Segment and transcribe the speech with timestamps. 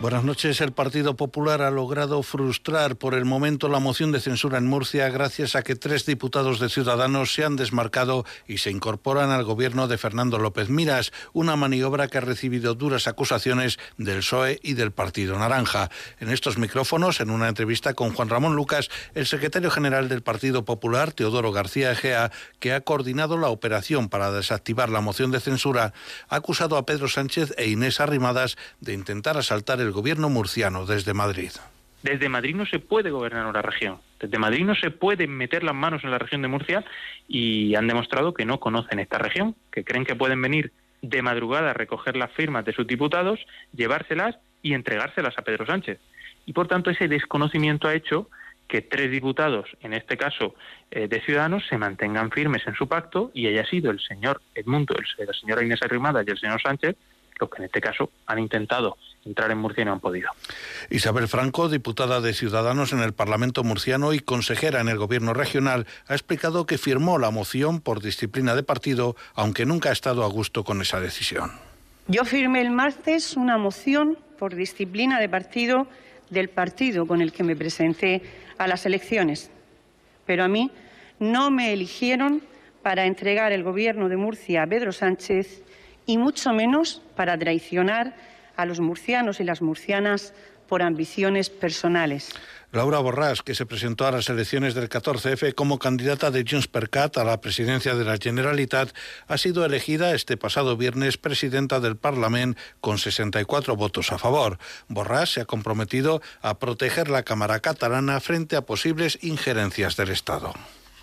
[0.00, 0.62] Buenas noches.
[0.62, 5.10] El Partido Popular ha logrado frustrar por el momento la moción de censura en Murcia
[5.10, 9.88] gracias a que tres diputados de Ciudadanos se han desmarcado y se incorporan al gobierno
[9.88, 14.90] de Fernando López Miras, una maniobra que ha recibido duras acusaciones del PSOE y del
[14.90, 15.90] Partido Naranja.
[16.18, 20.64] En estos micrófonos, en una entrevista con Juan Ramón Lucas, el secretario general del Partido
[20.64, 25.92] Popular, Teodoro García Egea, que ha coordinado la operación para desactivar la moción de censura,
[26.30, 31.14] ha acusado a Pedro Sánchez e Inés Arrimadas de intentar asaltar el gobierno murciano desde
[31.14, 31.50] Madrid.
[32.02, 33.98] Desde Madrid no se puede gobernar una región.
[34.18, 36.84] Desde Madrid no se puede meter las manos en la región de Murcia
[37.28, 40.72] y han demostrado que no conocen esta región, que creen que pueden venir
[41.02, 43.40] de madrugada a recoger las firmas de sus diputados,
[43.74, 45.98] llevárselas y entregárselas a Pedro Sánchez.
[46.46, 48.28] Y por tanto ese desconocimiento ha hecho
[48.66, 50.54] que tres diputados, en este caso
[50.90, 54.94] eh, de Ciudadanos, se mantengan firmes en su pacto y haya sido el señor Edmundo,
[54.96, 56.96] el, la señora Inés Arrimada y el señor Sánchez
[57.40, 60.30] los que en este caso han intentado entrar en Murcia y no han podido.
[60.88, 65.86] Isabel Franco, diputada de Ciudadanos en el Parlamento murciano y consejera en el Gobierno regional,
[66.06, 70.28] ha explicado que firmó la moción por disciplina de partido, aunque nunca ha estado a
[70.28, 71.52] gusto con esa decisión.
[72.06, 75.86] Yo firmé el martes una moción por disciplina de partido
[76.30, 78.22] del partido con el que me presenté
[78.58, 79.50] a las elecciones,
[80.26, 80.70] pero a mí
[81.18, 82.40] no me eligieron
[82.82, 85.62] para entregar el Gobierno de Murcia a Pedro Sánchez
[86.10, 88.16] y mucho menos para traicionar
[88.56, 90.34] a los murcianos y las murcianas
[90.68, 92.30] por ambiciones personales.
[92.72, 96.90] Laura Borràs, que se presentó a las elecciones del 14F como candidata de Junts per
[96.94, 98.90] a la presidencia de la Generalitat,
[99.28, 104.58] ha sido elegida este pasado viernes presidenta del Parlamento con 64 votos a favor.
[104.88, 110.54] Borràs se ha comprometido a proteger la Cámara catalana frente a posibles injerencias del Estado.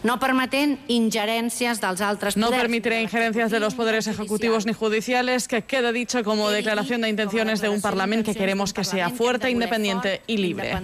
[0.04, 5.64] No permiten injerencias dels altres No permitiré injerencias de los poderes ejecutivos ni judiciales, que
[5.64, 10.22] quede dicho como declaración de intenciones de un Parlamento que queremos que sea fuerte, independiente
[10.28, 10.76] y libre.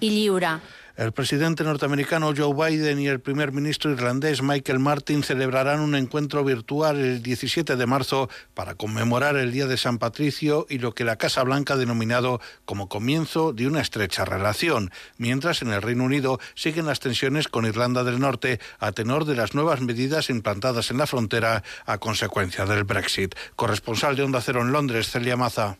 [0.00, 0.79] Lliure.
[1.00, 6.44] El presidente norteamericano Joe Biden y el primer ministro irlandés Michael Martin celebrarán un encuentro
[6.44, 11.04] virtual el 17 de marzo para conmemorar el Día de San Patricio y lo que
[11.04, 16.04] la Casa Blanca ha denominado como comienzo de una estrecha relación, mientras en el Reino
[16.04, 20.90] Unido siguen las tensiones con Irlanda del Norte a tenor de las nuevas medidas implantadas
[20.90, 23.34] en la frontera a consecuencia del Brexit.
[23.56, 25.78] Corresponsal de Onda Cero en Londres, Celia Maza.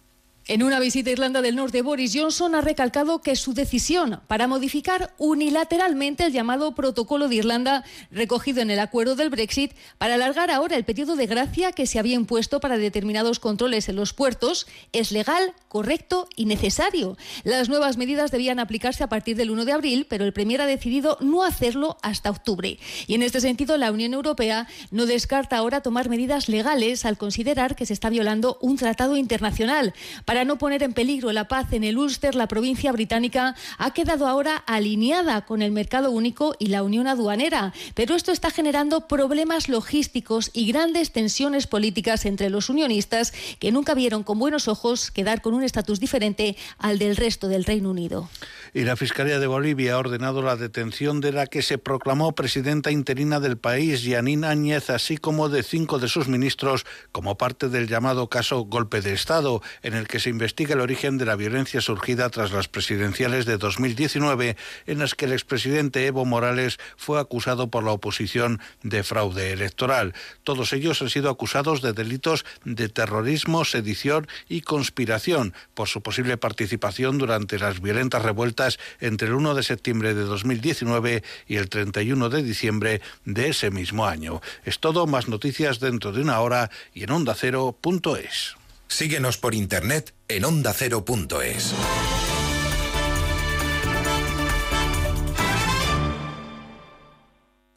[0.51, 4.49] En una visita a Irlanda del Norte, Boris Johnson ha recalcado que su decisión para
[4.49, 10.51] modificar unilateralmente el llamado Protocolo de Irlanda recogido en el acuerdo del Brexit para alargar
[10.51, 14.67] ahora el periodo de gracia que se había impuesto para determinados controles en los puertos
[14.93, 17.17] es legal, correcto y necesario.
[17.45, 20.67] Las nuevas medidas debían aplicarse a partir del 1 de abril, pero el Premier ha
[20.67, 22.77] decidido no hacerlo hasta octubre.
[23.07, 27.77] Y en este sentido, la Unión Europea no descarta ahora tomar medidas legales al considerar
[27.77, 29.95] que se está violando un tratado internacional.
[30.25, 34.27] Para no poner en peligro la paz en el Ulster, la provincia británica ha quedado
[34.27, 39.69] ahora alineada con el mercado único y la unión aduanera, pero esto está generando problemas
[39.69, 45.43] logísticos y grandes tensiones políticas entre los unionistas que nunca vieron con buenos ojos quedar
[45.43, 48.29] con un estatus diferente al del resto del Reino Unido.
[48.73, 52.91] Y la Fiscalía de Bolivia ha ordenado la detención de la que se proclamó presidenta
[52.91, 57.89] interina del país, Yanina Áñez, así como de cinco de sus ministros, como parte del
[57.89, 61.81] llamado caso Golpe de Estado, en el que se investiga el origen de la violencia
[61.81, 67.69] surgida tras las presidenciales de 2019, en las que el expresidente Evo Morales fue acusado
[67.71, 70.15] por la oposición de fraude electoral.
[70.45, 76.37] Todos ellos han sido acusados de delitos de terrorismo, sedición y conspiración por su posible
[76.37, 82.29] participación durante las violentas revueltas entre el 1 de septiembre de 2019 y el 31
[82.29, 84.41] de diciembre de ese mismo año.
[84.65, 88.60] Es todo, más noticias dentro de una hora y en ondacero.es.
[88.91, 91.75] Síguenos por internet en ondacero.es.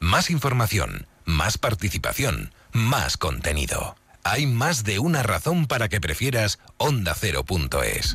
[0.00, 3.96] Más información, más participación, más contenido.
[4.24, 8.14] Hay más de una razón para que prefieras ondacero.es.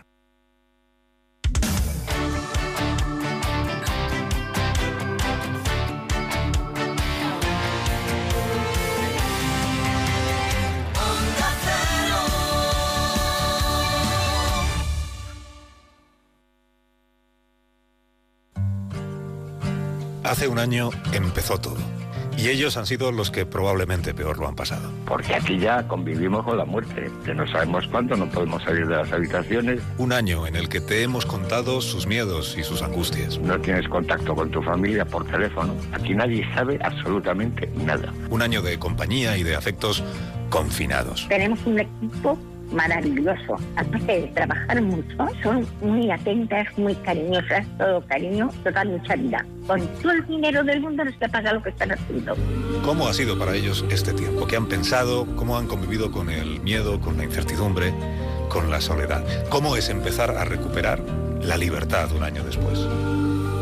[20.31, 21.75] Hace un año empezó todo.
[22.37, 24.89] Y ellos han sido los que probablemente peor lo han pasado.
[25.05, 28.95] Porque aquí ya convivimos con la muerte, que no sabemos cuándo, no podemos salir de
[28.95, 29.81] las habitaciones.
[29.97, 33.39] Un año en el que te hemos contado sus miedos y sus angustias.
[33.39, 35.75] No tienes contacto con tu familia por teléfono.
[35.91, 38.13] Aquí nadie sabe absolutamente nada.
[38.29, 40.01] Un año de compañía y de afectos
[40.49, 41.27] confinados.
[41.27, 42.39] Tenemos un equipo
[42.71, 43.57] maravilloso.
[43.75, 49.45] Aparte de trabajar mucho, son muy atentas, muy cariñosas, todo cariño, toda mucha vida.
[49.67, 52.35] Con todo el dinero del mundo no se paga lo que están haciendo.
[52.83, 54.47] ¿Cómo ha sido para ellos este tiempo?
[54.47, 55.25] ¿Qué han pensado?
[55.35, 57.93] ¿Cómo han convivido con el miedo, con la incertidumbre,
[58.49, 59.23] con la soledad?
[59.49, 60.99] ¿Cómo es empezar a recuperar
[61.41, 62.79] la libertad un año después?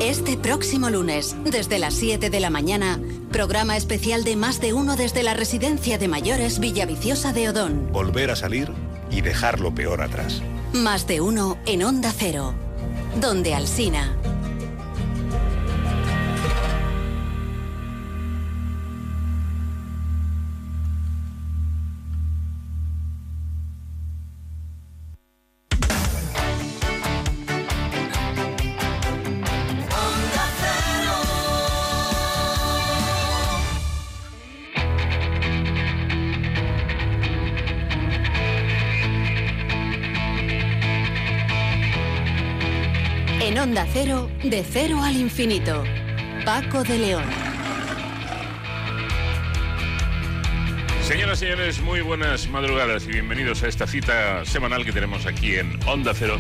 [0.01, 2.99] Este próximo lunes, desde las 7 de la mañana,
[3.33, 7.91] programa especial de Más de Uno desde la Residencia de Mayores Villaviciosa de Odón.
[7.91, 8.71] Volver a salir
[9.11, 10.41] y dejar lo peor atrás.
[10.73, 12.53] Más de Uno en Onda Cero,
[13.19, 14.15] donde Alsina.
[44.81, 45.83] Cero, al infinito.
[46.45, 47.25] Paco de León.
[51.01, 55.55] Señoras y señores, muy buenas madrugadas y bienvenidos a esta cita semanal que tenemos aquí
[55.55, 56.39] en Onda Cero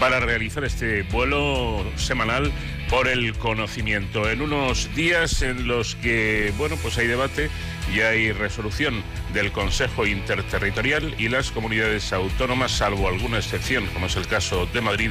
[0.00, 2.50] para realizar este vuelo semanal
[2.88, 4.30] por el conocimiento.
[4.30, 7.50] En unos días en los que, bueno, pues hay debate
[7.92, 9.02] y hay resolución
[9.32, 14.80] del Consejo Interterritorial y las comunidades autónomas, salvo alguna excepción, como es el caso de
[14.80, 15.10] Madrid,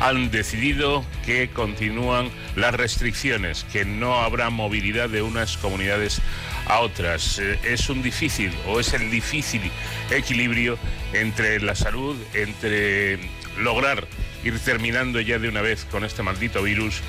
[0.00, 6.20] han decidido que continúan las restricciones, que no habrá movilidad de unas comunidades
[6.66, 7.38] a otras.
[7.38, 9.62] Eh, Es un difícil o es el difícil
[10.10, 10.78] equilibrio
[11.12, 13.18] entre la salud, entre
[13.58, 14.06] lograr
[14.44, 17.00] ir terminando ya de una vez con este maldito virus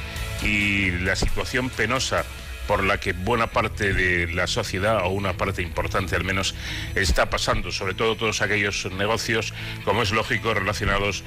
[0.44, 2.26] y la situación penosa
[2.72, 6.56] por la que buena parte de la sociedad, o una parte importante al menos,
[6.96, 9.54] está pasando, sobre todo todos aquellos negocios,
[9.84, 11.26] como es lógico, relacionados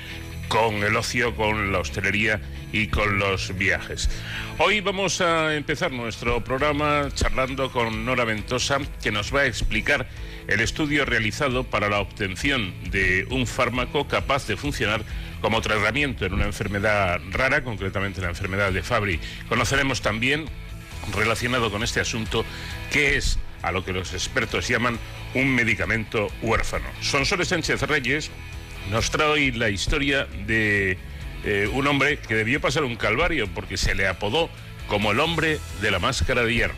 [0.49, 2.41] con el ocio, con la hostelería
[2.73, 4.09] y con los viajes.
[4.57, 10.09] Hoy vamos a empezar nuestro programa charlando con Nora Ventosa, que nos va a explicar
[10.49, 15.03] el estudio realizado para la obtención de un fármaco capaz de funcionar
[15.43, 19.21] como tratamiento en una enfermedad rara, concretamente la enfermedad de Fabry.
[19.51, 20.47] Conoceremos también
[21.13, 22.45] relacionado con este asunto,
[22.91, 24.99] que es a lo que los expertos llaman
[25.35, 26.87] un medicamento huérfano.
[27.01, 28.31] Sonsoles Sánchez Reyes
[28.91, 30.99] nos trae hoy la historia de
[31.45, 34.51] eh, un hombre que debió pasar un calvario porque se le apodó
[34.87, 36.75] como el hombre de la máscara de hierro.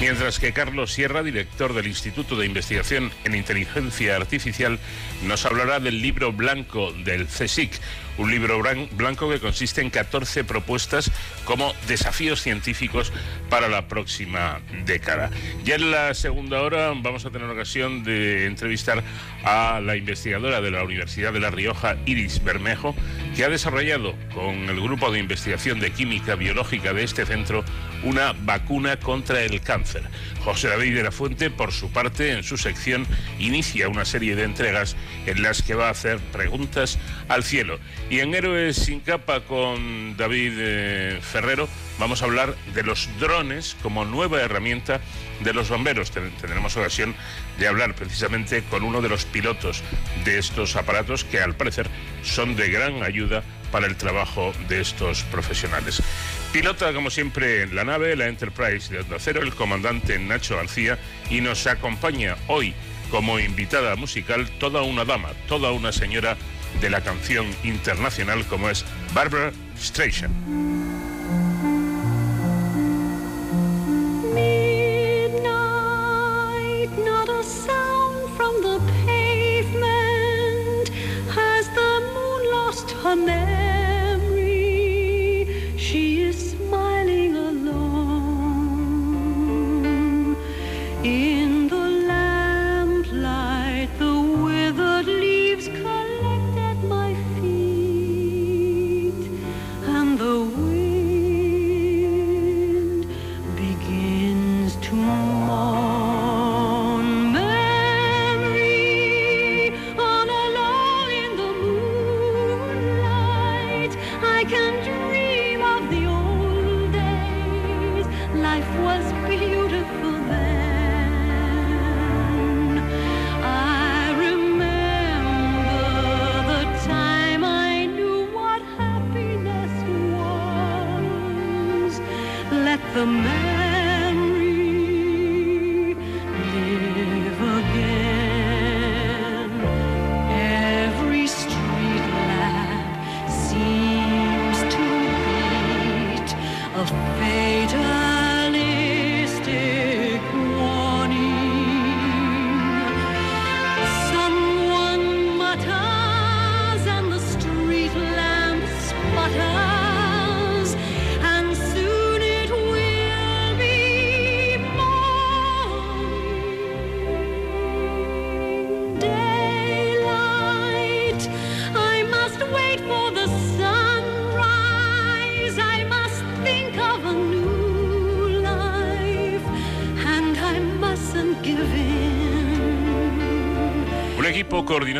[0.00, 4.78] Mientras que Carlos Sierra, director del Instituto de Investigación en Inteligencia Artificial,
[5.22, 7.72] nos hablará del libro blanco del CSIC,
[8.18, 8.60] un libro
[8.92, 11.10] blanco que consiste en 14 propuestas
[11.44, 13.12] como desafíos científicos
[13.50, 15.30] para la próxima década.
[15.64, 19.02] Ya en la segunda hora vamos a tener ocasión de entrevistar
[19.44, 22.94] a la investigadora de la Universidad de La Rioja, Iris Bermejo,
[23.36, 27.64] que ha desarrollado con el grupo de investigación de química biológica de este centro
[28.04, 30.02] una vacuna contra el cáncer.
[30.44, 33.06] José David de la Fuente, por su parte, en su sección,
[33.38, 34.94] inicia una serie de entregas
[35.26, 37.78] en las que va a hacer preguntas al cielo.
[38.10, 41.66] Y en Héroes sin capa con David eh, Ferrero
[41.98, 45.00] vamos a hablar de los drones como nueva herramienta
[45.40, 46.10] de los bomberos.
[46.10, 47.14] Ten- Tendremos ocasión
[47.58, 49.82] de hablar precisamente con uno de los pilotos
[50.24, 51.88] de estos aparatos que al parecer
[52.22, 53.42] son de gran ayuda
[53.72, 56.02] para el trabajo de estos profesionales.
[56.54, 61.40] Pilota, como siempre, la nave, la Enterprise de Onda Cero, el comandante Nacho García, y
[61.40, 62.74] nos acompaña hoy
[63.10, 66.36] como invitada musical toda una dama, toda una señora
[66.80, 70.32] de la canción internacional como es Barbara Streisand.
[83.02, 83.54] Her memory?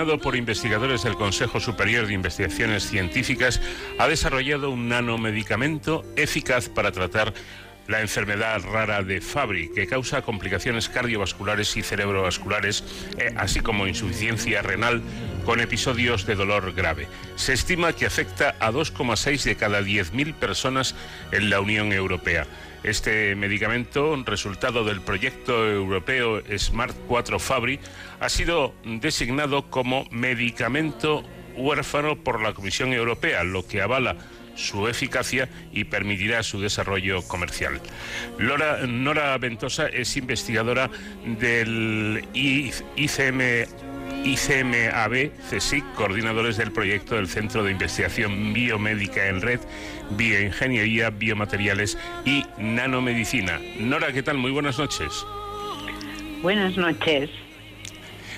[0.04, 3.61] Coordinado por investigadores del Consejo Superior de Investigaciones Científicas
[3.99, 7.32] ha desarrollado un nanomedicamento eficaz para tratar
[7.88, 12.84] la enfermedad rara de Fabry, que causa complicaciones cardiovasculares y cerebrovasculares,
[13.18, 15.02] eh, así como insuficiencia renal
[15.46, 17.08] con episodios de dolor grave.
[17.37, 20.94] Se estima que afecta a 2,6 de cada 10.000 personas
[21.32, 22.46] en la Unión Europea.
[22.84, 27.80] Este medicamento, resultado del proyecto europeo Smart 4 Fabry,
[28.20, 31.24] ha sido designado como medicamento
[31.56, 34.16] huérfano por la Comisión Europea, lo que avala
[34.54, 37.80] su eficacia y permitirá su desarrollo comercial.
[38.38, 40.90] Lora- Nora Ventosa es investigadora
[41.24, 43.66] del ICM,
[44.24, 49.60] ICMAB, CSIC, coordinadores del proyecto del Centro de Investigación Biomédica en Red,
[50.11, 53.61] Bioingeniería, Biomateriales y Nanomedicina.
[53.78, 54.38] Nora, ¿qué tal?
[54.38, 55.25] Muy buenas noches.
[56.42, 57.30] Buenas noches.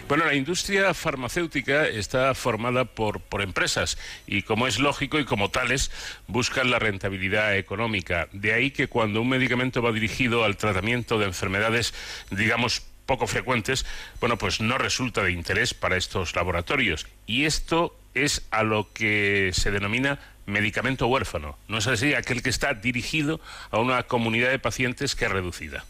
[0.09, 5.51] Bueno, la industria farmacéutica está formada por, por empresas y como es lógico y como
[5.51, 5.91] tales
[6.29, 8.29] buscan la rentabilidad económica.
[8.33, 11.93] De ahí que cuando un medicamento va dirigido al tratamiento de enfermedades,
[12.31, 13.85] digamos, poco frecuentes,
[14.21, 17.09] bueno, pues no resulta de interés para estos laboratorios.
[17.27, 21.57] Y esto es a lo que se denomina medicamento huérfano.
[21.69, 22.15] ¿No es así?
[22.15, 25.85] Aquel que está dirigido a una comunidad de pacientes que es reducida.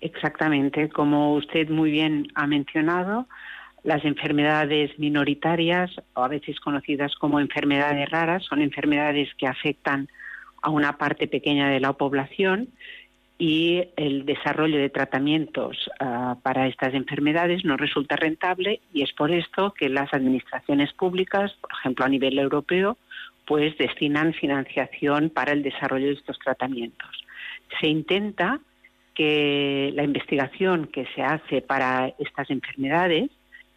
[0.00, 3.26] Exactamente, como usted muy bien ha mencionado,
[3.82, 10.08] las enfermedades minoritarias, o a veces conocidas como enfermedades raras, son enfermedades que afectan
[10.62, 12.68] a una parte pequeña de la población
[13.38, 19.30] y el desarrollo de tratamientos ah, para estas enfermedades no resulta rentable y es por
[19.30, 22.98] esto que las administraciones públicas, por ejemplo a nivel europeo,
[23.50, 27.10] pues destinan financiación para el desarrollo de estos tratamientos.
[27.80, 28.60] Se intenta
[29.12, 33.28] que la investigación que se hace para estas enfermedades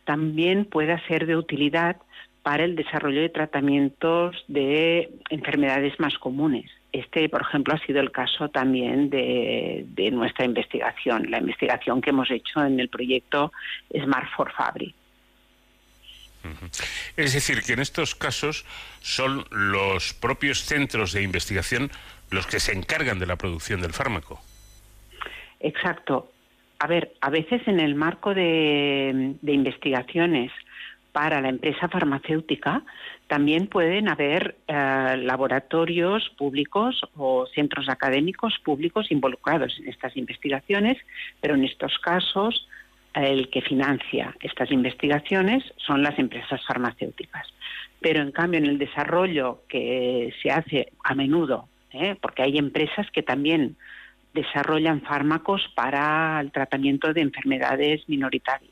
[0.05, 1.97] también pueda ser de utilidad
[2.43, 6.69] para el desarrollo de tratamientos de enfermedades más comunes.
[6.91, 12.29] Este, por ejemplo, ha sido el caso también de, nuestra investigación, la investigación que hemos
[12.29, 13.51] hecho en el proyecto
[13.91, 14.93] Smart for Fabry.
[17.15, 18.65] Es decir, que en estos casos
[19.01, 21.91] son los propios centros de investigación
[22.31, 24.41] los que se encargan de la producción del fármaco.
[25.59, 26.31] Exacto.
[26.79, 30.51] A ver, a veces en el marco de, investigaciones
[31.13, 32.83] para la empresa farmacéutica
[33.27, 40.97] también pueden haber eh, laboratorios públicos o centros académicos públicos involucrados en estas investigaciones,
[41.39, 42.67] pero en estos casos
[43.13, 47.47] el que financia estas investigaciones son las empresas farmacéuticas.
[47.99, 52.15] Pero en cambio en el desarrollo que se hace a menudo, ¿eh?
[52.21, 53.77] porque hay empresas que también
[54.33, 58.71] desarrollan fármacos para el tratamiento de enfermedades minoritarias.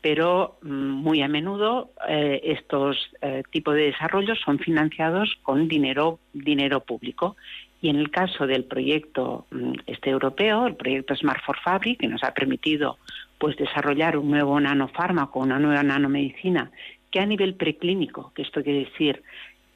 [0.00, 6.20] Pero mm, muy a menudo eh, estos eh, tipos de desarrollos son financiados con dinero,
[6.32, 7.36] dinero público.
[7.82, 12.08] Y en el caso del proyecto mm, este europeo, el proyecto Smart for Fabry, que
[12.08, 12.98] nos ha permitido
[13.38, 16.70] pues desarrollar un nuevo nanofármaco, una nueva nanomedicina,
[17.10, 19.22] que a nivel preclínico, que esto quiere decir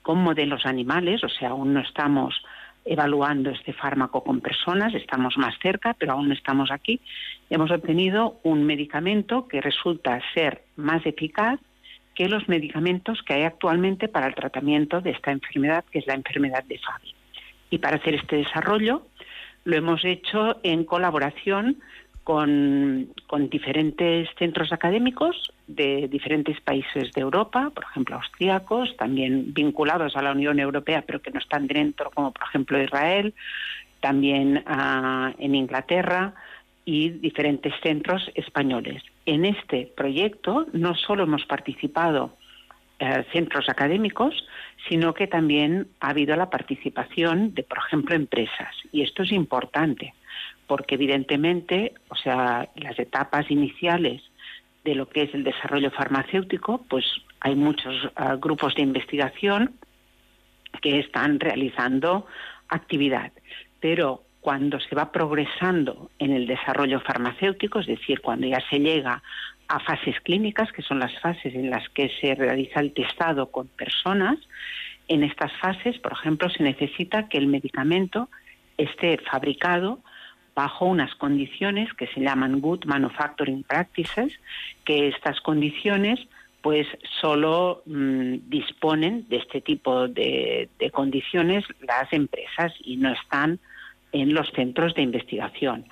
[0.02, 2.34] con modelos animales, o sea, aún no estamos
[2.84, 7.00] evaluando este fármaco con personas, estamos más cerca, pero aún no estamos aquí.
[7.50, 11.60] Hemos obtenido un medicamento que resulta ser más eficaz
[12.14, 16.14] que los medicamentos que hay actualmente para el tratamiento de esta enfermedad, que es la
[16.14, 17.14] enfermedad de Fabry.
[17.70, 19.06] Y para hacer este desarrollo
[19.64, 21.78] lo hemos hecho en colaboración
[22.24, 23.08] con,
[23.50, 30.32] diferentes centros académicos de diferentes países de Europa, por ejemplo austríacos, también vinculados a la
[30.32, 33.34] Unión Europea, pero que no están dentro, como por ejemplo Israel,
[34.00, 36.34] también uh, en Inglaterra
[36.84, 39.02] y diferentes centros españoles.
[39.26, 42.36] En este proyecto no solo hemos participado
[43.02, 44.46] eh, centros académicos,
[44.86, 48.74] sino que también ha habido la participación de, por ejemplo, empresas.
[48.92, 50.12] Y esto es importante,
[50.66, 54.20] porque evidentemente, o sea, las etapas iniciales
[54.84, 57.06] de lo que es el desarrollo farmacéutico, pues
[57.40, 59.76] hay muchos ah, grupos de investigación
[60.82, 62.26] que están realizando
[62.68, 63.32] actividad.
[63.80, 69.22] Pero cuando se va progresando en el desarrollo farmacéutico, es decir, cuando ya se llega
[69.70, 73.68] a fases clínicas, que son las fases en las que se realiza el testado con
[73.68, 74.36] personas,
[75.06, 78.28] en estas fases, por ejemplo, se necesita que el medicamento
[78.76, 80.00] esté fabricado
[80.56, 84.32] bajo unas condiciones que se llaman Good Manufacturing Practices,
[84.84, 86.18] que estas condiciones
[86.62, 86.86] pues
[87.20, 93.60] solo mm, disponen de este tipo de, de condiciones las empresas y no están
[94.10, 95.86] en los centros de investigación.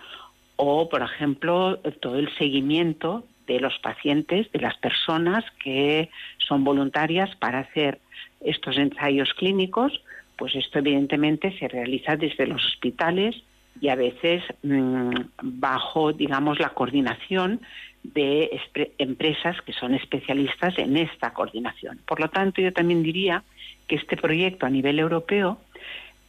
[0.57, 6.11] O, por ejemplo, todo el seguimiento de los pacientes, de las personas que
[6.47, 7.99] son voluntarias para hacer
[8.41, 10.01] estos ensayos clínicos,
[10.37, 13.35] pues esto evidentemente se realiza desde los hospitales
[13.81, 15.11] y a veces mm,
[15.43, 17.61] bajo, digamos, la coordinación
[18.05, 18.61] de
[18.99, 21.99] empresas que son especialistas en esta coordinación.
[22.07, 23.43] Por lo tanto, yo también diría
[23.89, 25.59] que este proyecto a nivel europeo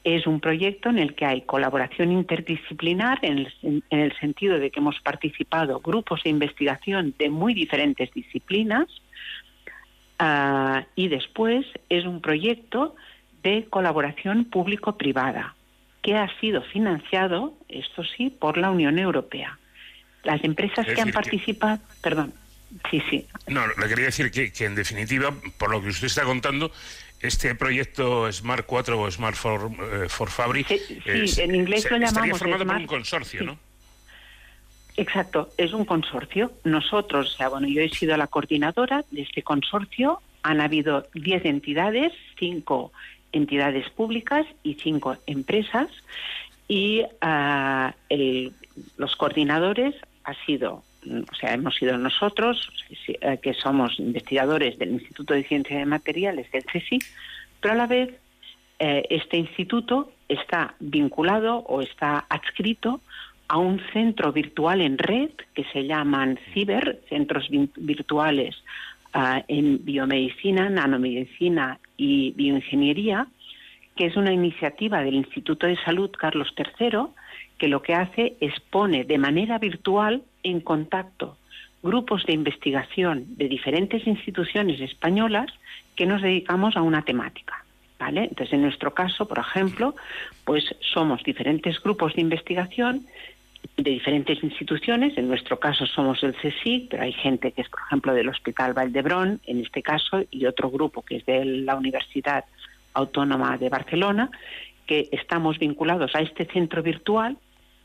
[0.03, 4.71] es un proyecto en el que hay colaboración interdisciplinar en el, en el sentido de
[4.71, 8.87] que hemos participado grupos de investigación de muy diferentes disciplinas
[10.19, 12.95] ah, y después es un proyecto
[13.43, 15.55] de colaboración público-privada
[16.01, 19.57] que ha sido financiado, esto sí, por la Unión Europea.
[20.23, 22.33] Las empresas Es que han que- participado, perdón,
[22.89, 26.23] sí, sí, No, le quería decir que, que, en definitiva, por lo que usted está
[26.23, 26.71] contando,
[27.21, 29.71] este proyecto Smart 4 o Smart for,
[30.03, 30.77] eh, for Fabric Sí,
[31.27, 33.57] sí, en inglés lo estaría llamamos formado por Smart- un consorcio, ¿no?
[34.97, 36.51] Exacto, es un consorcio.
[36.65, 40.21] Nosotros, o sea, bueno, yo he sido la coordinadora de este consorcio.
[40.43, 42.91] Han habido 10 entidades, 5
[43.31, 45.87] entidades públicas y 5 empresas.
[46.67, 48.51] Y ah, el-
[48.97, 52.71] los coordinadores ha sido, o sea, hemos sido nosotros,
[53.07, 57.03] eh, que somos investigadores del Instituto de Ciencia de Materiales, del CSIC,
[57.61, 58.09] pero a la vez
[58.79, 63.01] eh, este instituto está vinculado o está adscrito
[63.47, 68.55] a un centro virtual en red que se llaman CIBER, centros virtuales
[69.13, 73.27] ah, en biomedicina, nanomedicina y bioingeniería,
[73.95, 77.07] que es una iniciativa del Instituto de Salud Carlos III,
[77.59, 81.37] que lo que hace es pone de manera virtual en contacto
[81.81, 85.47] grupos de investigación de diferentes instituciones españolas
[85.95, 87.63] que nos dedicamos a una temática.
[87.97, 88.23] ¿Vale?
[88.23, 89.93] Entonces, en nuestro caso, por ejemplo,
[90.45, 93.05] pues somos diferentes grupos de investigación
[93.75, 95.17] de diferentes instituciones.
[95.17, 98.73] En nuestro caso somos el CSIC, pero hay gente que es, por ejemplo, del Hospital
[98.73, 102.45] Valdebrón, en este caso, y otro grupo que es de la Universidad
[102.93, 104.31] Autónoma de Barcelona,
[104.87, 107.37] que estamos vinculados a este centro virtual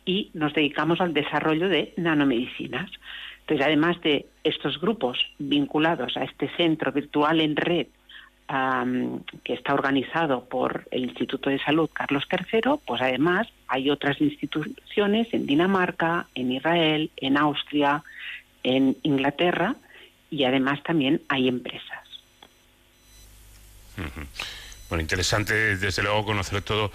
[0.04, 2.90] y nos dedicamos al desarrollo de nanomedicinas.
[3.40, 7.86] Entonces, además de estos grupos vinculados a este centro virtual en red
[9.42, 15.32] que está organizado por el Instituto de Salud Carlos III, pues además hay otras instituciones
[15.32, 18.02] en Dinamarca, en Israel, en Austria,
[18.62, 19.76] en Inglaterra
[20.30, 22.04] y además también hay empresas.
[24.88, 26.90] Bueno, interesante desde luego conocer todo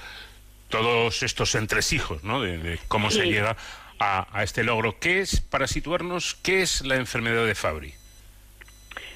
[0.70, 2.42] todos estos entresijos, ¿no?
[2.42, 3.58] De, de cómo se llega
[4.00, 4.98] a, a este logro.
[5.00, 7.94] ¿Qué es, para situarnos, qué es la enfermedad de Fabry?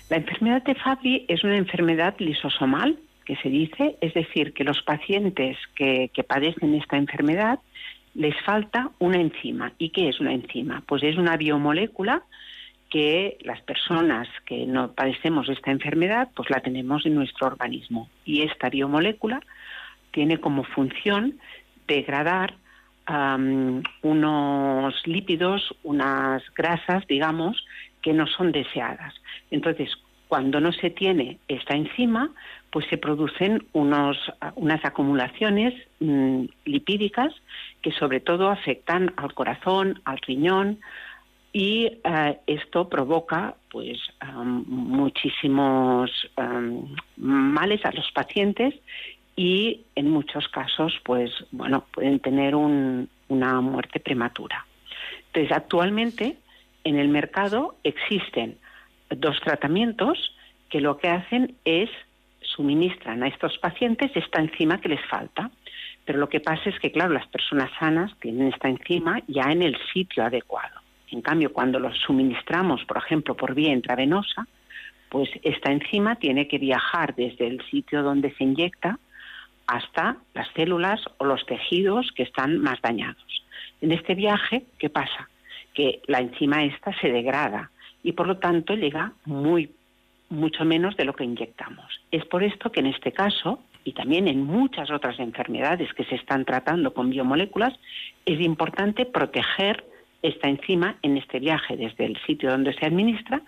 [0.10, 4.82] La enfermedad de Fabry es una enfermedad lisosomal, que se dice, es decir, que los
[4.82, 7.60] pacientes que, que padecen esta enfermedad
[8.16, 9.72] les falta una enzima.
[9.78, 10.84] ¿Y qué es una enzima?
[10.86, 12.24] Pues es una biomolécula
[12.90, 18.10] que las personas que no padecemos esta enfermedad, pues la tenemos en nuestro organismo.
[18.26, 19.42] Y esta biomolécula
[20.14, 21.40] tiene como función
[21.88, 22.56] degradar
[24.02, 27.66] unos lípidos, unas grasas, digamos,
[28.02, 29.14] que no son deseadas.
[29.52, 29.90] Entonces,
[30.30, 32.32] cuando no se tiene esta enzima,
[32.72, 34.18] pues se producen unos,
[34.56, 37.34] unas acumulaciones mm, lipídicas
[37.82, 40.80] que sobre todo afectan al corazón, al riñón,
[41.54, 44.00] y eh, esto provoca pues
[44.66, 46.10] muchísimos
[47.18, 48.74] males a los pacientes
[49.36, 54.66] y en muchos casos pues bueno pueden tener un- una muerte prematura.
[55.28, 56.38] Entonces actualmente
[56.84, 58.58] en el mercado existen
[59.10, 60.36] dos tratamientos
[60.70, 61.90] que lo que hacen es
[62.42, 65.50] suministran a estos pacientes esta enzima que les falta.
[66.06, 69.62] Pero lo que pasa es que, claro, las personas sanas tienen esta enzima ya en
[69.62, 70.82] el sitio adecuado.
[71.10, 74.46] En cambio, cuando los suministramos, por ejemplo, por vía intravenosa,
[75.10, 79.00] pues esta enzima tiene que viajar desde el sitio donde se inyecta
[79.68, 83.44] hasta las células o los tejidos que están más dañados.
[83.82, 85.30] En este viaje, ¿qué pasa?
[85.74, 87.72] Que la enzima esta se degrada
[88.04, 89.72] y por lo tanto llega muy
[90.30, 91.86] mucho menos de lo que inyectamos.
[92.12, 96.16] Es por esto que en este caso y también en muchas otras enfermedades que se
[96.16, 97.74] están tratando con biomoléculas
[98.26, 99.86] es importante proteger
[100.22, 103.42] esta enzima en este viaje desde el sitio donde se administra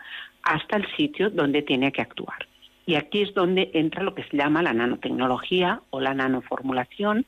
[0.43, 2.45] hasta el sitio donde tiene que actuar.
[2.85, 7.25] Y aquí es donde entra lo que se llama la nanotecnología o la nanoformulación,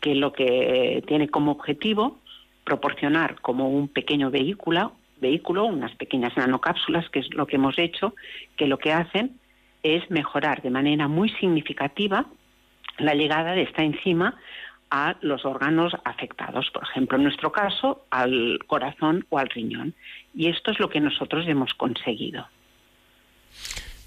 [0.00, 2.18] que lo que tiene como objetivo
[2.64, 8.14] proporcionar como un pequeño vehículo, vehículo, unas pequeñas nanocápsulas, que es lo que hemos hecho,
[8.56, 9.38] que lo que hacen
[9.82, 12.26] es mejorar de manera muy significativa
[12.98, 14.36] la llegada de esta enzima
[14.90, 19.94] a los órganos afectados, por ejemplo, en nuestro caso, al corazón o al riñón.
[20.34, 22.46] Y esto es lo que nosotros hemos conseguido.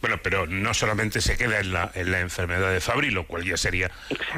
[0.05, 3.43] Bueno, pero no solamente se queda en la, en la enfermedad de Fabry, lo cual
[3.43, 3.89] ya sería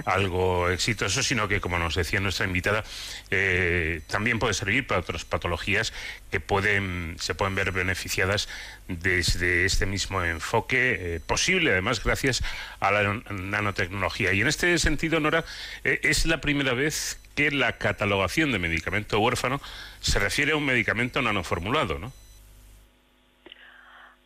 [0.06, 2.86] algo exitoso, sino que, como nos decía nuestra invitada,
[3.32, 5.92] eh, también puede servir para otras patologías
[6.32, 8.48] que pueden, se pueden ver beneficiadas
[8.88, 12.46] desde este mismo enfoque, eh, posible además gracias
[12.80, 14.32] a la nanotecnología.
[14.32, 15.44] Y en este sentido, Nora,
[15.84, 19.60] eh, es la primera vez que la catalogación de medicamento huérfano
[20.00, 22.14] se refiere a un medicamento nanoformulado, ¿no?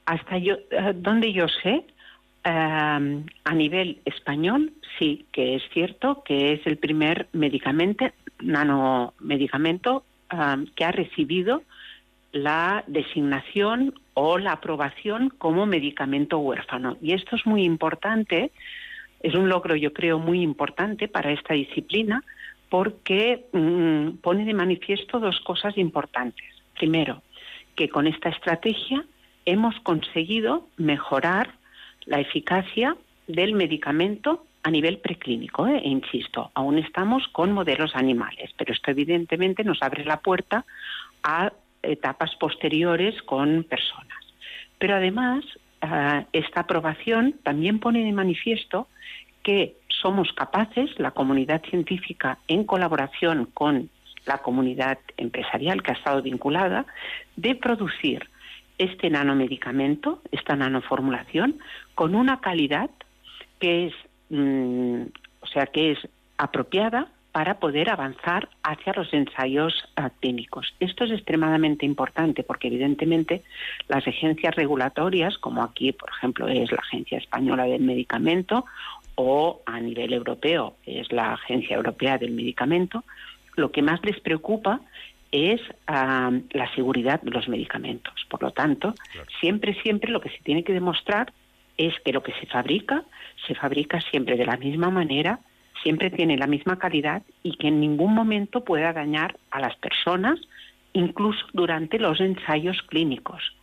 [0.06, 1.86] Hasta yo, eh, donde yo sé,
[2.44, 8.06] eh, a nivel español, sí, que es cierto que es el primer medicamento,
[8.40, 11.64] nanomedicamento eh, que ha recibido
[12.32, 16.98] la designación o la aprobación como medicamento huérfano.
[17.02, 18.52] Y esto es muy importante,
[19.22, 22.24] es un logro yo creo muy importante para esta disciplina
[22.70, 26.46] porque mm, pone de manifiesto dos cosas importantes.
[26.78, 27.22] Primero,
[27.76, 29.06] que con esta estrategia
[29.46, 31.52] hemos conseguido mejorar
[32.06, 32.96] la eficacia
[33.28, 35.68] del medicamento a nivel preclínico.
[35.68, 35.82] ¿eh?
[35.84, 40.66] E insisto, aún estamos con modelos animales, pero esto evidentemente nos abre la puerta
[41.24, 41.52] a
[41.82, 44.18] etapas posteriores con personas.
[44.78, 45.44] Pero además,
[45.82, 48.88] eh, esta aprobación también pone de manifiesto
[49.44, 53.90] que somos capaces, la comunidad científica en colaboración con
[54.26, 56.86] la comunidad empresarial que ha estado vinculada,
[57.36, 58.30] de producir
[58.82, 61.60] este nanomedicamento, esta nanoformulación,
[61.94, 62.90] con una calidad
[63.60, 63.94] que es,
[64.30, 65.04] mm,
[65.42, 66.00] o sea, que es
[66.38, 69.74] apropiada para poder avanzar hacia los ensayos
[70.20, 70.74] clínicos.
[70.80, 73.44] Esto es extremadamente importante porque evidentemente
[73.88, 78.66] las agencias regulatorias, como aquí, por ejemplo, es la Agencia Española del Medicamento
[79.16, 83.04] o a nivel europeo es la Agencia Europea del Medicamento,
[83.56, 84.82] lo que más les preocupa
[85.32, 88.14] es la seguridad de los medicamentos.
[88.30, 88.94] Por lo tanto,
[89.40, 91.34] siempre, siempre lo que se tiene que demostrar
[91.78, 93.04] es que lo que se fabrica,
[93.48, 95.40] se fabrica siempre de la misma manera,
[95.82, 100.40] siempre tiene la misma calidad y que en ningún momento pueda dañar a las personas,
[100.94, 103.56] incluso durante los ensayos clínicos.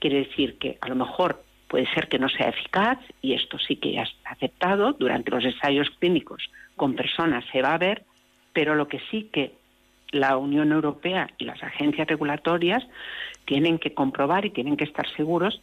[0.00, 3.76] Quiere decir que a lo mejor puede ser que no sea eficaz, y esto sí
[3.76, 8.04] que ya está aceptado, durante los ensayos clínicos con personas se va a ver,
[8.52, 9.52] pero lo que sí que
[10.12, 12.86] la Unión Europea y las agencias regulatorias
[13.44, 15.60] tienen que comprobar y tienen que estar seguros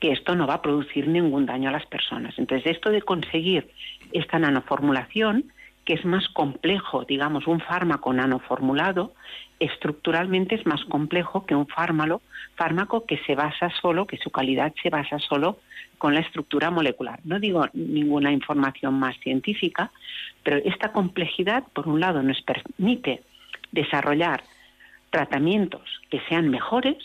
[0.00, 2.34] que esto no va a producir ningún daño a las personas.
[2.38, 3.70] Entonces, esto de conseguir
[4.12, 5.52] esta nanoformulación,
[5.84, 9.12] que es más complejo, digamos, un fármaco nanoformulado,
[9.60, 12.22] estructuralmente es más complejo que un fármaco,
[12.56, 15.58] fármaco que se basa solo, que su calidad se basa solo
[15.98, 17.20] con la estructura molecular.
[17.24, 19.90] No digo ninguna información más científica,
[20.42, 23.22] pero esta complejidad, por un lado, nos permite
[23.74, 24.44] desarrollar
[25.10, 26.96] tratamientos que sean mejores,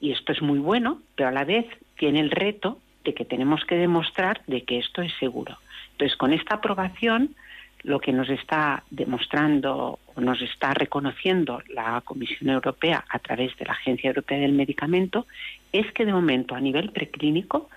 [0.00, 3.64] y esto es muy bueno, pero a la vez tiene el reto de que tenemos
[3.64, 5.58] que demostrar de que esto es seguro.
[5.92, 7.34] Entonces, con esta aprobación,
[7.82, 13.64] lo que nos está demostrando o nos está reconociendo la Comisión Europea a través de
[13.64, 15.26] la Agencia Europea del Medicamento
[15.72, 17.70] es que de momento a nivel preclínico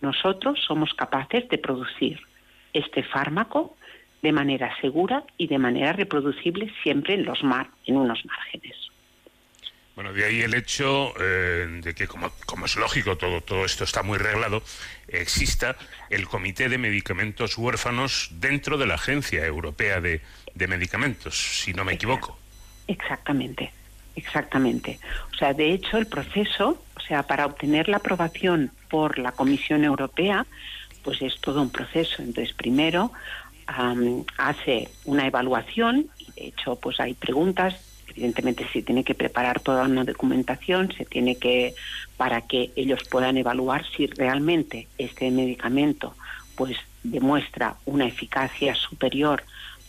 [0.00, 2.20] nosotros somos capaces de producir
[2.72, 3.76] este fármaco
[4.22, 8.76] de manera segura y de manera reproducible siempre en los mar, en unos márgenes.
[9.94, 12.30] Bueno, de ahí el hecho eh, de que, como,
[12.64, 14.62] es lógico, todo, todo esto está muy reglado,
[15.08, 15.76] exista
[16.08, 20.22] el Comité de Medicamentos Huérfanos dentro de la Agencia Europea de,
[20.54, 22.38] de Medicamentos, si no me equivoco.
[22.86, 23.70] Exactamente,
[24.16, 24.98] exactamente.
[25.34, 29.84] O sea, de hecho, el proceso, o sea, para obtener la aprobación por la Comisión
[29.84, 30.46] Europea,
[31.02, 32.22] pues es todo un proceso.
[32.22, 33.12] Entonces, primero
[33.66, 37.74] hace una evaluación y de hecho pues hay preguntas
[38.12, 41.74] evidentemente se tiene que preparar toda una documentación, se tiene que
[42.16, 46.14] para que ellos puedan evaluar si realmente este medicamento
[46.54, 49.42] pues demuestra una eficacia superior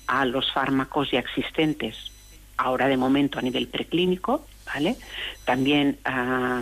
[0.07, 2.12] a los fármacos ya existentes
[2.57, 4.95] ahora de momento a nivel preclínico, ¿vale?
[5.43, 6.62] También ah,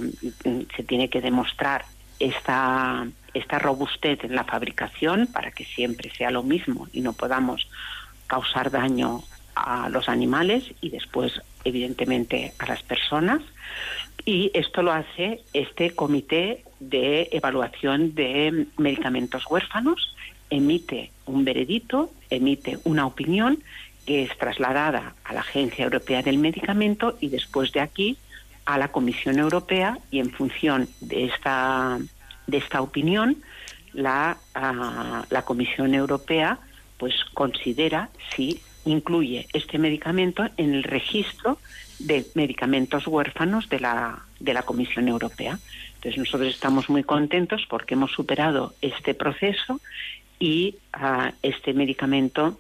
[0.76, 1.86] se tiene que demostrar
[2.20, 7.68] esta, esta robustez en la fabricación para que siempre sea lo mismo y no podamos
[8.28, 9.24] causar daño
[9.56, 13.42] a los animales y después, evidentemente, a las personas.
[14.26, 20.16] Y esto lo hace este comité de evaluación de medicamentos huérfanos,
[20.50, 23.64] emite un veredicto, emite una opinión
[24.06, 28.18] que es trasladada a la Agencia Europea del Medicamento y después de aquí
[28.66, 32.00] a la Comisión Europea y en función de esta,
[32.48, 33.38] de esta opinión
[33.94, 36.60] la, ah, la Comisión Europea
[36.98, 41.60] pues considera si incluye este medicamento en el registro
[42.00, 45.60] de medicamentos huérfanos de la, de la Comisión Europea.
[45.96, 49.80] Entonces nosotros estamos muy contentos porque hemos superado este proceso
[50.40, 52.60] y ah, este medicamento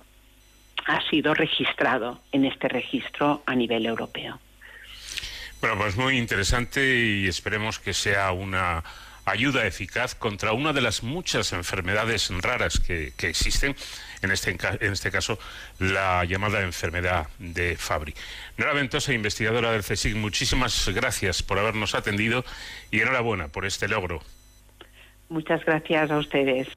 [0.85, 4.39] ha sido registrado en este registro a nivel europeo.
[5.59, 8.83] Bueno, pues muy interesante y esperemos que sea una
[9.25, 13.75] ayuda eficaz contra una de las muchas enfermedades raras que, existen,
[14.21, 15.39] en este, en este caso
[15.79, 18.13] la llamada enfermedad de Fabry.
[18.57, 22.43] Nora Ventosa, investigadora del CSIC, muchísimas gracias por habernos atendido
[22.91, 24.21] y enhorabuena por este logro.
[25.29, 26.67] Muchas gracias a ustedes.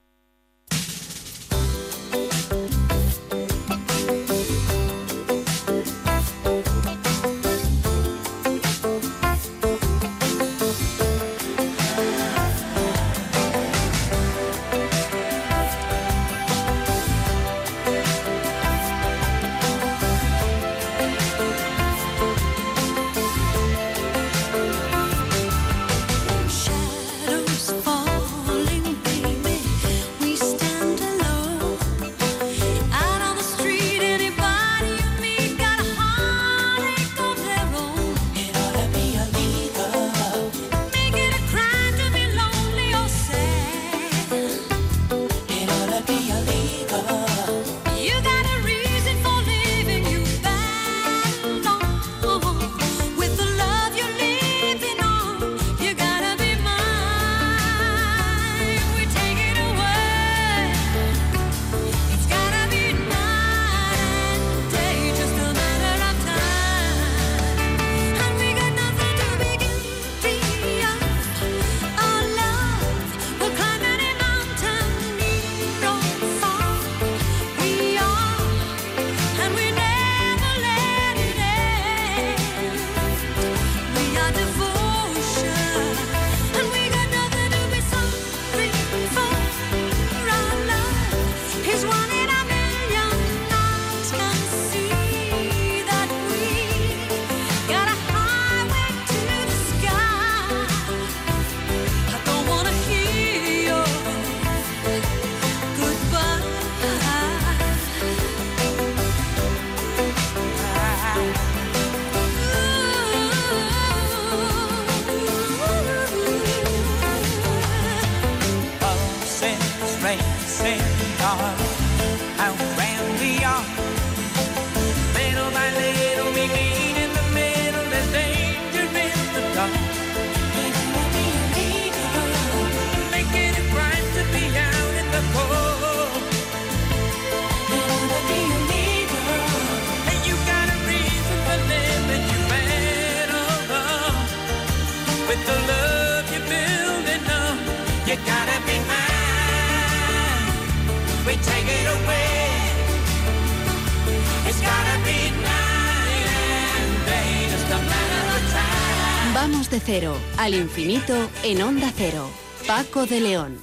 [160.45, 162.29] Al infinito en Onda Cero.
[162.67, 163.57] Paco de León.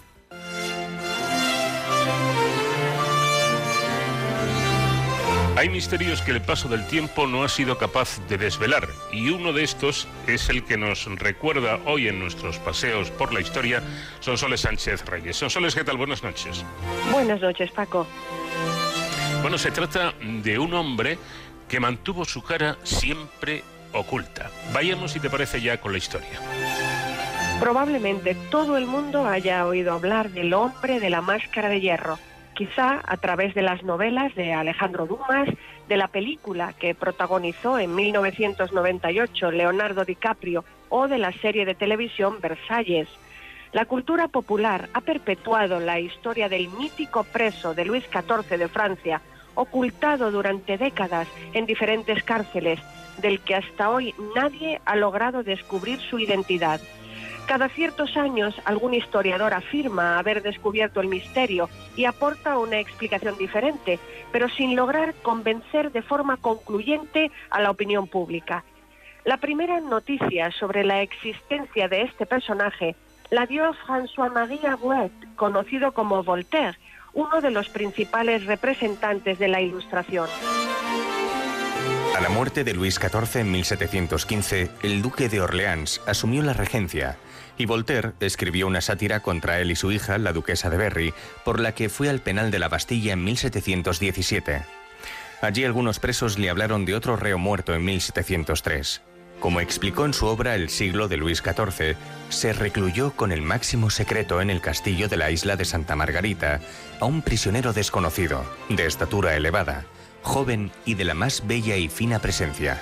[5.57, 9.53] Hay misterios que el paso del tiempo no ha sido capaz de desvelar y uno
[9.53, 13.81] de estos es el que nos recuerda hoy en nuestros paseos por la historia
[14.19, 15.37] Sonsoles Sánchez Reyes.
[15.37, 15.99] Sonsoles, ¿qué tal?
[15.99, 16.65] Buenas noches.
[17.13, 18.09] Buenas noches, Paco.
[19.41, 21.17] Bueno, se trata de un hombre
[21.69, 24.51] que mantuvo su cara siempre oculta.
[24.73, 26.41] Vayamos, si te parece, ya con la historia.
[27.63, 32.19] Probablemente todo el mundo haya oído hablar del hombre de la máscara de hierro.
[32.55, 35.49] quizá a través de las novelas de Alejandro Dumas,
[35.89, 42.41] de la película que protagonizó en 1998 Leonardo DiCaprio o de la serie de televisión
[42.41, 43.09] Versalles.
[43.71, 49.23] La cultura popular ha perpetuado la historia del mítico preso de Luis XIV de Francia,
[49.55, 52.81] ocultado durante décadas en diferentes cárceles,
[53.19, 56.81] del que hasta hoy nadie ha logrado descubrir su identidad.
[57.47, 63.99] Cada ciertos años algún historiador afirma haber descubierto el misterio y aporta una explicación diferente,
[64.31, 68.65] pero sin lograr convencer de forma concluyente a la opinión pública.
[69.25, 72.97] La primera noticia sobre la existencia de este personaje
[73.31, 76.79] la dio François-Marie Arouet, conocido como Voltaire,
[77.15, 80.29] uno de los principales representantes de la Ilustración.
[82.17, 87.17] A la muerte de Luis XIV en 1715, el duque de Orleans asumió la regencia
[87.63, 91.61] y Voltaire escribió una sátira contra él y su hija, la duquesa de Berry, por
[91.61, 94.63] la que fue al penal de la Bastilla en 1717.
[95.41, 99.03] Allí algunos presos le hablaron de otro reo muerto en 1703.
[99.39, 101.97] Como explicó en su obra El siglo de Luis XIV,
[102.31, 106.61] se recluyó con el máximo secreto en el castillo de la isla de Santa Margarita
[106.99, 109.85] a un prisionero desconocido, de estatura elevada,
[110.23, 112.81] joven y de la más bella y fina presencia.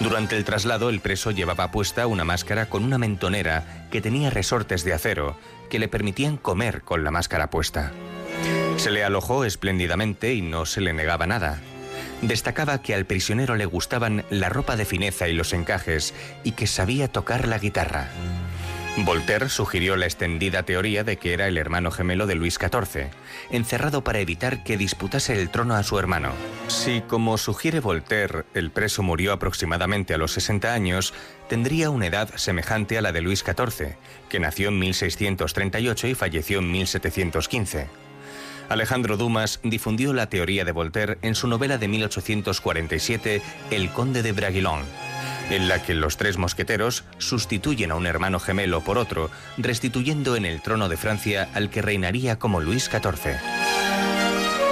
[0.00, 4.82] Durante el traslado el preso llevaba puesta una máscara con una mentonera que tenía resortes
[4.82, 5.36] de acero
[5.68, 7.92] que le permitían comer con la máscara puesta.
[8.78, 11.60] Se le alojó espléndidamente y no se le negaba nada.
[12.22, 16.66] Destacaba que al prisionero le gustaban la ropa de fineza y los encajes y que
[16.66, 18.08] sabía tocar la guitarra.
[19.04, 23.10] Voltaire sugirió la extendida teoría de que era el hermano gemelo de Luis XIV,
[23.50, 26.32] encerrado para evitar que disputase el trono a su hermano.
[26.68, 31.14] Si, como sugiere Voltaire, el preso murió aproximadamente a los 60 años,
[31.48, 33.96] tendría una edad semejante a la de Luis XIV,
[34.28, 37.86] que nació en 1638 y falleció en 1715.
[38.68, 44.30] Alejandro Dumas difundió la teoría de Voltaire en su novela de 1847 El conde de
[44.30, 44.82] Braguilon,
[45.50, 50.44] en la que los tres mosqueteros sustituyen a un hermano gemelo por otro, restituyendo en
[50.44, 53.36] el trono de Francia al que reinaría como Luis XIV.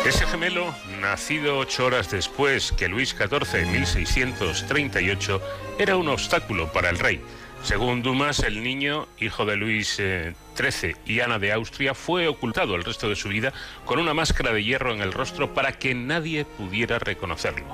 [0.06, 5.42] Ese gemelo, nacido ocho horas después que Luis XIV en 1638,
[5.78, 7.20] era un obstáculo para el rey.
[7.62, 12.76] Según Dumas, el niño, hijo de Luis eh, XIII y Ana de Austria, fue ocultado
[12.76, 13.52] el resto de su vida
[13.84, 17.66] con una máscara de hierro en el rostro para que nadie pudiera reconocerlo.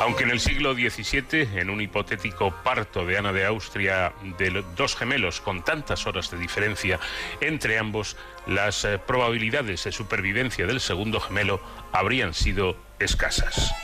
[0.00, 4.94] Aunque en el siglo XVII, en un hipotético parto de Ana de Austria de dos
[4.94, 7.00] gemelos con tantas horas de diferencia
[7.40, 11.60] entre ambos, las eh, probabilidades de supervivencia del segundo gemelo
[11.92, 13.74] habrían sido escasas.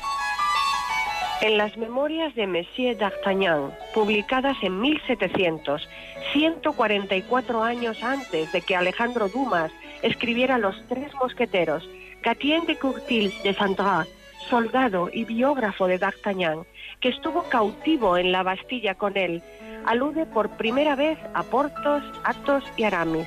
[1.40, 5.88] En las memorias de Monsieur d'Artagnan, publicadas en 1700,
[6.34, 9.72] 144 años antes de que Alejandro Dumas
[10.02, 11.88] escribiera Los Tres Mosqueteros,
[12.22, 14.06] Gatien de Courtil de Sandra,
[14.48, 16.64] soldado y biógrafo de d'Artagnan,
[17.00, 19.42] que estuvo cautivo en la Bastilla con él,
[19.86, 23.26] alude por primera vez a Porthos, Athos y Aramis.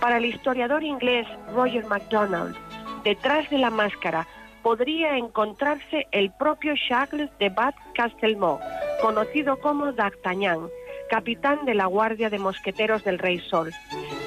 [0.00, 2.56] Para el historiador inglés Roger MacDonald,
[3.04, 4.26] detrás de la máscara
[4.62, 8.60] podría encontrarse el propio Charles de Bat Castelmont,
[9.00, 10.68] conocido como D'Artagnan,
[11.08, 13.72] capitán de la Guardia de Mosqueteros del Rey Sol.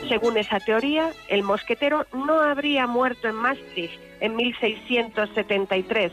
[0.09, 6.11] Según esa teoría, el mosquetero no habría muerto en Maastricht en 1673,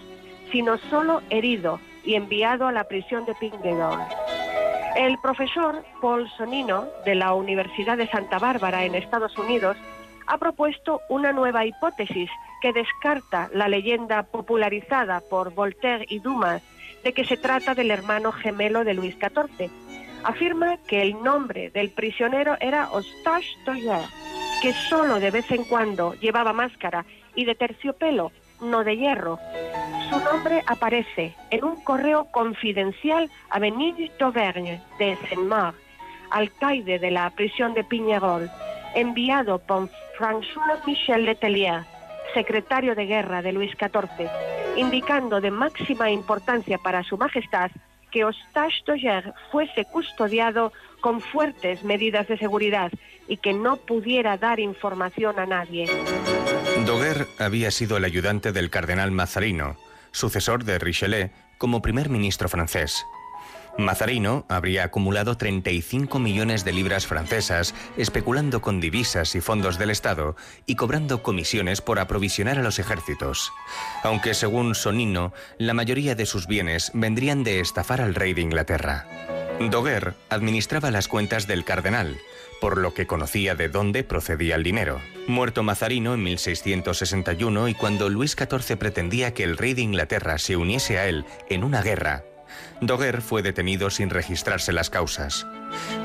[0.52, 4.00] sino solo herido y enviado a la prisión de Pinguedol.
[4.96, 9.76] El profesor Paul Sonino, de la Universidad de Santa Bárbara en Estados Unidos,
[10.26, 16.62] ha propuesto una nueva hipótesis que descarta la leyenda popularizada por Voltaire y Dumas
[17.04, 19.70] de que se trata del hermano gemelo de Luis XIV.
[20.24, 24.04] Afirma que el nombre del prisionero era Eustache Toyer,
[24.60, 27.04] que solo de vez en cuando llevaba máscara
[27.34, 29.38] y de terciopelo, no de hierro.
[30.10, 35.76] Su nombre aparece en un correo confidencial a Benigni d'Auvergne de Saint-Marc,
[36.30, 38.50] alcaide de la prisión de Piñerol,
[38.94, 39.88] enviado por
[40.18, 41.84] François Michel Letelier,
[42.34, 44.28] secretario de guerra de Luis XIV,
[44.76, 47.70] indicando de máxima importancia para su majestad
[48.10, 52.90] que Eustache Doyer fuese custodiado con fuertes medidas de seguridad
[53.28, 55.86] y que no pudiera dar información a nadie.
[56.86, 59.76] Doguer había sido el ayudante del cardenal Mazarino,
[60.10, 63.04] sucesor de Richelieu, como primer ministro francés.
[63.78, 70.34] Mazarino habría acumulado 35 millones de libras francesas especulando con divisas y fondos del Estado
[70.66, 73.52] y cobrando comisiones por aprovisionar a los ejércitos.
[74.02, 79.06] Aunque según Sonino, la mayoría de sus bienes vendrían de estafar al rey de Inglaterra.
[79.70, 82.18] Doguer administraba las cuentas del cardenal,
[82.60, 85.00] por lo que conocía de dónde procedía el dinero.
[85.28, 90.56] Muerto Mazarino en 1661 y cuando Luis XIV pretendía que el rey de Inglaterra se
[90.56, 92.24] uniese a él en una guerra,
[92.80, 95.46] Doguer fue detenido sin registrarse las causas.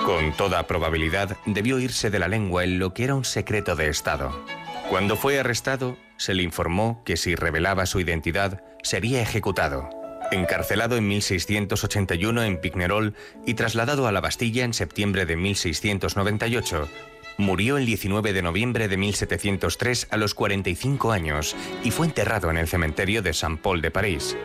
[0.06, 3.90] Con toda probabilidad debió irse de la lengua en lo que era un secreto de
[3.90, 4.44] Estado.
[4.90, 9.90] Cuando fue arrestado, se le informó que si revelaba su identidad, sería ejecutado.
[10.32, 13.14] Encarcelado en 1681 en Pignerol
[13.46, 16.90] y trasladado a la Bastilla en septiembre de 1698,
[17.38, 22.58] murió el 19 de noviembre de 1703 a los 45 años y fue enterrado en
[22.58, 24.38] el cementerio de Saint-Paul de París.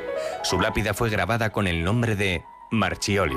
[0.42, 3.36] Su lápida fue grabada con el nombre de Marchioli.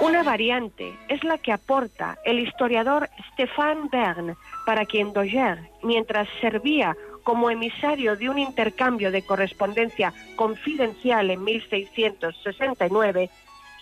[0.00, 4.36] Una variante es la que aporta el historiador Stéphane Bern,
[4.66, 13.30] para quien Doger, mientras servía como emisario de un intercambio de correspondencia confidencial en 1669,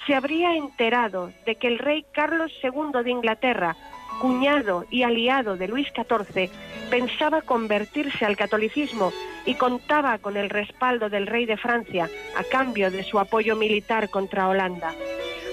[0.06, 3.76] se habría enterado de que el rey Carlos II de Inglaterra,
[4.20, 6.50] cuñado y aliado de Luis XIV,
[6.90, 9.12] pensaba convertirse al catolicismo
[9.46, 14.10] y contaba con el respaldo del rey de Francia a cambio de su apoyo militar
[14.10, 14.94] contra Holanda.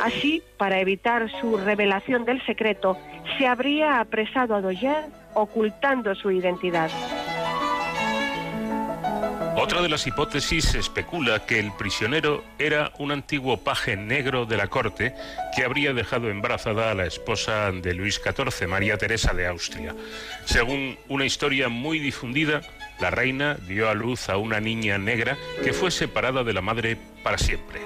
[0.01, 2.97] Así, para evitar su revelación del secreto,
[3.37, 6.89] se habría apresado a Doyer ocultando su identidad.
[9.55, 14.67] Otra de las hipótesis especula que el prisionero era un antiguo paje negro de la
[14.67, 15.13] corte
[15.55, 19.95] que habría dejado embarazada a la esposa de Luis XIV, María Teresa de Austria.
[20.45, 22.61] Según una historia muy difundida,
[22.99, 26.97] la reina dio a luz a una niña negra que fue separada de la madre
[27.23, 27.81] para siempre.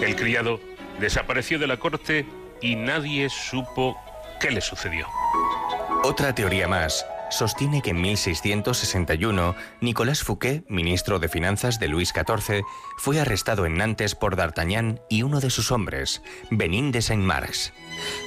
[0.00, 0.60] El criado
[0.98, 2.26] desapareció de la corte
[2.60, 3.96] y nadie supo
[4.40, 5.06] qué le sucedió.
[6.04, 12.62] Otra teoría más sostiene que en 1661 Nicolas Fouquet, ministro de Finanzas de Luis XIV,
[12.98, 17.72] fue arrestado en Nantes por D'Artagnan y uno de sus hombres, Benin de Saint-Marx.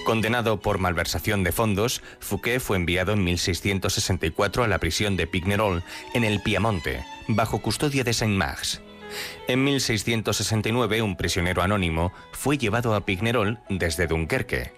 [0.05, 5.83] Condenado por malversación de fondos, Fouquet fue enviado en 1664 a la prisión de Pignerol,
[6.13, 8.81] en el Piamonte, bajo custodia de Saint-Marx.
[9.47, 14.73] En 1669, un prisionero anónimo fue llevado a Pignerol desde Dunkerque.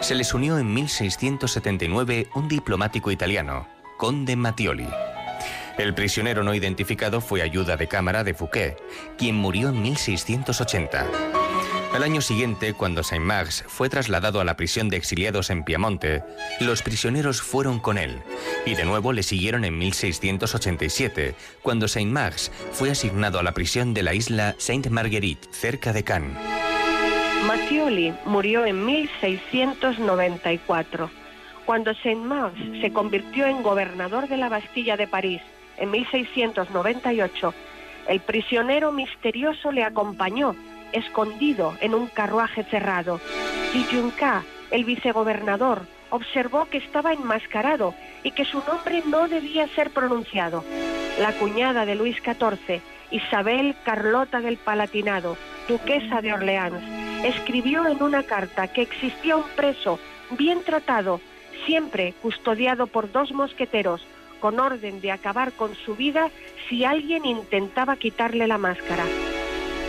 [0.00, 3.66] Se les unió en 1679 un diplomático italiano,
[3.96, 4.88] Conde Mattioli.
[5.76, 8.76] El prisionero no identificado fue ayuda de cámara de Fouquet,
[9.16, 11.06] quien murió en 1680.
[11.94, 16.22] Al año siguiente, cuando Saint-Max fue trasladado a la prisión de exiliados en Piamonte,
[16.60, 18.20] los prisioneros fueron con él,
[18.66, 24.02] y de nuevo le siguieron en 1687, cuando Saint-Max fue asignado a la prisión de
[24.02, 26.57] la isla Sainte-Marguerite, cerca de Cannes.
[27.46, 31.10] Mattioli murió en 1694.
[31.64, 35.40] Cuando Saint-Mars se convirtió en gobernador de la Bastilla de París
[35.76, 37.54] en 1698,
[38.08, 40.56] el prisionero misterioso le acompañó,
[40.92, 43.20] escondido en un carruaje cerrado.
[43.74, 49.90] Y Junca, el vicegobernador, observó que estaba enmascarado y que su nombre no debía ser
[49.90, 50.64] pronunciado.
[51.20, 52.80] La cuñada de Luis XIV,
[53.10, 55.36] Isabel Carlota del Palatinado,
[55.68, 56.82] duquesa de Orleans,
[57.24, 59.98] escribió en una carta que existía un preso
[60.38, 61.20] bien tratado,
[61.66, 64.06] siempre custodiado por dos mosqueteros,
[64.40, 66.30] con orden de acabar con su vida
[66.68, 69.04] si alguien intentaba quitarle la máscara.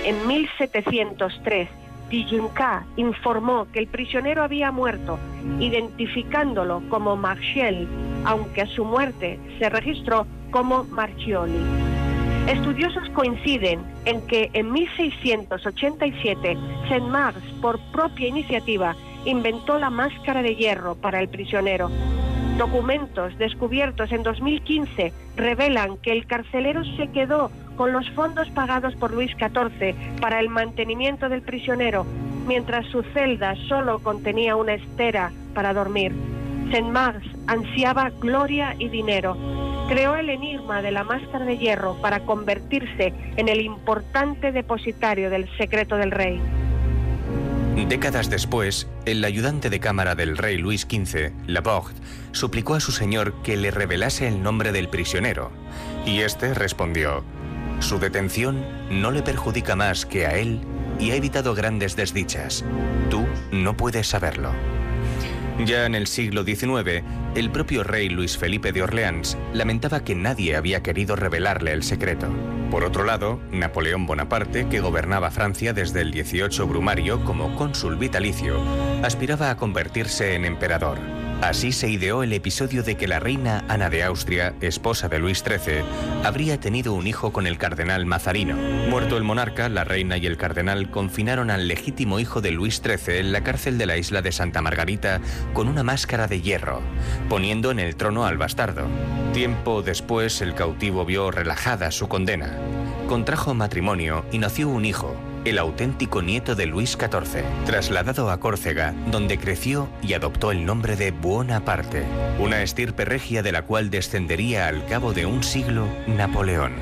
[0.06, 1.70] En 1703,
[2.10, 5.20] Dijunca informó que el prisionero había muerto,
[5.60, 7.88] identificándolo como Marchiel,
[8.26, 11.99] aunque a su muerte se registró como Marchioli.
[12.50, 16.58] Estudiosos coinciden en que en 1687
[16.89, 21.91] Saint-Mars, por propia iniciativa, inventó la máscara de hierro para el prisionero.
[22.58, 29.14] Documentos descubiertos en 2015 revelan que el carcelero se quedó con los fondos pagados por
[29.14, 32.04] Luis XIV para el mantenimiento del prisionero,
[32.47, 36.16] mientras su celda solo contenía una estera para dormir.
[36.72, 39.38] Saint-Mars ansiaba gloria y dinero.
[39.90, 45.50] Creó el enigma de la máscara de hierro para convertirse en el importante depositario del
[45.58, 46.40] secreto del rey.
[47.88, 51.96] Décadas después, el ayudante de cámara del rey Luis XV, Laborde,
[52.34, 55.50] suplicó a su señor que le revelase el nombre del prisionero,
[56.06, 57.24] y este respondió:
[57.80, 60.62] Su detención no le perjudica más que a él
[61.00, 62.64] y ha evitado grandes desdichas.
[63.10, 64.52] Tú no puedes saberlo.
[65.66, 67.03] Ya en el siglo XIX,
[67.36, 72.28] el propio rey Luis Felipe de Orleans lamentaba que nadie había querido revelarle el secreto.
[72.72, 78.62] Por otro lado, Napoleón Bonaparte, que gobernaba Francia desde el 18 Brumario como cónsul vitalicio,
[79.03, 80.97] aspiraba a convertirse en emperador.
[81.42, 85.40] Así se ideó el episodio de que la reina Ana de Austria, esposa de Luis
[85.40, 85.84] XIII,
[86.26, 88.58] habría tenido un hijo con el cardenal Mazarino.
[88.90, 93.20] Muerto el monarca, la reina y el cardenal confinaron al legítimo hijo de Luis XIII
[93.20, 95.22] en la cárcel de la isla de Santa Margarita
[95.54, 96.82] con una máscara de hierro,
[97.30, 98.88] poniendo en el trono al bastardo.
[99.34, 102.58] Tiempo después, el cautivo vio relajada su condena.
[103.08, 105.16] Contrajo matrimonio y nació un hijo,
[105.46, 110.96] el auténtico nieto de Luis XIV, trasladado a Córcega, donde creció y adoptó el nombre
[110.96, 112.04] de Buonaparte,
[112.40, 116.74] una estirpe regia de la cual descendería al cabo de un siglo Napoleón.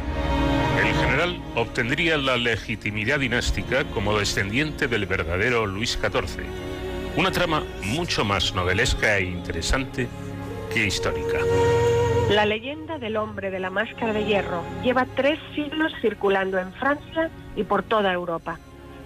[0.79, 6.43] El general obtendría la legitimidad dinástica como descendiente del verdadero Luis XIV.
[7.15, 10.07] Una trama mucho más novelesca e interesante
[10.73, 11.39] que histórica.
[12.29, 17.29] La leyenda del hombre de la máscara de hierro lleva tres siglos circulando en Francia
[17.55, 18.59] y por toda Europa.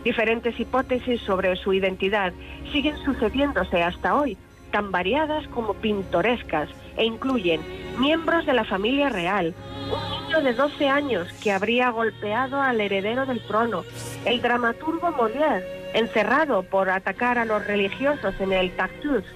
[0.03, 2.33] Diferentes hipótesis sobre su identidad
[2.71, 4.39] siguen sucediéndose hasta hoy,
[4.71, 7.61] tan variadas como pintorescas, e incluyen
[7.99, 9.53] miembros de la familia real,
[9.91, 13.83] un niño de 12 años que habría golpeado al heredero del trono,
[14.25, 15.63] el dramaturgo Molière,
[15.93, 19.29] encerrado por atacar a los religiosos en el Tartuffe,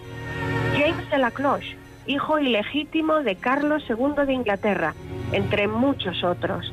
[0.74, 1.78] James de la Cloche,
[2.08, 4.94] hijo ilegítimo de Carlos II de Inglaterra,
[5.32, 6.72] entre muchos otros.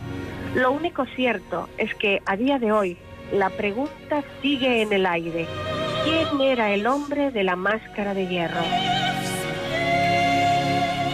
[0.54, 2.96] Lo único cierto es que a día de hoy
[3.32, 5.46] la pregunta sigue en el aire.
[6.04, 8.60] ¿Quién era el hombre de la máscara de hierro?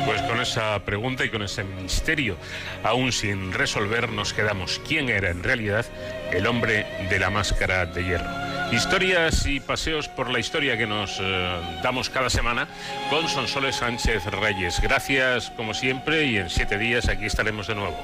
[0.06, 2.36] Pues con esa pregunta y con ese misterio
[2.82, 4.80] aún sin resolver nos quedamos.
[4.88, 5.84] ¿Quién era en realidad
[6.32, 8.47] el hombre de la máscara de hierro?
[8.72, 12.68] Historias y paseos por la historia que nos eh, damos cada semana
[13.08, 14.80] con Sonsoles Sánchez Reyes.
[14.82, 17.96] Gracias como siempre y en siete días aquí estaremos de nuevo.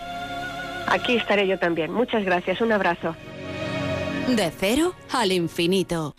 [0.87, 1.93] Aquí estaré yo también.
[1.93, 2.63] Muchas gracias.
[2.63, 3.15] Un abrazo.
[4.29, 6.15] De cero al infinito.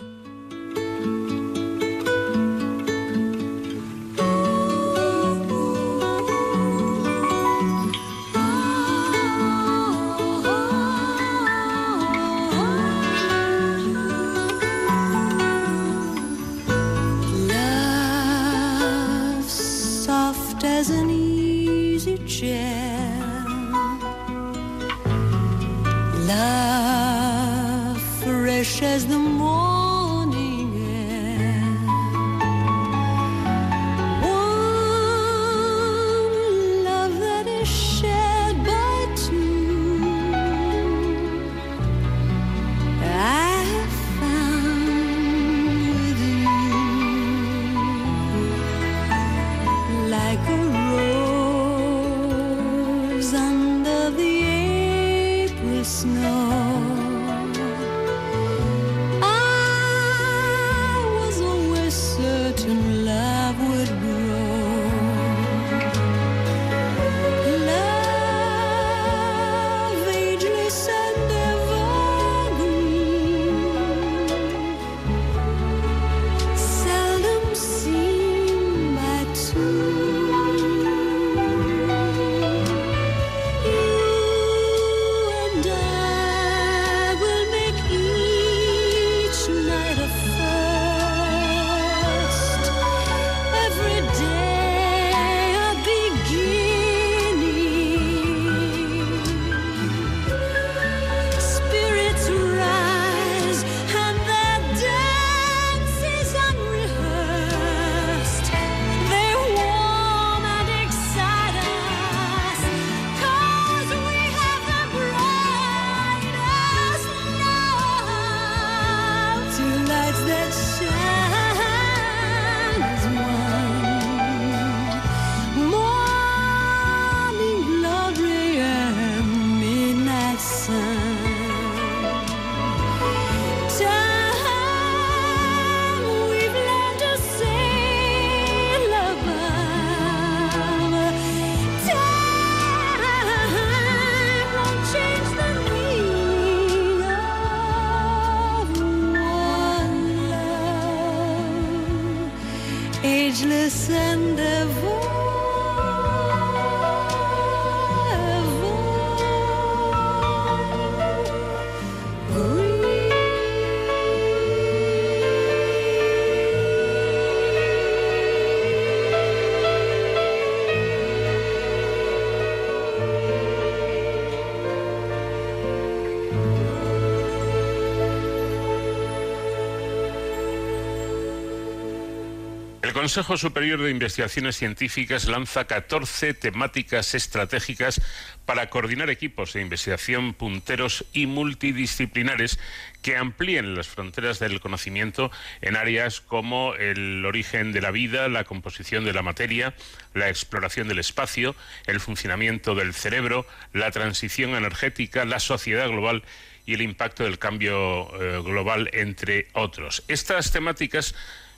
[183.05, 188.01] Consejo Superior de Investigaciones Científicas lanza 14 temáticas estratégicas
[188.47, 192.57] para coordinar equipos de investigación punteros y multidisciplinares
[193.03, 195.29] que amplíen las fronteras del conocimiento
[195.61, 199.75] en áreas como el origen de la vida, la composición de la materia,
[200.15, 206.23] la exploración del espacio, el funcionamiento del cerebro, la transición energética, la sociedad global
[206.65, 210.03] y el impacto del cambio eh, global, entre otros.
[210.07, 211.13] Estas temáticas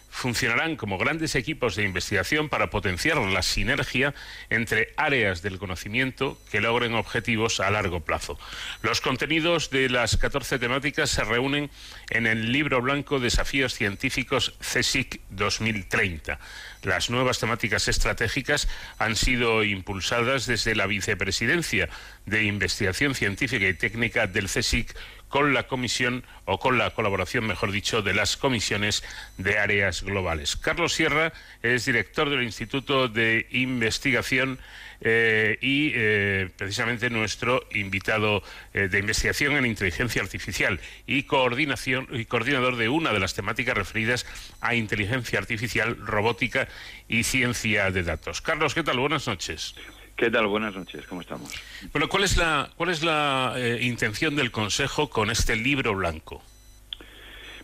[0.10, 4.14] funcionarán como grandes equipos de investigación para potenciar la sinergia
[4.50, 8.40] entre áreas del conocimiento que logren objetivos a largo plazo.
[8.82, 11.70] Los contenidos de las 14 temáticas se reúnen
[12.10, 16.40] en el libro blanco Desafíos Científicos CSIC 2030.
[16.84, 21.90] Las nuevas temáticas estratégicas han sido impulsadas desde la Vicepresidencia
[22.28, 24.96] de Investigación Científica y Técnica del CSIC
[25.30, 29.04] con la comisión o con la colaboración, mejor dicho, de las comisiones
[29.38, 30.56] de áreas globales.
[30.56, 34.60] Carlos Sierra es director del Instituto de Investigación
[35.02, 38.42] eh, y eh, precisamente nuestro invitado
[38.74, 43.78] eh, de investigación en inteligencia artificial y coordinación y coordinador de una de las temáticas
[43.78, 44.26] referidas
[44.60, 46.68] a inteligencia artificial, robótica
[47.08, 48.42] y ciencia de datos.
[48.42, 48.98] Carlos, ¿qué tal?
[48.98, 49.76] Buenas noches.
[50.18, 50.48] ¿Qué tal?
[50.48, 51.54] Buenas noches, ¿cómo estamos?
[51.94, 56.42] Bueno, ¿cuál es la, cuál es la eh, intención del Consejo con este libro blanco?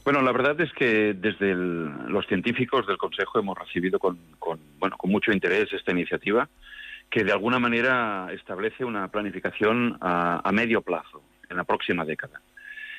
[0.05, 4.59] Bueno, la verdad es que desde el- los científicos del Consejo hemos recibido con, con,
[4.77, 6.47] bueno, con mucho interés esta iniciativa
[7.09, 12.41] que de alguna manera establece una planificación a, a medio plazo, en la próxima década.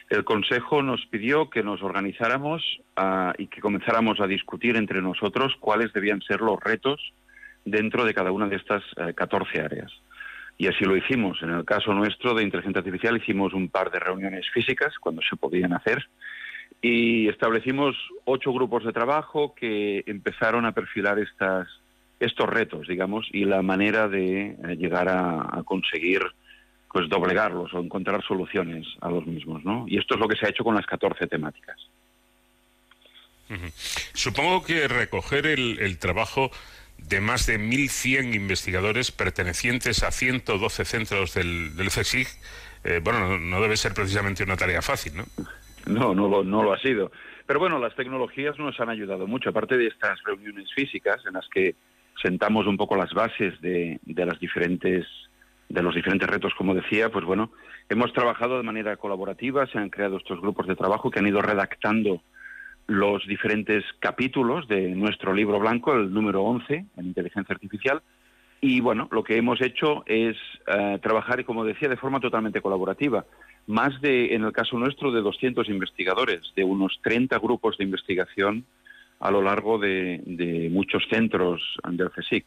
[0.09, 2.62] El Consejo nos pidió que nos organizáramos
[2.96, 7.00] ah, y que comenzáramos a discutir entre nosotros cuáles debían ser los retos
[7.65, 9.93] dentro de cada una de estas eh, 14 áreas.
[10.57, 11.43] Y así lo hicimos.
[11.43, 15.37] En el caso nuestro de inteligencia artificial hicimos un par de reuniones físicas cuando se
[15.37, 16.07] podían hacer
[16.81, 21.67] y establecimos ocho grupos de trabajo que empezaron a perfilar estas,
[22.21, 26.21] estos retos, digamos, y la manera de eh, llegar a, a conseguir
[26.93, 29.85] pues doblegarlos o encontrar soluciones a los mismos, ¿no?
[29.89, 31.77] Y esto es lo que se ha hecho con las 14 temáticas.
[34.15, 36.51] Supongo que recoger el, el trabajo
[37.09, 42.28] de más de 1.100 investigadores pertenecientes a 112 centros del, del CSIC,
[42.84, 45.24] eh, bueno, no, debe ser precisamente una tarea fácil, ¿no?
[45.86, 47.12] No, no lo, no lo ha sido.
[47.46, 51.46] Pero bueno, las tecnologías nos han ayudado mucho, aparte de estas reuniones físicas en las
[51.48, 51.74] que
[52.22, 55.07] sentamos un poco las bases de, de las diferentes
[55.68, 57.50] de los diferentes retos, como decía, pues bueno,
[57.88, 61.40] hemos trabajado de manera colaborativa, se han creado estos grupos de trabajo que han ido
[61.40, 62.22] redactando
[62.87, 68.03] los diferentes capítulos de nuestro libro blanco, el número 11, en inteligencia artificial,
[68.61, 73.24] y bueno, lo que hemos hecho es eh, trabajar, como decía, de forma totalmente colaborativa.
[73.66, 78.64] Más de, en el caso nuestro, de 200 investigadores, de unos 30 grupos de investigación
[79.20, 82.45] a lo largo de, muchos centros del CSIC.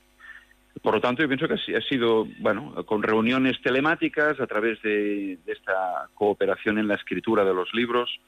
[0.81, 4.45] Por lo tanto, yo pienso que ha si- ha sido, bueno, con reuniones telemáticas, a
[4.45, 8.19] través de esta cooperación en la escritura de los libros,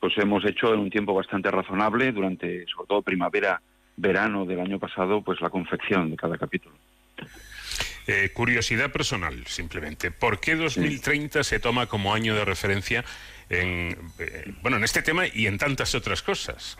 [0.00, 3.60] pues hemos hecho en un tiempo bastante razonable, durante sobre todo primavera,
[3.96, 6.76] verano del año pasado, pues la confección de cada capítulo.
[8.06, 10.10] Eh, curiosidad personal, simplemente.
[10.10, 13.04] ¿Por qué 2030 se toma como año de referencia
[13.50, 16.78] en, eh, bueno, en este tema y en tantas otras cosas?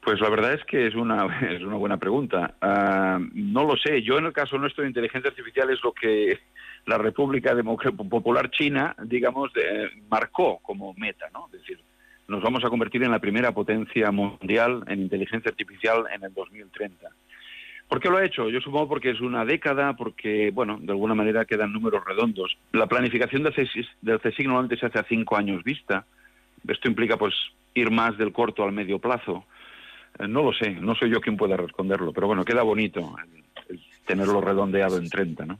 [0.00, 2.54] Pues la verdad es que es una, es una buena pregunta.
[2.60, 4.02] Ah, no lo sé.
[4.02, 6.38] Yo en el caso nuestro de inteligencia artificial es lo que
[6.86, 11.46] la República Popular China, digamos, de- marcó como meta, ¿no?
[11.52, 11.80] Es decir,
[12.28, 17.08] nos vamos a convertir en la primera potencia mundial en inteligencia artificial en el 2030.
[17.88, 18.48] ¿Por qué lo ha hecho?
[18.50, 22.56] Yo supongo porque es una década, porque, bueno, de alguna manera quedan números redondos.
[22.72, 26.04] La planificación del CSIC, del CSIC normalmente se hace a cinco años vista.
[26.66, 27.32] Esto implica, pues,
[27.74, 29.44] ir más del corto al medio plazo.
[30.18, 33.14] Eh, No lo sé, no soy yo quien pueda responderlo, pero bueno, queda bonito
[33.68, 35.58] el- tenerlo redondeado en 30, ¿no?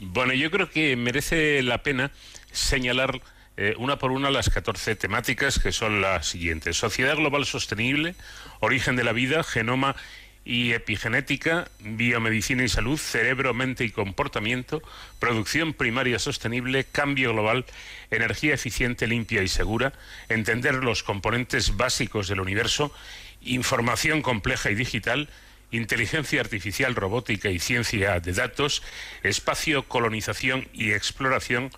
[0.00, 2.10] Bueno, yo creo que merece la pena
[2.50, 3.20] señalar
[3.56, 6.76] eh, una por una las 14 temáticas que son las siguientes.
[6.76, 8.14] Sociedad global sostenible,
[8.60, 9.96] origen de la vida, genoma
[10.44, 14.80] y epigenética, biomedicina y salud, cerebro, mente y comportamiento,
[15.18, 17.64] producción primaria sostenible, cambio global,
[18.12, 19.92] energía eficiente, limpia y segura,
[20.28, 22.92] entender los componentes básicos del universo,
[23.40, 25.28] información compleja y digital,
[25.72, 28.84] inteligencia artificial, robótica y ciencia de datos,
[29.24, 31.70] espacio, colonización y exploración,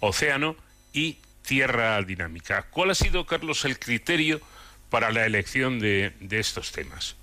[0.00, 0.56] océano
[0.92, 2.66] y tierra dinámica.
[2.70, 4.40] ¿Cuál ha sido, Carlos, el criterio
[4.90, 7.16] para la elección de, de estos temas?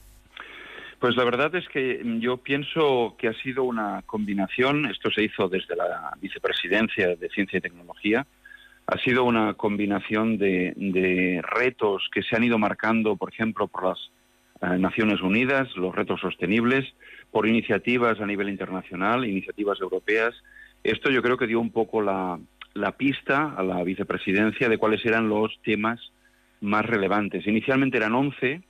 [1.00, 5.50] Pues la verdad es que yo pienso que ha sido una combinación, esto se hizo
[5.50, 8.26] desde la vicepresidencia de Ciencia y Tecnología,
[8.88, 13.84] ha sido una combinación de, de retos que se han ido marcando, por ejemplo, por
[13.84, 14.12] las
[14.62, 16.94] eh, Naciones Unidas, los retos sostenibles,
[17.32, 20.34] por iniciativas a nivel internacional, iniciativas europeas.
[20.84, 22.40] Esto yo creo que dio un poco la,
[22.74, 26.00] la pista a la vicepresidencia de cuáles eran los temas
[26.62, 27.46] más relevantes.
[27.46, 28.62] Inicialmente eran 11,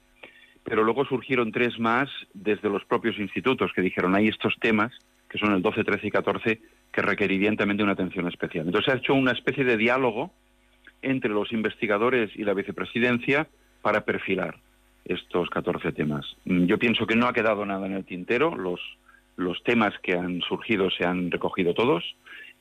[0.64, 4.92] pero luego surgieron tres más desde los propios institutos que dijeron hay estos temas,
[5.30, 8.66] que son el 12, 13 y 14, que requerirían también de una atención especial.
[8.66, 10.32] Entonces se ha hecho una especie de diálogo
[11.02, 13.48] entre los investigadores y la vicepresidencia
[13.82, 14.58] para perfilar
[15.06, 16.26] estos 14 temas.
[16.46, 18.80] Mm, Yo pienso que no ha quedado nada en el tintero, los,
[19.36, 22.04] los temas que han surgido se han recogido todos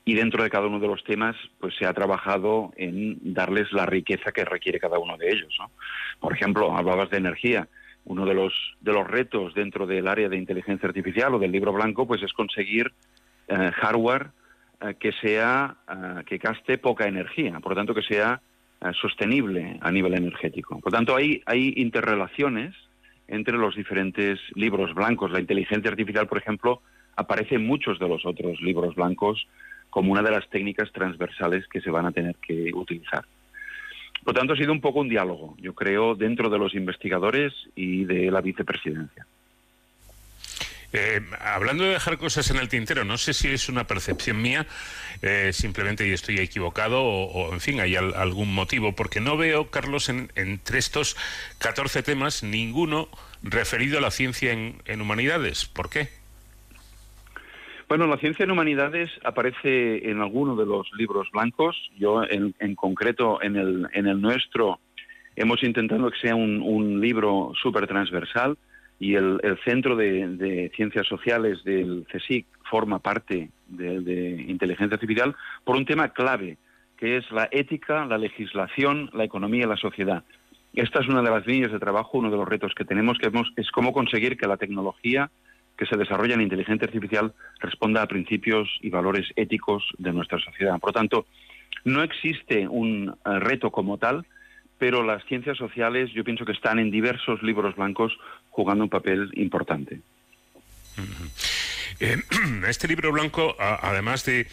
[0.05, 3.87] y dentro de cada uno de los temas pues se ha trabajado en darles la
[3.87, 5.55] riqueza que requiere cada uno de ellos.
[5.59, 5.71] ¿no?
[6.21, 7.69] Por ejemplo, hablabas de energía.
[8.05, 11.73] Uno de los, de los retos dentro del área de inteligencia artificial o del libro
[11.73, 12.93] blanco pues es conseguir
[13.47, 14.31] eh, hardware
[14.83, 18.41] eh, que sea eh, que gaste poca energía, por lo tanto que sea
[18.81, 20.81] eh, sostenible a nivel energético.
[20.81, 22.75] Por lo tanto, hay, hay interrelaciones
[23.29, 25.31] entre los diferentes libros blancos.
[25.31, 26.83] La inteligencia artificial, por ejemplo,
[27.15, 29.47] aparece en muchos de los otros libros blancos
[29.93, 33.25] como una de las técnicas transversales que se van a tener que utilizar.
[34.25, 38.05] Por tanto, ha sido un poco un diálogo, yo creo, dentro de los investigadores y
[38.05, 39.27] de la vicepresidencia.
[40.95, 44.67] Eh, hablando de dejar cosas en el tintero, no sé si es una percepción mía,
[45.21, 50.09] eh, simplemente estoy equivocado, o, en fin, hay al- algún motivo, porque no veo, Carlos,
[50.09, 51.17] en- entre estos
[51.59, 53.09] 14 temas, ninguno
[53.43, 55.67] referido a la ciencia en, en humanidades.
[55.67, 56.09] ¿Por qué?
[57.93, 61.77] Bueno, la ciencia en humanidades aparece en alguno de los libros blancos.
[61.99, 64.81] Yo, en, en concreto, en el, en el nuestro,
[65.37, 68.57] hemos intentado que sea un, libro súper transversal
[68.99, 75.77] y el, Centro de, Ciencias Sociales del CSIC forma parte de, de inteligencia artificial por
[75.77, 76.57] un tema clave,
[76.97, 80.25] que es la ética, la legislación, la economía y la sociedad.
[80.73, 83.31] Esta es una de las líneas de trabajo, uno de los retos que tenemos, que
[83.57, 85.31] es cómo conseguir que la tecnología
[85.83, 90.79] que se desarrolla en inteligencia artificial responda a principios y valores éticos de nuestra sociedad.
[90.79, 91.27] Por lo tanto,
[91.85, 94.25] no existe un eh, reto como tal,
[94.79, 98.17] pero las ciencias sociales yo pienso que están en diversos libros blancos
[98.51, 100.01] jugando un papel importante.
[101.99, 102.17] Eh,
[102.69, 104.47] este libro blanco, además de,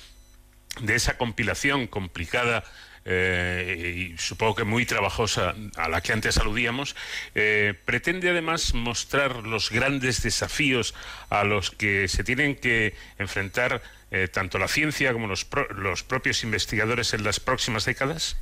[0.81, 2.63] de esa compilación complicada
[3.09, 6.95] eh, y supongo que muy trabajosa a la que antes aludíamos,
[7.33, 10.93] eh, pretende además mostrar los grandes desafíos
[11.31, 13.81] a los que se tienen que enfrentar
[14.11, 18.37] eh, tanto la ciencia como los, pro- los propios investigadores en las próximas décadas.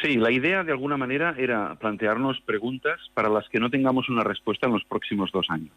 [0.00, 4.24] Sí, la idea de alguna manera era plantearnos preguntas para las que no tengamos una
[4.24, 5.76] respuesta en los próximos dos años.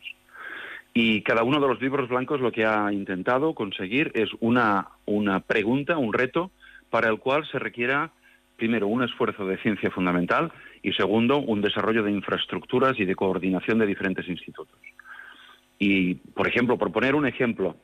[0.93, 5.41] Y cada uno de los libros blancos lo que ha intentado conseguir es una, una
[5.41, 6.51] pregunta, un reto,
[6.90, 8.12] para el cual se requiera,
[8.56, 13.80] primero, un esfuerzo de ciencia fundamental y, segundo, un desarrollo de infraestructuras y de coordinación
[13.80, 14.78] de diferentes institutos.
[15.78, 17.76] Y, por ejemplo, por poner un ejemplo,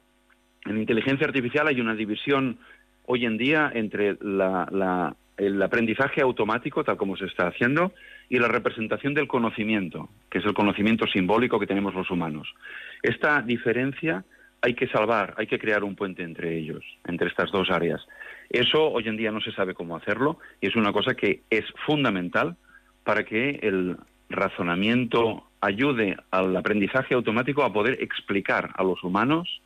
[0.66, 2.58] en inteligencia artificial hay una división
[3.06, 7.94] hoy en día entre el aprendizaje automático, tal como se está haciendo,
[8.30, 12.54] y la representación del conocimiento, que es el conocimiento simbólico que tenemos los humanos.
[13.02, 14.24] Esta diferencia
[14.62, 18.02] hay que salvar, hay que crear un puente entre ellos, entre estas dos áreas.
[18.50, 21.66] Eso hoy en día no se sabe cómo hacerlo y es una cosa que es
[21.86, 22.56] fundamental
[23.04, 23.98] para que el
[24.30, 29.62] razonamiento ayude al aprendizaje automático a poder explicar a los humanos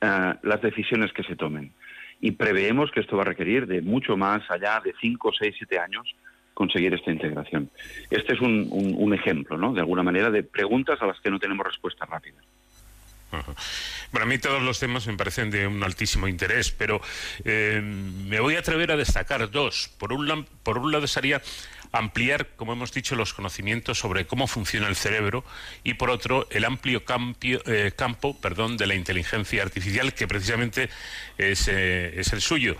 [0.00, 1.72] eh, las decisiones que se tomen.
[2.20, 5.78] Y preveemos que esto va a requerir de mucho más allá de 5, 6, 7
[5.78, 6.14] años
[6.54, 7.68] conseguir esta integración.
[8.08, 9.74] Este es un, ejemplo, ¿no?
[9.74, 12.36] De alguna manera, de preguntas a las que no tenemos respuesta rápida.
[13.32, 13.54] Ajá.
[14.12, 17.00] Bueno, a mí todos los temas me parecen de un altísimo interés, pero
[17.44, 19.90] eh, me voy a atrever a destacar dos.
[19.98, 21.42] Por un, por un lado sería
[21.92, 25.44] ampliar, como hemos dicho, los conocimientos sobre cómo funciona el cerebro
[25.82, 30.88] y por otro el amplio campio- eh, campo perdón, de la inteligencia artificial que precisamente
[31.38, 32.76] es, eh, es el suyo.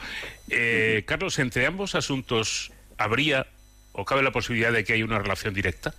[0.49, 3.47] Eh, Carlos, entre ambos asuntos, ¿habría
[3.93, 5.95] o cabe la posibilidad de que haya una relación directa?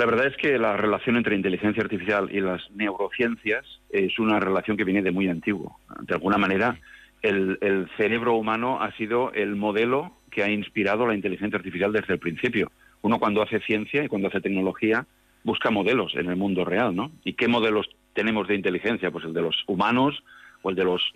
[0.00, 4.78] La verdad es que la relación entre inteligencia artificial y las neurociencias es una relación
[4.78, 5.78] que viene de muy antiguo.
[6.00, 6.80] De alguna manera,
[7.20, 12.14] el, el cerebro humano ha sido el modelo que ha inspirado la inteligencia artificial desde
[12.14, 12.72] el principio.
[13.02, 15.04] Uno cuando hace ciencia y cuando hace tecnología
[15.44, 17.12] busca modelos en el mundo real, ¿no?
[17.22, 19.10] ¿Y qué modelos tenemos de inteligencia?
[19.10, 20.24] Pues el de los humanos
[20.62, 21.12] o el de los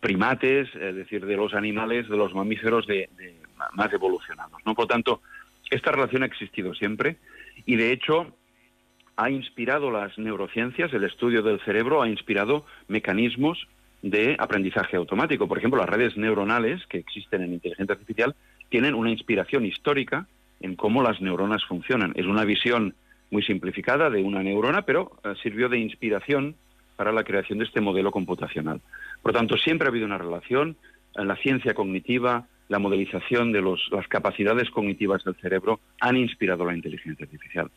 [0.00, 3.36] primates, es decir, de los animales, de los mamíferos de, de
[3.72, 4.74] más evolucionados, ¿no?
[4.74, 5.22] Por lo tanto,
[5.70, 7.16] esta relación ha existido siempre
[7.66, 8.34] y de hecho
[9.16, 13.66] ha inspirado las neurociencias, el estudio del cerebro ha inspirado mecanismos
[14.02, 15.48] de aprendizaje automático.
[15.48, 18.36] Por ejemplo, las redes neuronales que existen en inteligencia artificial
[18.68, 20.28] tienen una inspiración histórica
[20.60, 22.12] en cómo las neuronas funcionan.
[22.14, 22.94] Es una visión
[23.30, 26.54] muy simplificada de una neurona, pero eh, sirvió de inspiración
[26.96, 28.80] para la creación de este modelo computacional.
[29.22, 30.76] Por lo tanto, siempre ha habido una relación
[31.14, 36.64] en la ciencia cognitiva, la modelización de los- las capacidades cognitivas del cerebro han inspirado
[36.64, 37.70] la inteligencia artificial.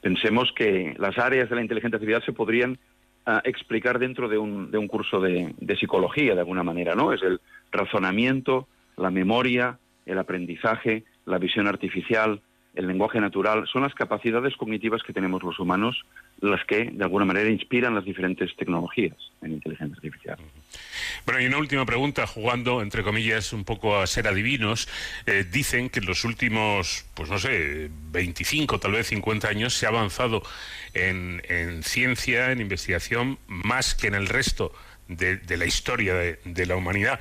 [0.00, 2.78] Pensemos que las áreas de la inteligencia artificial se podrían
[3.26, 7.12] ah, explicar dentro de un, de un curso de, de psicología, de alguna manera, ¿no?
[7.12, 7.38] Es el
[7.70, 8.66] razonamiento,
[8.96, 12.40] la memoria, el aprendizaje, la visión artificial,
[12.74, 16.04] el lenguaje natural, son las capacidades cognitivas que tenemos los humanos
[16.40, 20.38] las que, de alguna manera, inspiran las diferentes tecnologías en inteligencia artificial.
[21.26, 24.88] Bueno, y una última pregunta, jugando, entre comillas, un poco a ser adivinos.
[25.26, 29.86] Eh, dicen que en los últimos, pues no sé, 25, tal vez 50 años, se
[29.86, 30.42] ha avanzado
[30.94, 34.72] en, en ciencia, en investigación, más que en el resto
[35.08, 37.20] de, la historia de la humanidad.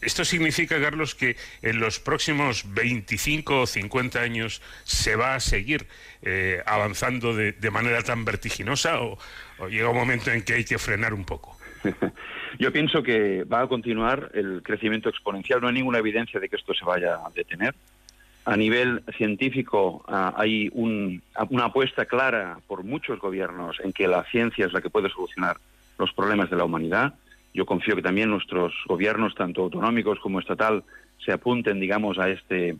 [0.00, 5.86] ¿Esto significa, Carlos, que en los próximos 25 o 50 años se va a seguir
[6.22, 9.18] eh, avanzando de, manera tan vertiginosa o-
[9.58, 11.56] o llega un momento en que hay que frenar un poco?
[12.58, 15.60] Yo pienso que va a continuar el crecimiento exponencial.
[15.60, 17.74] No hay ninguna evidencia de que esto se vaya a detener.
[18.44, 24.24] A nivel científico ah, hay un- una apuesta clara por muchos gobiernos en que la
[24.24, 25.56] ciencia es la que puede solucionar
[25.98, 27.14] los problemas de la humanidad.
[27.56, 30.84] Yo confío que también nuestros gobiernos, tanto autonómicos como estatal,
[31.24, 32.76] se apunten, digamos, a este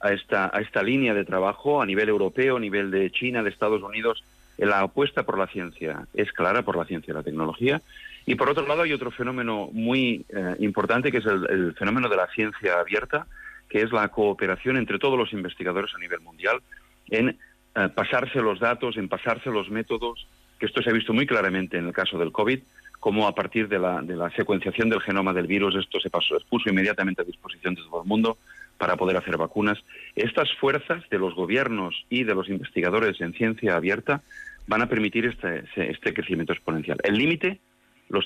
[0.00, 3.50] a esta a esta línea de trabajo a nivel europeo, a nivel de China, de
[3.50, 4.24] Estados Unidos.
[4.56, 7.82] La apuesta por la ciencia es clara, por la ciencia y la tecnología.
[8.24, 12.16] Y por otro lado hay otro fenómeno muy eh, importante que es el, fenómeno de
[12.16, 13.26] la ciencia abierta,
[13.68, 16.62] que es la cooperación entre todos los investigadores a nivel mundial
[17.10, 20.26] en eh, pasarse los datos, en pasarse los métodos,
[20.58, 22.60] que esto se ha visto muy claramente en el caso del COVID,
[23.04, 26.38] como a partir de la, de la secuenciación del genoma del virus esto se pasó,
[26.48, 28.38] puso inmediatamente a disposición de todo el mundo
[28.78, 29.78] para poder hacer vacunas.
[30.16, 34.22] Estas fuerzas de los gobiernos y de los investigadores en ciencia abierta
[34.66, 36.96] van a permitir este, este crecimiento exponencial.
[37.04, 37.60] El límite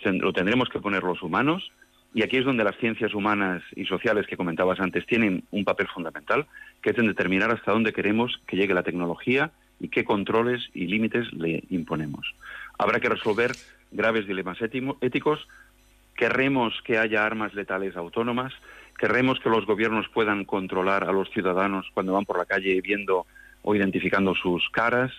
[0.04, 1.72] ten- lo tendremos que poner los humanos
[2.14, 5.88] y aquí es donde las ciencias humanas y sociales que comentabas antes tienen un papel
[5.88, 6.46] fundamental,
[6.82, 9.50] que es en determinar hasta dónde queremos que llegue la tecnología
[9.80, 12.32] y qué controles y límites le imponemos.
[12.78, 13.50] Habrá que resolver
[13.90, 15.48] graves dilemas éticos.
[16.14, 18.52] Querremos que haya armas letales autónomas.
[18.98, 23.26] Querremos que los gobiernos puedan controlar a los ciudadanos cuando van por la calle viendo
[23.62, 25.12] o identificando sus caras.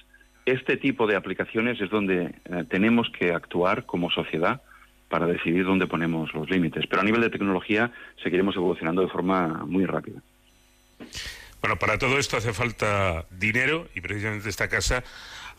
[0.46, 4.62] Este tipo de aplicaciones es donde eh, tenemos que actuar como sociedad
[5.08, 6.86] para decidir dónde ponemos los límites.
[6.88, 7.92] Pero a nivel de tecnología
[8.24, 10.22] seguiremos evolucionando de forma muy rápida.
[11.62, 15.04] Bueno, para todo esto hace falta dinero y precisamente esta casa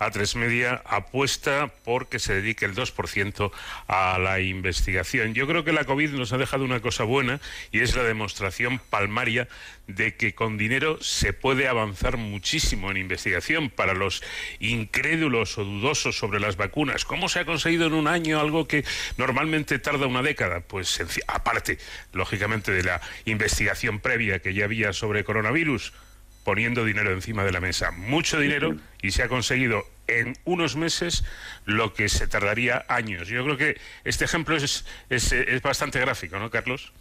[0.01, 3.53] A3 Media apuesta porque se dedique el 2%
[3.86, 5.34] a la investigación.
[5.34, 7.40] Yo creo que la COVID nos ha dejado una cosa buena
[7.70, 9.46] y es la demostración palmaria
[9.86, 14.22] de que con dinero se puede avanzar muchísimo en investigación para los
[14.59, 17.05] incrédulos o dudosos sobre las vacunas.
[17.05, 18.84] ¿Cómo se ha conseguido en un año algo que
[19.18, 20.61] normalmente tarda una década?
[20.61, 21.78] Pues aparte,
[22.12, 25.92] lógicamente, de la investigación previa que ya había sobre coronavirus,
[26.45, 31.24] poniendo dinero encima de la mesa, mucho dinero, y se ha conseguido en unos meses
[31.66, 33.28] lo que se tardaría años.
[33.28, 36.93] Yo creo que este ejemplo es, es, es bastante gráfico, ¿no, Carlos?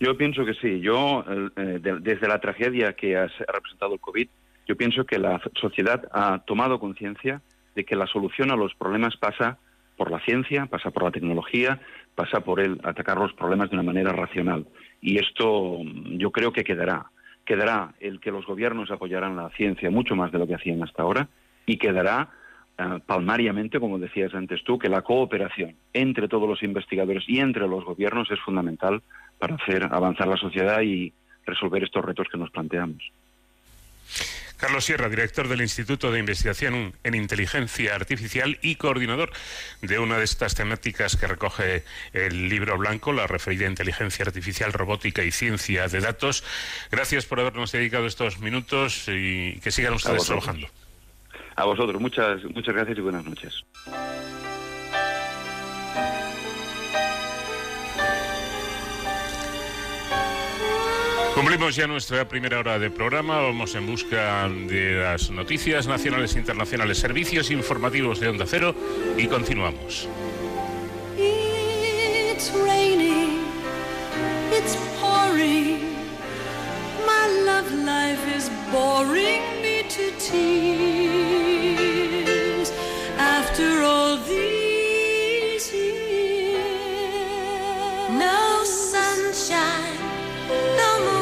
[0.00, 0.80] Yo pienso que sí.
[0.80, 1.24] Yo,
[1.56, 4.28] eh, de- desde la tragedia que ha ha representado el COVID,
[4.66, 7.40] yo pienso que la sociedad ha tomado conciencia
[7.74, 9.58] de que la solución a los problemas pasa
[9.96, 11.80] por la ciencia, pasa por la tecnología,
[12.16, 14.66] pasa por el atacar los problemas de una manera racional.
[15.00, 17.06] Y esto mm, yo creo que quedará.
[17.44, 21.02] Quedará el que los gobiernos apoyarán la ciencia mucho más de lo que hacían hasta
[21.02, 21.28] ahora
[21.66, 22.30] y quedará
[22.78, 27.66] eh, palmariamente, como decías antes tú, que la cooperación entre todos los investigadores y entre
[27.68, 29.02] los gobiernos es fundamental
[29.38, 31.12] para hacer avanzar la sociedad y
[31.44, 33.02] resolver estos retos que nos planteamos.
[34.62, 39.32] Carlos Sierra, director del Instituto de Investigación en Inteligencia Artificial y coordinador
[39.80, 41.82] de una de estas temáticas que recoge
[42.12, 46.44] el libro blanco, la referida a inteligencia artificial, robótica y ciencia de datos.
[46.92, 50.68] Gracias por habernos dedicado estos minutos y que sigan ustedes trabajando.
[51.56, 53.64] A vosotros, muchas, muchas gracias y buenas noches.
[61.42, 63.40] Cumplimos ya nuestra primera hora de programa.
[63.40, 68.76] Vamos en busca de las noticias nacionales e internacionales, servicios informativos de Onda Cero
[69.16, 70.08] y continuamos.
[71.18, 73.40] It's raining,
[74.52, 75.80] it's pouring.
[77.04, 80.62] My love life is boring me to tears.
[83.18, 86.52] After all these years,
[88.12, 89.98] no sunshine,
[90.76, 91.21] no moonlight,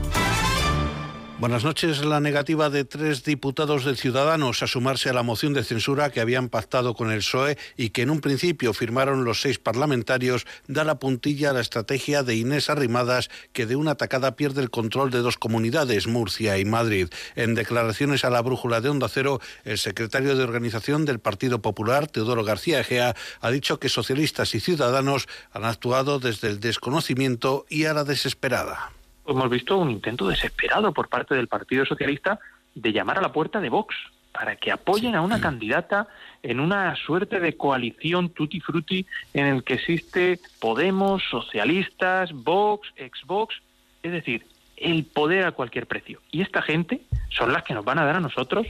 [1.41, 2.05] Buenas noches.
[2.05, 6.21] La negativa de tres diputados de Ciudadanos a sumarse a la moción de censura que
[6.21, 10.83] habían pactado con el PSOE y que en un principio firmaron los seis parlamentarios da
[10.83, 15.09] la puntilla a la estrategia de Inés Arrimadas que de una atacada pierde el control
[15.09, 17.07] de dos comunidades, Murcia y Madrid.
[17.35, 22.05] En declaraciones a la brújula de Onda Cero, el secretario de organización del Partido Popular,
[22.05, 27.85] Teodoro García Egea, ha dicho que socialistas y ciudadanos han actuado desde el desconocimiento y
[27.85, 28.91] a la desesperada
[29.27, 32.39] hemos visto un intento desesperado por parte del Partido Socialista
[32.75, 33.95] de llamar a la puerta de Vox
[34.31, 36.07] para que apoyen a una candidata
[36.41, 43.55] en una suerte de coalición tutti frutti en el que existe Podemos, socialistas, Vox, ex-Vox,
[44.03, 44.45] es decir,
[44.77, 46.21] el poder a cualquier precio.
[46.31, 48.67] Y esta gente son las que nos van a dar a nosotros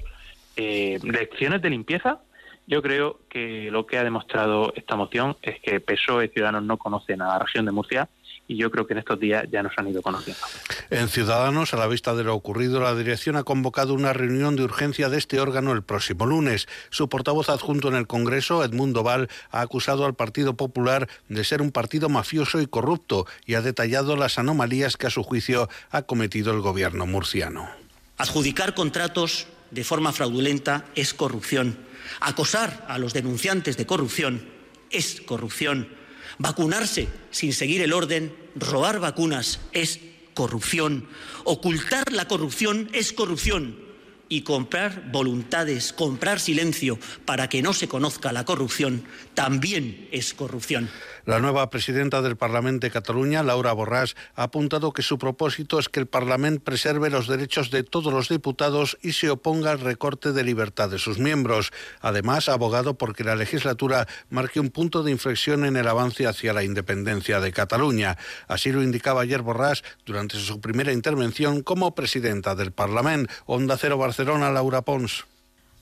[0.55, 2.19] eh, lecciones de limpieza.
[2.67, 7.21] Yo creo que lo que ha demostrado esta moción es que PSOE Ciudadanos no conocen
[7.21, 8.09] a la región de Murcia
[8.47, 10.41] y yo creo que en estos días ya nos han ido conociendo.
[10.89, 14.63] En Ciudadanos, a la vista de lo ocurrido, la dirección ha convocado una reunión de
[14.63, 16.67] urgencia de este órgano el próximo lunes.
[16.89, 21.61] Su portavoz adjunto en el Congreso, Edmundo Val, ha acusado al Partido Popular de ser
[21.61, 26.01] un partido mafioso y corrupto y ha detallado las anomalías que a su juicio ha
[26.01, 27.69] cometido el gobierno murciano.
[28.17, 31.77] Adjudicar contratos de forma fraudulenta es corrupción.
[32.19, 34.45] Acosar a los denunciantes de corrupción
[34.89, 36.00] es corrupción.
[36.37, 39.99] Vacunarse sin seguir el orden, robar vacunas es
[40.33, 41.07] corrupción.
[41.43, 43.91] Ocultar la corrupción es corrupción.
[44.29, 49.03] Y comprar voluntades, comprar silencio para que no se conozca la corrupción,
[49.33, 50.89] también es corrupción.
[51.25, 55.87] La nueva presidenta del Parlamento de Cataluña, Laura Borràs, ha apuntado que su propósito es
[55.87, 60.31] que el Parlamento preserve los derechos de todos los diputados y se oponga al recorte
[60.31, 61.71] de libertad de sus miembros.
[62.01, 66.53] Además, ha abogado porque la legislatura marque un punto de inflexión en el avance hacia
[66.53, 68.17] la independencia de Cataluña.
[68.47, 73.31] Así lo indicaba ayer Borràs durante su primera intervención como presidenta del Parlamento.
[73.45, 75.30] Onda Cero Barcelona, Laura Pons.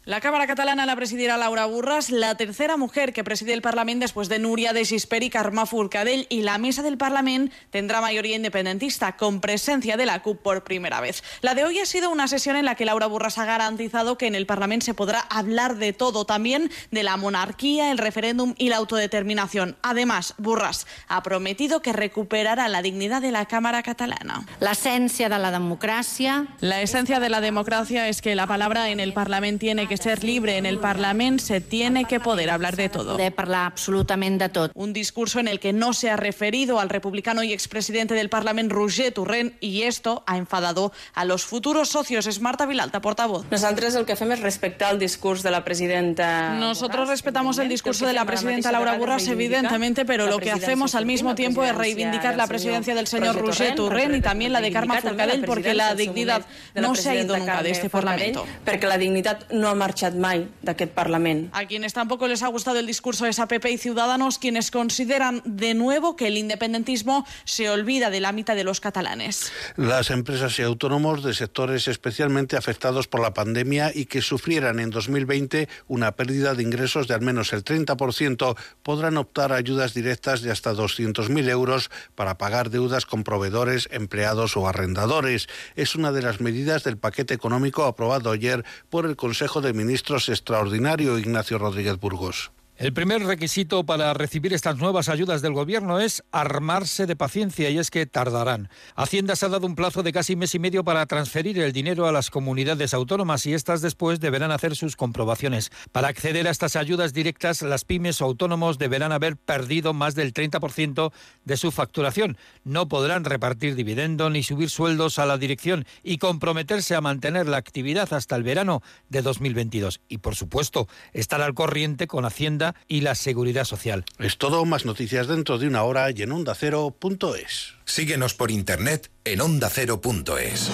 [0.10, 4.28] La Cámara Catalana la presidirá Laura Burras, la tercera mujer que preside el Parlamento después
[4.28, 9.18] de Núria de Gispert y Carme Forcadell, y la mesa del Parlamento tendrá mayoría independentista,
[9.18, 11.24] con presencia de la CUP por primera vez.
[11.42, 14.26] La de hoy ha sido una sesión en la que Laura Burras ha garantizado que
[14.26, 18.70] en el Parlamento se podrá hablar de todo, también de la monarquía, el referéndum y
[18.70, 19.78] la autodeterminación.
[19.84, 24.44] Además, Burras ha prometido que recuperará la dignidad de la Cámara catalana.
[24.60, 29.00] La esencia de la democracia La esencia de la democracia es que la palabra en
[29.00, 30.58] el Parlamento tiene que ser libre.
[30.58, 33.18] En el Parlamento se tiene que poder hablar de todo.
[33.18, 34.72] de parlar absolutament de tot.
[34.74, 38.76] Un discurso en el que no se ha referido al republicano y expresidente del Parlamento,
[38.76, 42.28] Roger Torrent, y esto ha enfadado a los futuros socios.
[42.28, 43.46] Es Marta Vilalta, portavoz.
[43.52, 46.54] Nosaltres el que fem és respectar el discurs de la presidenta.
[46.56, 51.06] Nosotros respetamos el discurso de la presidenta Laura Burras, evidentemente, pero lo que hacemos al
[51.06, 55.02] mismo tiempo es reivindicar la presidencia del señor Roger Torrent y también la de Carme
[55.02, 56.46] Forcadell, porque la dignidad
[56.76, 58.46] no se ha ido nunca de este Parlamento.
[58.66, 61.50] Perquè la dignitat no ha marxat mai d'aquest Parlament.
[61.58, 65.42] A quienes tampoco les ha gustado el discurso es a PP y Ciudadanos, quienes consideran
[65.46, 69.52] de nuevo que el independentismo se olvida de la mitad de los catalanes.
[69.78, 74.92] Las empresas y autónomos de sectores especialmente afectados por la pandemia y que sufrieran en
[74.92, 80.42] 2020 una pérdida de ingresos de al menos el 30% podrán optar a ayudas directas
[80.42, 85.48] de hasta 200.000 euros para pagar deudas con proveedores, empleados o arrendadores.
[85.76, 90.30] Es una de las medidas del paquete económico aprobado ayer por el Consejo de Ministros
[90.30, 92.52] extraordinario Ignacio Rodríguez Burgos.
[92.80, 97.78] El primer requisito para recibir estas nuevas ayudas del Gobierno es armarse de paciencia y
[97.78, 98.70] es que tardarán.
[98.96, 102.08] Hacienda se ha dado un plazo de casi mes y medio para transferir el dinero
[102.08, 105.72] a las comunidades autónomas y estas después deberán hacer sus comprobaciones.
[105.92, 110.34] Para acceder a estas ayudas directas, las pymes o autónomos deberán haber perdido más del
[110.34, 111.12] 30%
[111.44, 112.38] de su facturación.
[112.64, 117.58] No podrán repartir dividendo ni subir sueldos a la dirección y comprometerse a mantener la
[117.58, 120.00] actividad hasta el verano de 2022.
[120.08, 124.06] Y, por supuesto, estar al corriente con Hacienda y la Seguridad Social.
[124.18, 127.74] Es todo, más noticias dentro de una hora y en ondacero.es.
[127.86, 130.70] Síguenos por internet en ondacero.es.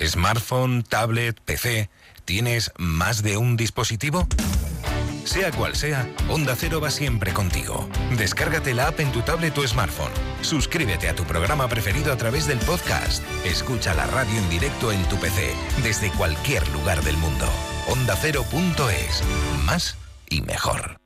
[0.00, 1.90] Smartphone, tablet, PC,
[2.24, 4.28] ¿tienes más de un dispositivo?
[5.26, 7.88] Sea cual sea, Onda Cero va siempre contigo.
[8.16, 10.12] Descárgate la app en tu tablet o smartphone.
[10.40, 13.24] Suscríbete a tu programa preferido a través del podcast.
[13.44, 15.52] Escucha la radio en directo en tu PC,
[15.82, 17.46] desde cualquier lugar del mundo.
[17.88, 19.22] OndaCero.es.
[19.64, 19.96] Más
[20.30, 21.05] y mejor.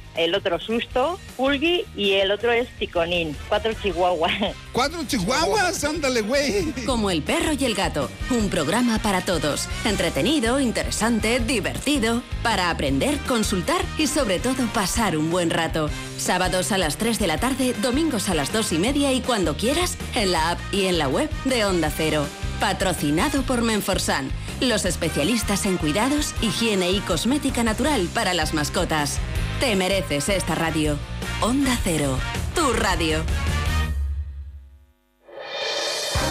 [0.15, 3.35] el otro Susto, Pulgui y el otro es Ticonín.
[3.47, 4.55] Cuatro chihuahuas.
[4.71, 5.83] ¿Cuatro chihuahuas?
[5.83, 6.73] Ándale, güey.
[6.85, 9.67] Como el perro y el gato, un programa para todos.
[9.85, 15.89] Entretenido, interesante, divertido, para aprender, consultar y sobre todo pasar un buen rato.
[16.17, 19.57] Sábados a las 3 de la tarde, domingos a las 2 y media y cuando
[19.57, 22.25] quieras, en la app y en la web de Onda Cero.
[22.61, 29.17] Patrocinado por Menforsan, los especialistas en cuidados, higiene y cosmética natural para las mascotas.
[29.59, 30.95] Te mereces esta radio.
[31.41, 32.19] Onda Cero,
[32.53, 33.23] tu radio.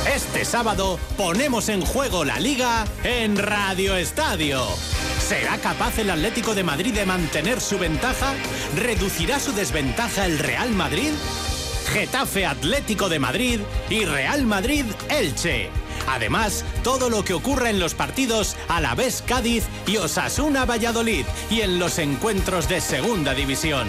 [0.07, 4.65] Este sábado ponemos en juego la liga en Radio Estadio.
[5.19, 8.35] ¿Será capaz el Atlético de Madrid de mantener su ventaja?
[8.77, 11.11] ¿Reducirá su desventaja el Real Madrid?
[11.93, 15.71] Getafe Atlético de Madrid y Real Madrid Elche.
[16.11, 21.25] Además, todo lo que ocurra en los partidos a la vez Cádiz y Osasuna Valladolid
[21.51, 23.87] y en los encuentros de Segunda División.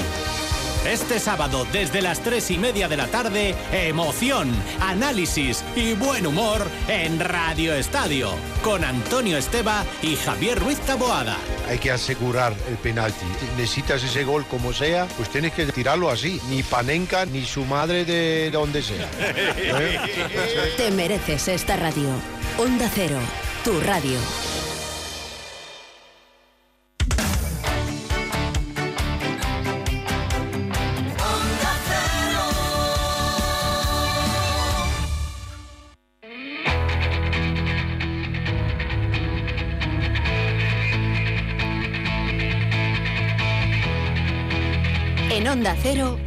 [0.86, 6.65] Este sábado, desde las tres y media de la tarde, emoción, análisis y buen humor
[6.88, 8.32] en Radio Estadio,
[8.63, 11.38] con Antonio Esteba y Javier Ruiz Taboada.
[11.69, 13.25] Hay que asegurar el penalti.
[13.57, 16.41] Necesitas ese gol como sea, pues tienes que tirarlo así.
[16.49, 19.07] Ni Panenka ni su madre de donde sea.
[19.19, 19.99] ¿Eh?
[20.77, 22.09] Te mereces esta radio.
[22.57, 23.19] Onda Cero,
[23.63, 24.17] tu radio.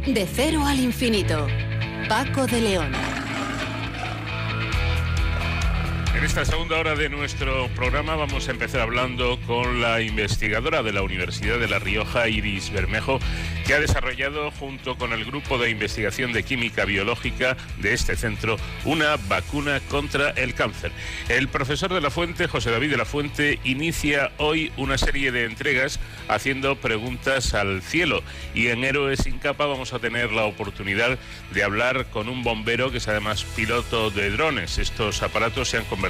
[0.05, 1.47] De cero al infinito.
[2.07, 3.04] Paco de León.
[6.15, 10.93] En esta segunda hora de nuestro programa vamos a empezar hablando con la investigadora de
[10.93, 13.19] la Universidad de La Rioja, Iris Bermejo,
[13.67, 18.55] que ha desarrollado junto con el grupo de investigación de química biológica de este centro
[18.85, 20.93] una vacuna contra el cáncer.
[21.27, 25.43] El profesor de la Fuente, José David de la Fuente, inicia hoy una serie de
[25.43, 25.99] entregas
[26.29, 31.19] haciendo preguntas al cielo y en Héroes sin capa vamos a tener la oportunidad
[31.51, 34.77] de hablar con un bombero que es además piloto de drones.
[34.77, 36.04] Estos aparatos se han convertido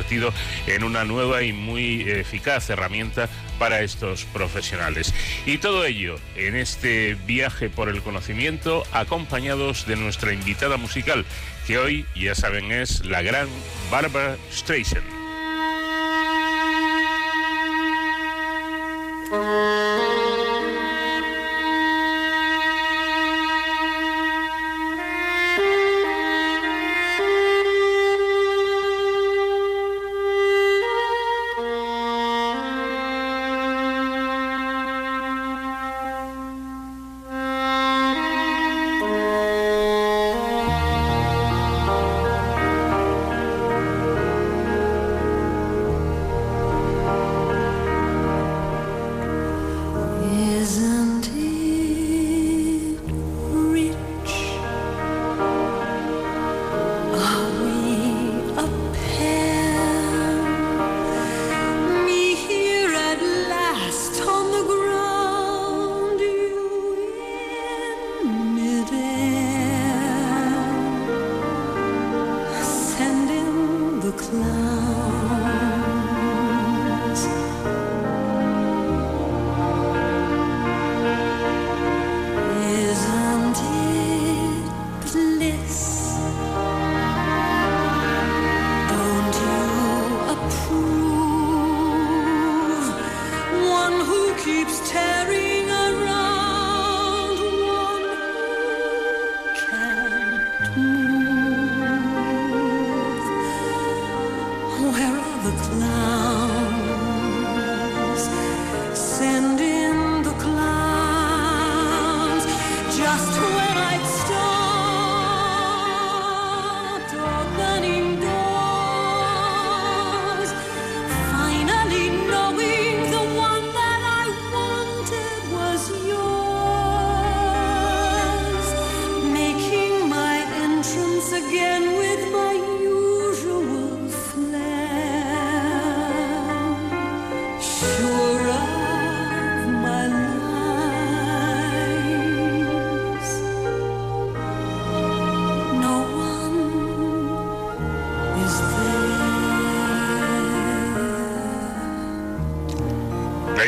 [0.68, 3.30] en una nueva y muy eficaz herramienta
[3.60, 5.14] para estos profesionales.
[5.46, 11.26] Y todo ello en este viaje por el conocimiento acompañados de nuestra invitada musical,
[11.68, 13.48] que hoy, ya saben, es la gran
[13.92, 15.06] Barbara Streisand.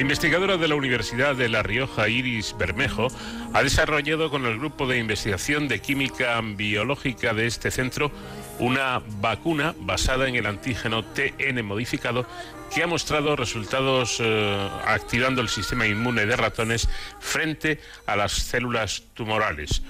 [0.07, 3.09] Investigadora de la Universidad de La Rioja, Iris Bermejo,
[3.51, 8.09] ha desarrollado con el grupo de investigación de química biológica de este centro
[8.57, 12.25] una vacuna basada en el antígeno TN modificado
[12.73, 16.87] que ha mostrado resultados eh, activando el sistema inmune de ratones
[17.19, 19.81] frente a las células tumorales.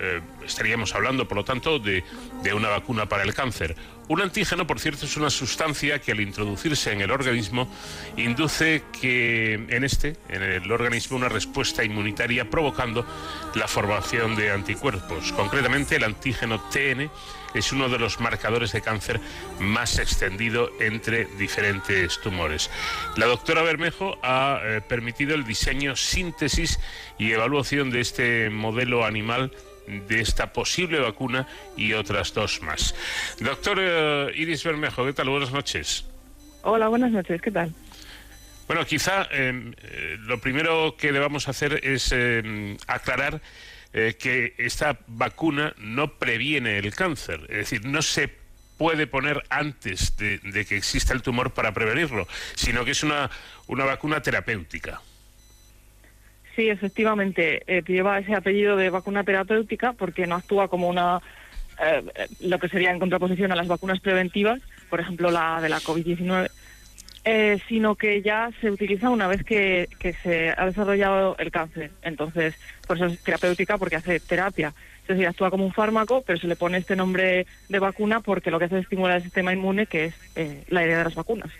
[0.00, 2.02] Eh, estaríamos hablando, por lo tanto, de,
[2.42, 3.76] de una vacuna para el cáncer.
[4.08, 7.72] Un antígeno, por cierto, es una sustancia que al introducirse en el organismo
[8.16, 13.06] induce que en este, en el organismo, una respuesta inmunitaria provocando
[13.54, 15.32] la formación de anticuerpos.
[15.32, 17.08] Concretamente, el antígeno TN
[17.54, 19.20] es uno de los marcadores de cáncer
[19.60, 22.70] más extendido entre diferentes tumores.
[23.16, 26.80] La doctora Bermejo ha eh, permitido el diseño, síntesis
[27.18, 29.52] y evaluación de este modelo animal
[30.08, 31.46] de esta posible vacuna
[31.76, 32.94] y otras dos más.
[33.40, 35.28] Doctor eh, Iris Bermejo, ¿qué tal?
[35.28, 36.06] Buenas noches.
[36.62, 37.72] Hola, buenas noches, ¿qué tal?
[38.66, 43.40] Bueno, quizá eh, eh, lo primero que debamos hacer es eh, aclarar
[43.92, 48.30] eh, que esta vacuna no previene el cáncer, es decir, no se
[48.78, 53.28] puede poner antes de, de que exista el tumor para prevenirlo, sino que es una,
[53.66, 55.02] una vacuna terapéutica.
[56.60, 61.18] Sí, efectivamente, eh, lleva ese apellido de vacuna terapéutica porque no actúa como una,
[61.82, 62.02] eh,
[62.40, 64.60] lo que sería en contraposición a las vacunas preventivas,
[64.90, 66.50] por ejemplo la de la COVID-19,
[67.24, 71.92] eh, sino que ya se utiliza una vez que, que se ha desarrollado el cáncer.
[72.02, 72.54] Entonces,
[72.86, 74.74] por eso es terapéutica porque hace terapia.
[75.00, 78.50] Es decir, actúa como un fármaco, pero se le pone este nombre de vacuna porque
[78.50, 81.14] lo que hace es estimular el sistema inmune, que es eh, la idea de las
[81.14, 81.50] vacunas.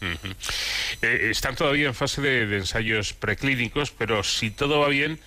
[0.00, 5.18] Eh, están todavía en fase de, de ensayos preclínicos, pero si todo va bien,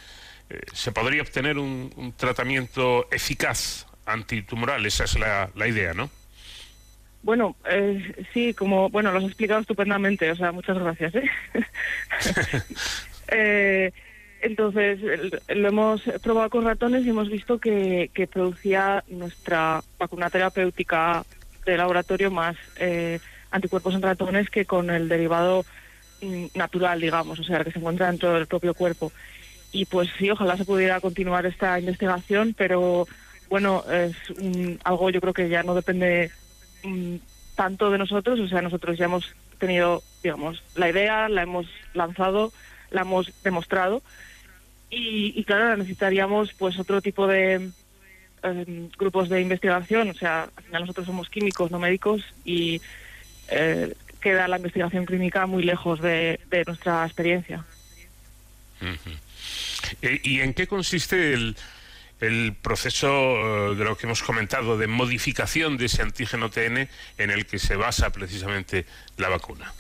[0.50, 4.86] eh, se podría obtener un, un tratamiento eficaz antitumoral.
[4.86, 6.10] Esa es la, la idea, ¿no?
[7.24, 11.16] Bueno, eh, sí, como, bueno, lo has explicado estupendamente, o sea, muchas gracias.
[11.16, 11.30] ¿eh?
[13.34, 13.94] Eh,
[14.42, 15.00] entonces,
[15.48, 21.24] lo hemos probado con ratones y hemos visto que, que producía nuestra vacuna terapéutica
[21.66, 23.22] de laboratorio más eh,
[23.52, 25.66] anticuerpos en ratones que con el derivado
[26.22, 29.12] mm, natural, digamos, o sea, que se encuentra dentro del propio cuerpo.
[29.72, 33.08] Y pues sí, ojalá se pudiera continuar esta investigación, pero
[33.50, 34.16] bueno, es
[34.84, 36.32] algo yo creo que ya no depende
[36.84, 37.16] mm,
[37.56, 42.52] tanto de nosotros, o sea, nosotros ya hemos tenido, digamos, la idea, la hemos lanzado,
[42.90, 44.02] la hemos demostrado
[44.90, 47.70] y, y claro, necesitaríamos pues otro tipo de
[48.44, 52.82] eh, grupos de investigación, o sea, al final nosotros somos químicos, no médicos y
[53.52, 57.66] eh, queda la investigación clínica muy lejos de, de nuestra experiencia.
[60.02, 61.56] Eh, ¿Y en qué consiste el,
[62.22, 63.10] el proceso
[63.72, 66.88] eh, de lo que hemos comentado de modificación de ese antígeno TN
[67.18, 68.86] en el que se basa precisamente
[69.18, 69.74] la vacuna?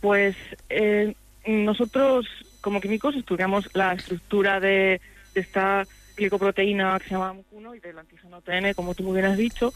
[0.00, 0.36] Pues
[0.68, 1.14] eh,
[1.46, 2.26] nosotros
[2.60, 5.00] como químicos estudiamos la estructura de,
[5.34, 5.86] de esta
[6.16, 9.72] glicoproteína que se llama MUC1 y del antígeno TN, como tú muy bien has dicho.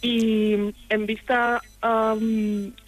[0.00, 2.16] Y en vista a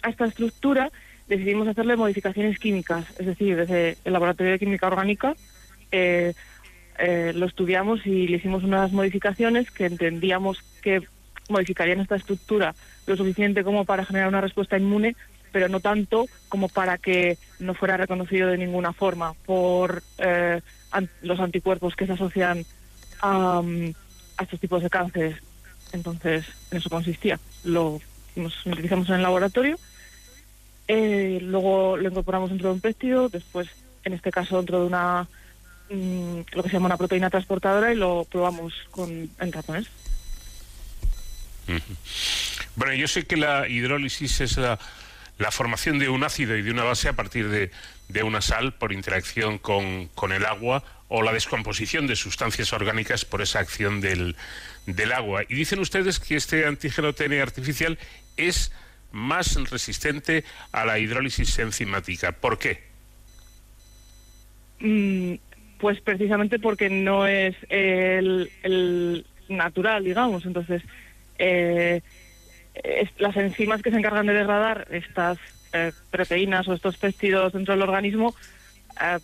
[0.07, 0.91] esta estructura
[1.27, 5.35] decidimos hacerle modificaciones químicas, es decir, desde el laboratorio de química orgánica
[5.91, 6.33] eh,
[6.99, 11.01] eh, lo estudiamos y le hicimos unas modificaciones que entendíamos que
[11.49, 12.75] modificarían esta estructura
[13.07, 15.15] lo suficiente como para generar una respuesta inmune,
[15.51, 20.61] pero no tanto como para que no fuera reconocido de ninguna forma por eh,
[21.21, 22.63] los anticuerpos que se asocian
[23.21, 23.61] a
[24.41, 25.50] estos tipos de cánceres.
[25.93, 27.39] Entonces, en eso consistía.
[27.63, 27.99] Lo,
[28.65, 29.77] utilizamos en el laboratorio,
[30.87, 33.69] eh, luego lo incorporamos dentro de un péptido, después,
[34.03, 35.27] en este caso, dentro de una
[35.89, 39.87] mm, lo que se llama una proteína transportadora y lo probamos con en ratones.
[42.75, 44.79] Bueno, yo sé que la hidrólisis es la,
[45.37, 47.71] la formación de un ácido y de una base a partir de,
[48.09, 53.25] de una sal por interacción con, con el agua o la descomposición de sustancias orgánicas
[53.25, 54.35] por esa acción del,
[54.85, 55.43] del agua.
[55.47, 57.97] Y dicen ustedes que este antígeno TN artificial
[58.37, 58.71] es
[59.11, 62.31] más resistente a la hidrólisis enzimática.
[62.31, 62.83] ¿Por qué?
[64.79, 65.35] Mm,
[65.79, 70.45] pues precisamente porque no es el, natural, digamos.
[70.45, 70.81] Entonces,
[71.37, 72.01] eh,
[73.17, 75.37] las enzimas que se encargan de degradar estas
[75.73, 78.35] eh, proteínas o estos péptidos dentro del organismo,
[79.01, 79.19] eh,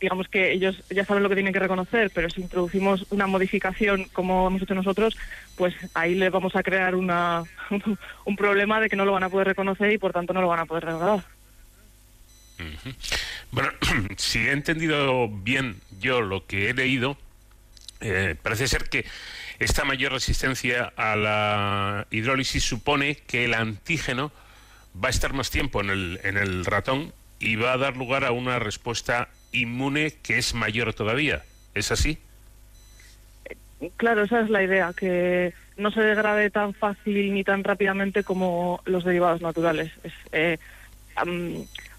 [0.00, 4.04] digamos que ellos ya saben lo que tienen que reconocer, pero si introducimos una modificación
[4.12, 5.16] como hemos hecho nosotros,
[5.56, 7.42] pues ahí le vamos a crear una,
[8.24, 10.48] un problema de que no lo van a poder reconocer y por tanto no lo
[10.48, 10.88] van a poder.
[10.88, 11.22] Ujú.
[13.50, 13.70] Bueno,
[14.16, 17.16] si he entendido bien yo lo que he leído,
[18.00, 19.04] eh, parece ser que
[19.58, 24.30] esta mayor resistencia a la hidrólisis supone que el antígeno
[25.02, 28.24] va a estar más tiempo en el, en el ratón y va a dar lugar
[28.24, 31.44] a una respuesta inmune que es mayor todavía.
[31.74, 32.18] ¿Es así?
[33.96, 38.80] Claro, esa es la idea, que no se degrade tan fácil ni tan rápidamente como
[38.84, 39.92] los derivados naturales.
[40.02, 40.58] Es, eh,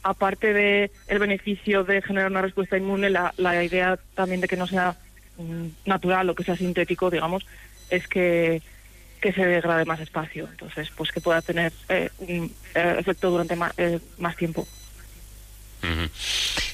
[0.03, 4.67] aparte de el beneficio de generar una respuesta inmune, la, idea también de que no
[4.67, 4.97] sea
[5.37, 7.45] mm, natural o que sea sintético, digamos,
[7.89, 8.61] es que,
[9.21, 10.47] que se degrade más espacio.
[10.51, 14.67] Entonces, pues que pueda tener eh, un eh, efecto durante ma- eh, más tiempo.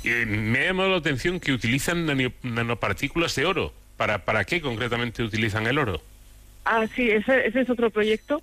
[0.03, 3.73] Y me ha llamado la atención que utilizan nano- nanopartículas de oro.
[3.97, 6.01] ¿Para, ¿Para qué concretamente utilizan el oro?
[6.65, 8.41] Ah, sí, ese, ese es otro proyecto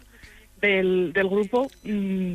[0.61, 1.71] del, del grupo.
[1.85, 2.35] mm,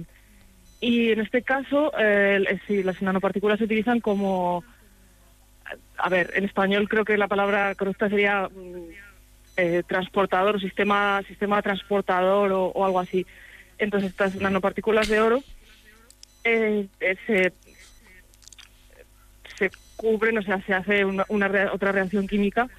[0.80, 4.64] y en este caso, eh, sí, las nanopartículas se utilizan como...
[5.98, 8.90] A ver, en español creo que la palabra correcta sería mm,
[9.58, 13.26] eh, transportador, sistema, sistema transportador o, o algo así.
[13.80, 15.44] Entonces, estas nanopartículas de oro
[16.44, 17.54] eh, eh, se
[19.98, 22.70] cubren, o sea, se hace una, una rea- otra reacción química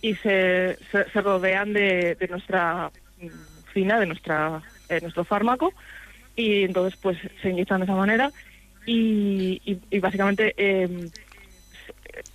[0.00, 5.74] y se, se, rodean de, de nuestra mm, fina, de nuestra eh, nuestro fármaco
[6.36, 8.32] y entonces pues se inyectan de esa manera
[8.84, 11.10] y, y- básicamente eh,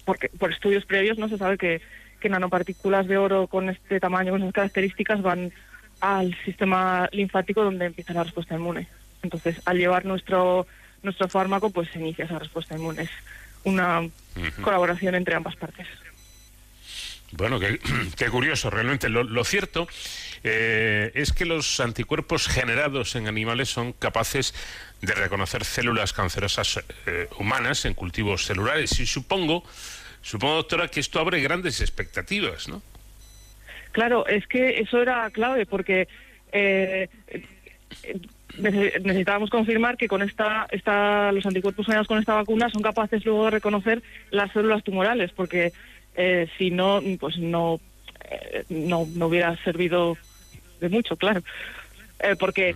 [0.05, 1.81] porque por estudios previos no se sabe que,
[2.19, 5.53] que nanopartículas de oro con este tamaño, con esas características van
[6.01, 8.87] al sistema linfático donde empieza la respuesta inmune.
[9.21, 10.67] Entonces, al llevar nuestro
[11.03, 13.09] nuestro fármaco, pues se inicia esa respuesta inmune.
[13.63, 14.07] Una
[14.61, 15.87] colaboración entre ambas partes.
[17.31, 17.79] Bueno, qué,
[18.17, 19.09] qué curioso, realmente.
[19.09, 19.87] Lo, lo cierto
[20.43, 24.53] eh, es que los anticuerpos generados en animales son capaces
[25.01, 28.99] de reconocer células cancerosas eh, humanas en cultivos celulares.
[28.99, 29.63] Y supongo,
[30.21, 32.81] supongo, doctora, que esto abre grandes expectativas, ¿no?
[33.91, 36.07] Claro, es que eso era clave porque
[36.53, 37.09] eh,
[38.57, 43.45] necesitábamos confirmar que con esta, esta, los anticuerpos generados con esta vacuna son capaces luego
[43.45, 45.73] de reconocer las células tumorales, porque
[46.15, 47.79] eh, si no, pues no,
[48.29, 50.17] eh, no, no hubiera servido
[50.79, 51.41] de mucho, claro.
[52.23, 52.75] Eh, porque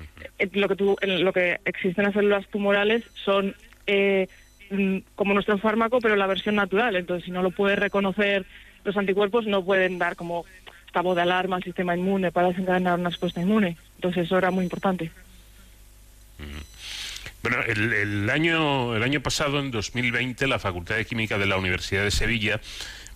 [0.53, 4.27] lo que tú, lo que existen las células tumorales son eh,
[4.71, 6.95] mm, como nuestro fármaco, pero la versión natural.
[6.95, 8.45] Entonces, si no lo puede reconocer
[8.83, 10.45] los anticuerpos, no pueden dar como
[10.91, 13.77] cabo de alarma al sistema inmune para desencadenar una respuesta inmune.
[13.95, 15.11] Entonces, eso era muy importante.
[17.43, 22.03] Bueno, el, año, el año pasado, en 2020, la Facultad de Química de la Universidad
[22.03, 22.59] de Sevilla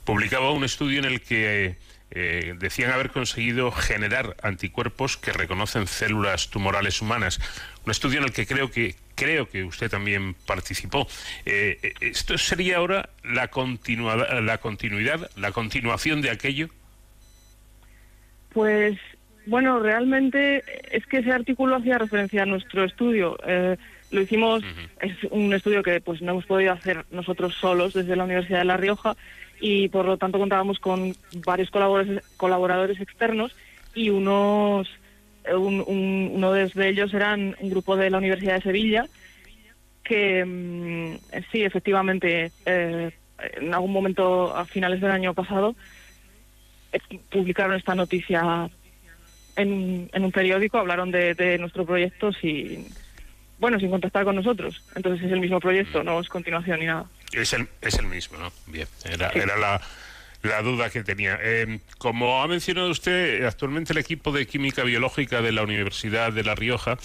[0.03, 1.77] publicaba un estudio en el que
[2.11, 7.39] eh, decían haber conseguido generar anticuerpos que reconocen células tumorales humanas.
[7.85, 11.07] Un estudio en el que creo que creo que usted también participó.
[11.45, 16.69] Eh, eh, ¿Esto sería ahora la, continua- la continuidad, la continuación de aquello?
[18.53, 18.97] Pues
[19.49, 20.63] bueno, realmente
[20.95, 23.37] es que ese artículo hacía referencia a nuestro estudio.
[23.45, 23.77] Eh,
[24.11, 24.63] lo hicimos,
[25.01, 28.65] es un estudio que pues no hemos podido hacer nosotros solos desde la Universidad de
[28.65, 29.15] La Rioja
[29.59, 33.55] y por lo tanto contábamos con varios colaboradores, colaboradores externos
[33.93, 34.87] y unos
[35.53, 39.07] un- un- uno de ellos eran un grupo de la Universidad de Sevilla
[40.03, 43.11] que mm, sí, efectivamente, eh,
[43.61, 45.75] en algún momento a finales del año pasado
[46.91, 46.99] eh,
[47.31, 48.69] publicaron esta noticia
[49.55, 52.87] en, en un periódico, hablaron de, de nuestro proyecto sin,
[53.59, 54.81] bueno, sin contactar con nosotros.
[54.95, 57.05] Entonces es el mismo proyecto, no es continuación ni nada.
[57.31, 58.51] Es el, es el mismo, ¿no?
[58.67, 59.81] Bien, era, era la,
[60.41, 61.37] la duda que tenía.
[61.41, 66.43] Eh, como ha mencionado usted, actualmente el equipo de química biológica de la Universidad de
[66.43, 66.97] La Rioja,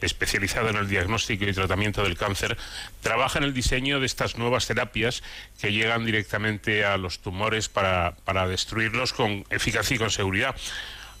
[0.00, 2.56] especializado en el diagnóstico y tratamiento del cáncer,
[3.00, 5.22] trabaja en el diseño de estas nuevas terapias
[5.60, 10.54] que llegan directamente a los tumores para, para destruirlos con eficacia y con seguridad.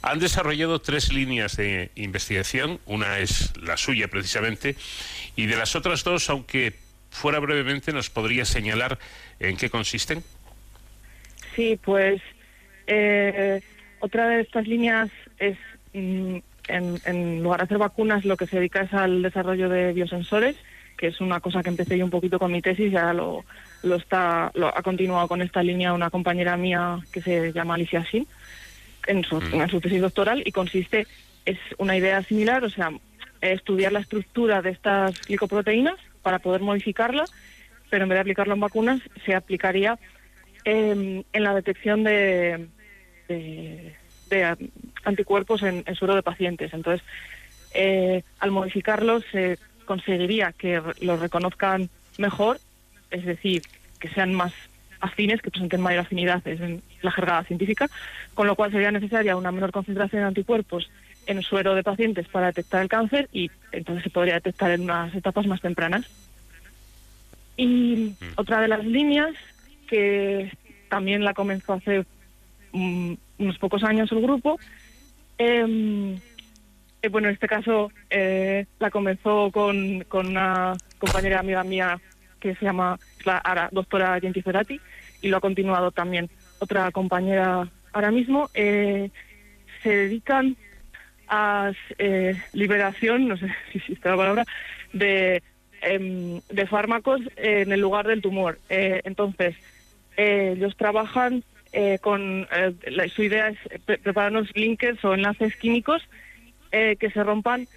[0.06, 4.76] Han desarrollado tres líneas de investigación, una es la suya precisamente,
[5.34, 6.74] y de las otras dos, aunque
[7.08, 8.98] fuera brevemente, nos podría señalar
[9.40, 10.22] en qué consisten.
[11.56, 12.20] Sí, pues
[12.86, 13.62] eh,
[14.00, 15.08] otra de estas líneas
[15.38, 15.56] es,
[15.94, 16.36] mm,
[16.68, 20.56] en, lugar de hacer vacunas, lo que se dedica es al desarrollo de biosensores,
[20.98, 23.46] que es una cosa que empecé yo un poquito con mi tesis, ya lo,
[23.82, 28.04] lo está, lo ha continuado con esta línea una compañera mía que se llama Alicia
[28.04, 28.26] Sin,
[29.06, 31.06] en su, en su tesis doctoral, y consiste,
[31.44, 32.90] es una idea similar, o sea,
[33.40, 37.24] estudiar la estructura de estas glicoproteínas para poder modificarla,
[37.90, 39.98] pero en vez de aplicarlo en vacunas, se aplicaría
[40.64, 42.68] em, en la detección de,
[43.28, 43.94] de,
[44.30, 44.70] de,
[45.04, 46.72] anticuerpos en, en suero de pacientes.
[46.72, 47.06] Entonces,
[47.74, 52.58] eh, al modificarlos se conseguiría que los reconozcan mejor,
[53.10, 53.62] es decir,
[54.00, 54.52] que sean más
[55.04, 57.88] afines, que presenten mayor afinidad es en la jerga científica,
[58.32, 60.90] con lo cual sería necesaria una menor concentración de anticuerpos
[61.26, 65.14] en suero de pacientes para detectar el cáncer y entonces se podría detectar en unas
[65.14, 66.06] etapas más tempranas.
[67.56, 69.32] Y otra de las líneas
[69.88, 70.50] que
[70.88, 72.04] también la comenzó hace
[72.72, 74.58] mm, unos pocos años el grupo,
[75.38, 76.14] em,
[77.02, 82.00] eh, bueno, en este caso eh, la comenzó con, con una compañera amiga mía
[82.40, 84.80] que se llama la ahora doctora Genti Ferrati
[85.24, 86.28] y lo ha continuado también
[86.58, 88.50] otra compañera ahora mismo.
[88.54, 89.10] eh,
[89.82, 90.56] se dedican
[91.28, 94.44] a eh, liberación, no sé si existe la palabra,
[94.92, 95.42] de,
[95.80, 98.58] em, de fármacos en el lugar del tumor.
[98.68, 99.56] Eh, entonces,
[100.16, 101.42] eh, ellos trabajan
[101.72, 102.46] eh, con,
[102.86, 106.02] la- su idea es pre- preparar unos linkers o enlaces químicos
[106.70, 107.68] que se rompan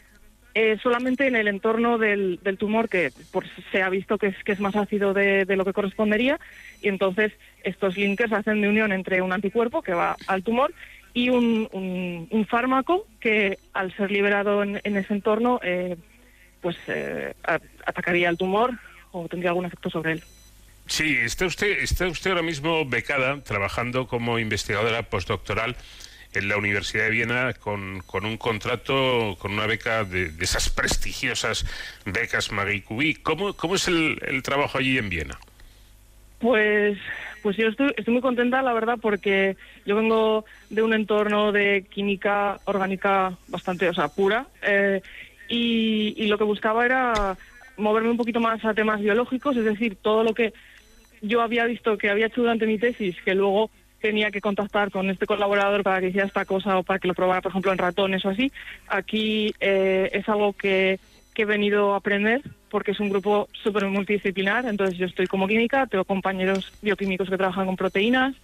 [0.60, 4.54] eh, solamente en el entorno del, tumor, que por, se ha visto que es, que
[4.54, 6.40] es más ácido de, lo que correspondería,
[6.82, 7.32] y entonces
[7.64, 10.74] estos linkers hacen de unión entre un anticuerpo que va al tumor
[11.14, 15.96] y un, un- un fármaco que al ser liberado en, en ese entorno, eh,
[16.62, 17.36] pues eh,
[17.86, 18.72] atacaría al tumor
[19.12, 20.24] o tendría algún efecto sobre él.
[20.88, 25.76] Sí, está usted, está usted ahora mismo becada, trabajando como investigadora postdoctoral
[26.34, 30.70] en la Universidad de Viena con, con un contrato, con una beca de, de esas
[30.70, 31.66] prestigiosas
[32.06, 33.18] becas Marie Curie.
[33.24, 35.38] ¿Cómo, cómo es el, trabajo allí en Viena?
[36.40, 36.98] Pues,
[37.42, 41.86] pues yo estoy, estoy muy contenta, la verdad, porque yo vengo de un entorno de
[41.90, 45.02] química orgánica bastante, o sea, pura, eh,
[45.50, 47.38] y, y lo que buscaba era
[47.78, 50.54] moverme un poquito más a temas biológicos, es decir, todo lo que
[51.22, 53.72] yo había visto que había hecho durante mi tesis, que luego
[54.02, 57.14] tenía que contactar con este colaborador para que hiciera esta cosa o para que lo
[57.14, 58.52] probara, por ejemplo, en ratones o así.
[58.88, 61.00] Aquí eh, es algo que,
[61.34, 64.66] que he venido a aprender porque es un grupo súper multidisciplinar.
[64.66, 68.36] Entonces yo estoy como química, tengo compañeros bioquímicos que trabajan con proteínas,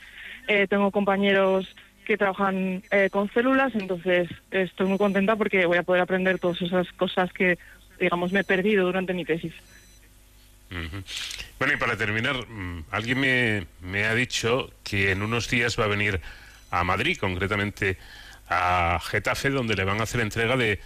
[0.47, 1.73] eh, tengo compañeros
[2.05, 6.61] que trabajan eh, con células, entonces estoy muy contenta porque voy a poder aprender todas
[6.61, 7.57] esas cosas que,
[7.99, 9.53] digamos, me he perdido durante mi tesis.
[10.73, 11.03] Ujú.
[11.59, 15.85] Bueno, y para terminar, mm, alguien me, me ha dicho que en unos días va
[15.85, 16.19] a venir
[16.71, 17.97] a Madrid, concretamente
[18.49, 20.79] a Getafe, donde le van a hacer entrega de,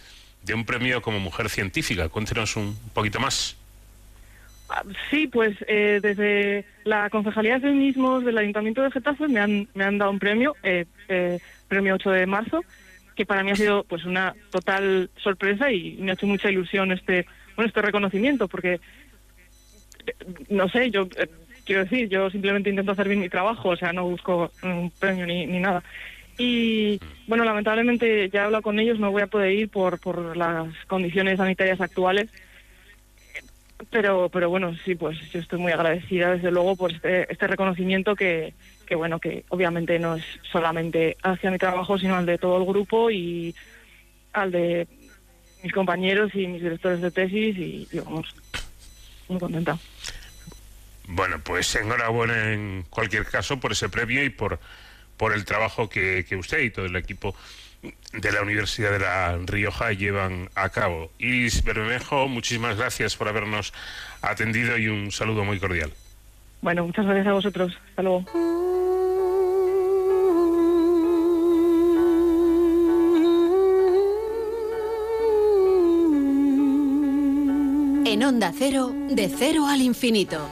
[0.53, 2.09] un premio como mujer científica.
[2.09, 3.57] Cuéntenos un poquito más.
[4.69, 9.67] Ah, Sí, pues eh, desde la Concejalía de Feminismos del Ayuntamiento de Getafe me han,
[9.73, 12.63] me han dado un premio, eh, eh, premio 8 de marzo,
[13.15, 16.91] que para mí ha sido pues una total sorpresa y me ha hecho mucha ilusión
[16.91, 18.79] este, bueno, este reconocimiento, porque
[20.49, 21.29] no sé, yo eh,
[21.65, 25.25] quiero decir, yo simplemente intento hacer bien mi trabajo, o sea, no busco un premio
[25.25, 25.83] ni, ni nada.
[26.37, 30.37] Y bueno, lamentablemente ya he hablado con ellos, no voy a poder ir por, por
[30.37, 32.29] las condiciones sanitarias actuales.
[33.91, 38.15] Pero, pero bueno, sí, pues yo estoy muy agradecida desde luego por este, este reconocimiento
[38.15, 38.53] que,
[38.87, 42.65] que, bueno, que obviamente no es solamente hacia mi trabajo, sino al de todo el
[42.65, 43.53] grupo y
[44.33, 44.87] al de
[45.63, 48.35] mis compañeros y mis directores de tesis y, y vamos,
[49.29, 49.77] muy contenta.
[51.07, 54.59] Bueno, pues enhorabuena en cualquier caso por ese premio y por,
[55.15, 57.35] por el trabajo que, que usted y todo el equipo
[58.13, 61.11] de la Universidad de La Rioja llevan a cabo.
[61.19, 63.73] Iris Bermejo, muchísimas gracias por habernos
[64.21, 65.93] atendido y un saludo muy cordial.
[66.61, 67.77] Bueno, muchas gracias a vosotros.
[67.89, 68.25] Hasta luego.
[78.05, 80.49] En Onda Cero, de cero al infinito.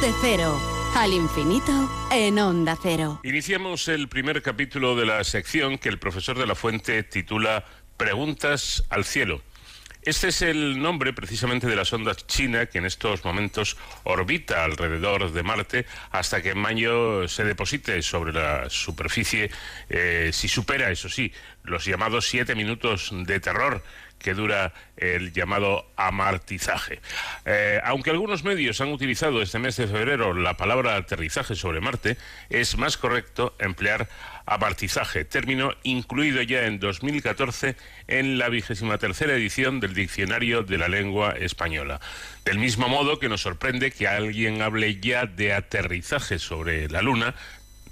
[0.00, 0.58] De cero
[0.96, 1.72] al infinito
[2.10, 3.20] en Onda Cero.
[3.22, 7.66] Iniciamos el primer capítulo de la sección que el profesor de la Fuente titula
[7.98, 9.42] Preguntas al cielo.
[10.02, 15.32] Este es el nombre precisamente de la sonda china que en estos momentos orbita alrededor
[15.32, 19.50] de Marte hasta que en mayo se deposite sobre la superficie,
[19.90, 21.30] eh, si supera, eso sí,
[21.62, 23.82] los llamados siete minutos de terror
[24.20, 27.00] que dura el llamado amartizaje.
[27.44, 32.16] Eh, aunque algunos medios han utilizado este mes de febrero la palabra aterrizaje sobre Marte,
[32.50, 34.08] es más correcto emplear
[34.46, 37.76] amartizaje, término incluido ya en 2014
[38.08, 42.00] en la vigésima tercera edición del Diccionario de la Lengua Española.
[42.44, 47.34] Del mismo modo que nos sorprende que alguien hable ya de aterrizaje sobre la Luna,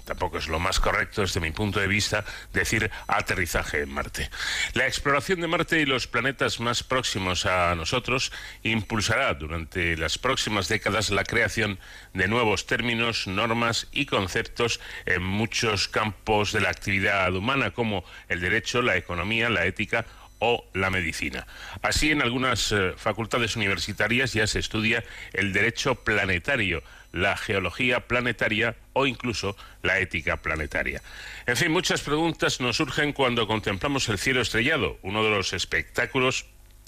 [0.09, 4.31] tampoco es lo más correcto desde mi punto de vista decir aterrizaje en Marte.
[4.73, 8.31] La exploración de Marte y los planetas más próximos a nosotros
[8.63, 11.77] impulsará durante las próximas décadas la creación
[12.15, 18.41] de nuevos términos, normas y conceptos en muchos campos de la actividad humana como el
[18.41, 20.07] derecho, la economía, la ética
[20.39, 21.45] o la medicina.
[21.83, 25.03] Así, en algunas eh, facultades universitarias ya se estudia
[25.33, 26.81] el derecho planetario,
[27.11, 31.01] la geología planetaria o incluso la ética planetaria.
[31.45, 36.45] En fin, muchas preguntas nos surgen cuando contemplamos el cielo estrellado, uno de los espectáculos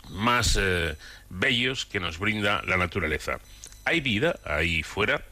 [0.10, 0.95] más eh,
[1.30, 3.39] bellos que nos brinda la naturaleza.
[3.85, 5.23] ¿Hay vida ahí fuera?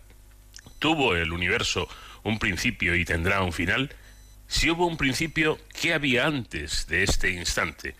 [0.79, 1.87] ¿Tuvo el universo
[2.23, 3.93] un principio y tendrá un final?
[4.47, 7.95] Si hubo un principio, ¿qué había antes de este instante?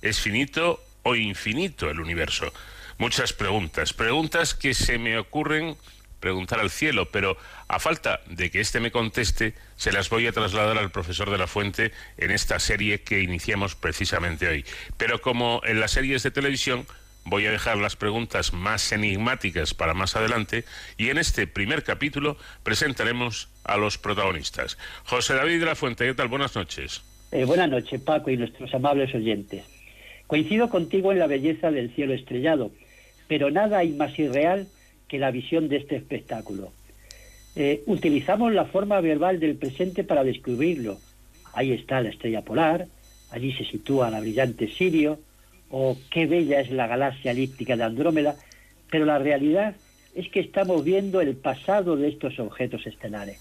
[0.00, 2.52] ¿Es finito o infinito el universo?
[2.98, 5.76] Muchas preguntas, preguntas que se me ocurren
[6.20, 7.36] preguntar al cielo, pero
[7.68, 11.38] a falta de que éste me conteste, se las voy a trasladar al profesor de
[11.38, 14.64] la Fuente en esta serie que iniciamos precisamente hoy.
[14.96, 16.86] Pero como en las series de televisión,
[17.24, 20.64] voy a dejar las preguntas más enigmáticas para más adelante
[20.96, 24.78] y en este primer capítulo presentaremos a los protagonistas.
[25.04, 26.28] José David de la Fuente, ¿qué tal?
[26.28, 27.02] Buenas noches.
[27.30, 29.64] Eh, buenas noches, Paco, y nuestros amables oyentes.
[30.26, 32.70] Coincido contigo en la belleza del cielo estrellado,
[33.28, 34.68] pero nada hay más irreal
[35.08, 36.70] que la visión de este espectáculo.
[37.56, 40.98] Eh, utilizamos la forma verbal del presente para descubrirlo.
[41.54, 42.86] Ahí está la estrella polar,
[43.30, 45.18] allí se sitúa la brillante Sirio,
[45.70, 48.36] o qué bella es la galaxia elíptica de Andrómeda,
[48.90, 49.74] pero la realidad
[50.14, 53.40] es que estamos viendo el pasado de estos objetos estelares.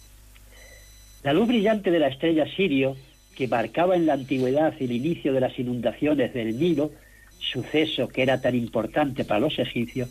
[1.23, 2.95] La luz brillante de la estrella Sirio,
[3.35, 6.91] que marcaba en la antigüedad el inicio de las inundaciones del Nilo,
[7.39, 10.10] suceso que era tan importante para los egipcios,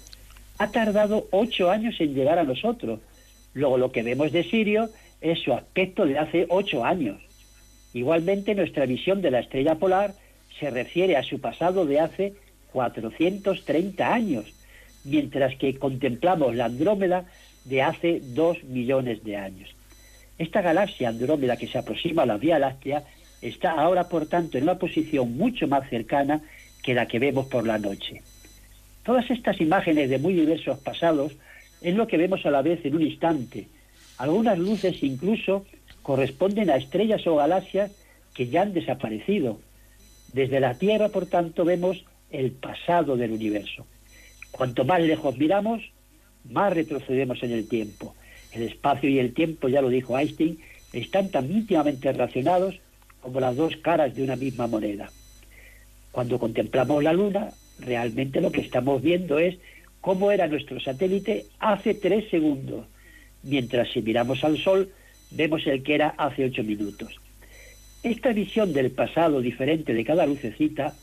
[0.59, 3.01] ha tardado ocho años en llegar a nosotros.
[3.55, 4.89] Luego lo que vemos de Sirio
[5.21, 7.21] es su aspecto de hace ocho años.
[7.93, 10.15] Igualmente nuestra visión de la estrella polar
[10.59, 12.35] se refiere a su pasado de hace
[12.73, 14.45] 430 años,
[15.05, 17.25] mientras que contemplamos la Andrómeda
[17.65, 19.75] de hace dos millones de años.
[20.39, 23.05] Esta galaxia Andrómeda que se aproxima a la Vía Láctea
[23.41, 26.43] está ahora, por tanto, en una posición mucho más cercana
[26.83, 28.23] que la que vemos por la noche.
[29.07, 31.33] Todas estas imágenes de muy diversos pasados
[31.81, 33.69] es lo que vemos a la vez en un instante.
[34.19, 35.65] Algunas luces incluso
[36.03, 37.93] corresponden a estrellas o galaxias
[38.35, 39.61] que ya han desaparecido.
[40.33, 43.87] Desde la Tierra, por tanto, vemos el pasado del universo.
[44.51, 45.83] Cuanto más lejos miramos,
[46.51, 48.17] más retrocedemos en el tiempo.
[48.51, 50.59] El espacio y el tiempo, ya lo dijo Einstein,
[50.93, 52.75] están tan íntimamente relacionados
[53.21, 55.13] como las dos caras de una misma moneda.
[56.11, 59.57] Cuando contemplamos la Luna, realmente lo que estamos viendo es
[60.01, 62.87] cómo era nuestro satélite hace tres segundos,
[63.43, 64.93] mientras si miramos al Sol,
[65.31, 67.21] vemos el que era hace ocho minutos.
[68.03, 70.95] Esta visión del pasado diferente de cada lucecita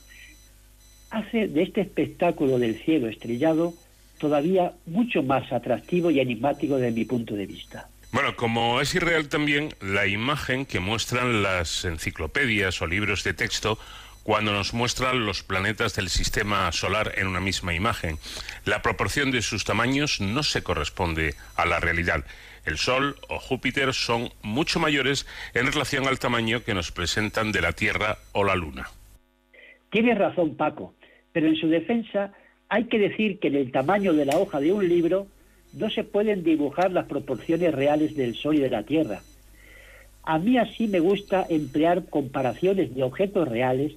[1.10, 3.74] hace de este espectáculo del cielo estrellado
[4.18, 7.90] todavía mucho más atractivo y enigmático desde mi punto de vista.
[8.14, 13.78] Bueno, como es irreal también la imagen que muestran las enciclopedias o libros de texto
[14.24, 18.18] cuando nos muestran los planetas del sistema solar en una misma imagen.
[18.66, 22.26] La proporción de sus tamaños no se corresponde a la realidad.
[22.66, 27.62] El Sol o Júpiter son mucho mayores en relación al tamaño que nos presentan de
[27.62, 28.88] la Tierra o la Luna.
[29.92, 30.94] Tienes razón, Paco,
[31.34, 32.32] pero en su defensa
[32.70, 35.28] hay que decir que en el tamaño de la hoja de un libro
[35.74, 39.22] no se pueden dibujar las proporciones reales del Sol y de la Tierra.
[40.24, 43.94] A mí así me gusta emplear comparaciones de objetos reales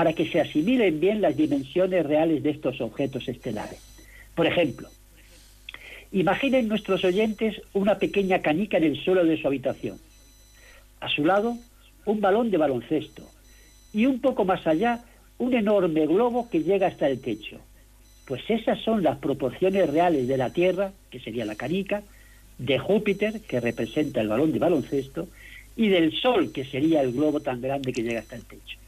[0.00, 3.78] para que se asimilen bien las dimensiones reales de estos objetos estelares.
[4.34, 4.88] Por ejemplo,
[6.10, 9.98] imaginen nuestros oyentes una pequeña canica en el suelo de su habitación.
[11.00, 11.54] A su lado,
[12.06, 13.28] un balón de baloncesto.
[13.92, 15.04] Y un poco más allá,
[15.36, 17.58] un enorme globo que llega hasta el techo.
[18.24, 22.02] Pues esas son las proporciones reales de la Tierra, que sería la canica,
[22.56, 25.28] de Júpiter, que representa el balón de baloncesto,
[25.76, 28.79] y del Sol, que sería el globo tan grande que llega hasta el techo.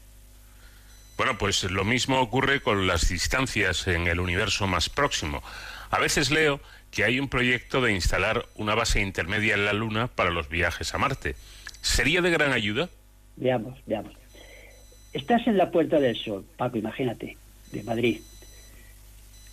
[1.17, 5.43] Bueno, pues lo mismo ocurre con las distancias en el universo más próximo.
[5.91, 6.59] A veces leo
[6.89, 10.93] que hay un proyecto de instalar una base intermedia en la Luna para los viajes
[10.93, 11.35] a Marte.
[11.81, 12.89] ¿Sería de gran ayuda?
[13.35, 14.13] Veamos, veamos.
[15.11, 17.37] Estás en la Puerta del Sol, Paco, imagínate,
[17.71, 18.21] de Madrid,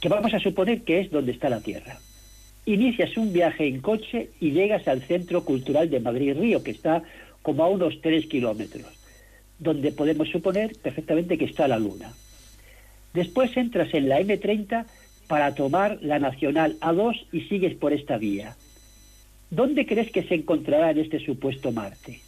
[0.00, 1.98] que vamos a suponer que es donde está la Tierra.
[2.64, 7.02] Inicias un viaje en coche y llegas al Centro Cultural de Madrid Río, que está
[7.42, 8.86] como a unos 3 kilómetros,
[9.60, 12.12] donde podemos suponer perfectamente que está la Luna.
[13.14, 14.86] Después entras en la M30
[15.28, 18.56] para tomar la Nacional A2 y sigues por esta vía.
[19.50, 22.20] ¿Dónde crees que se encontrará en este supuesto Marte?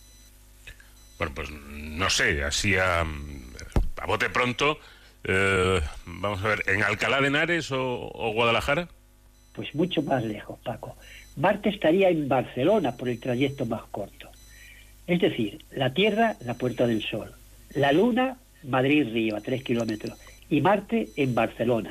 [1.19, 4.79] Bueno, pues no sé, así a, a bote pronto,
[5.25, 8.89] eh, vamos a ver, ¿en Alcalá de Henares o, o Guadalajara?
[9.55, 10.97] Pues mucho más lejos, Paco.
[11.37, 14.22] Marte estaría en Barcelona por el trayecto más corto.
[15.12, 17.30] Es decir, la Tierra, la Puerta del Sol.
[17.74, 20.18] La Luna, Madrid-Río, a tres kilómetros.
[20.48, 21.90] Y Marte en Barcelona.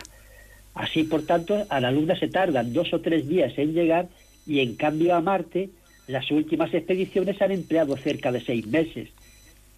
[0.73, 4.07] Así, por tanto, a la Luna se tardan dos o tres días en llegar
[4.47, 5.69] y, en cambio, a Marte,
[6.07, 9.09] las últimas expediciones han empleado cerca de seis meses.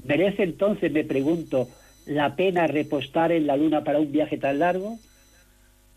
[0.06, 1.68] ¿Merece entonces, me pregunto,
[2.06, 4.98] la pena repostar en la Luna para un viaje tan largo?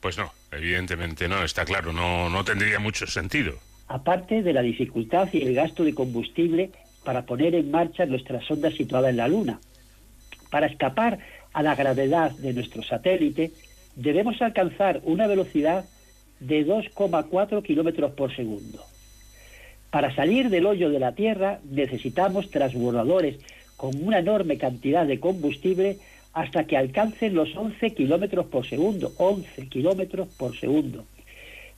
[0.00, 3.52] Pues no, evidentemente no, está claro, no, no tendría mucho sentido.
[3.86, 6.70] aparte de la dificultad y el gasto de combustible
[7.06, 9.60] para poner en marcha nuestra sonda situada en la Luna.
[10.50, 11.20] Para escapar
[11.52, 13.52] a la gravedad de nuestro satélite,
[13.94, 15.84] debemos alcanzar una velocidad
[16.40, 18.82] de 2,4 kilómetros por segundo.
[19.90, 23.36] Para salir del hoyo de la Tierra necesitamos transbordadores
[23.76, 25.98] con una enorme cantidad de combustible
[26.32, 29.12] hasta que alcancen los 11 kilómetros por segundo.
[29.18, 31.04] 11 kilómetros por segundo.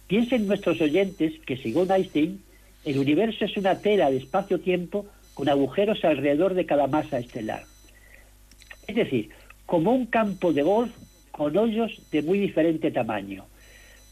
[0.07, 2.41] Piensen nuestros oyentes que, según Einstein,
[2.87, 5.05] el universo es una tela de espacio-tiempo
[5.39, 7.63] con agujeros alrededor de cada masa estelar.
[8.89, 9.31] Es decir,
[9.67, 10.91] como un campo de golf
[11.31, 13.45] con hoyos de muy diferente tamaño.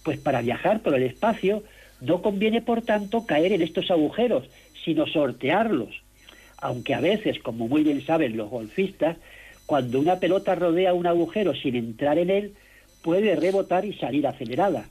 [0.04, 1.64] Pues para viajar por el espacio
[2.00, 4.48] no conviene, por tanto, caer en estos agujeros,
[4.84, 6.00] sino sortearlos.
[6.58, 9.16] Aunque a veces, como muy bien saben los golfistas,
[9.66, 12.54] cuando una pelota rodea un agujero sin entrar en él,
[13.02, 14.88] puede rebotar y salir acelerada.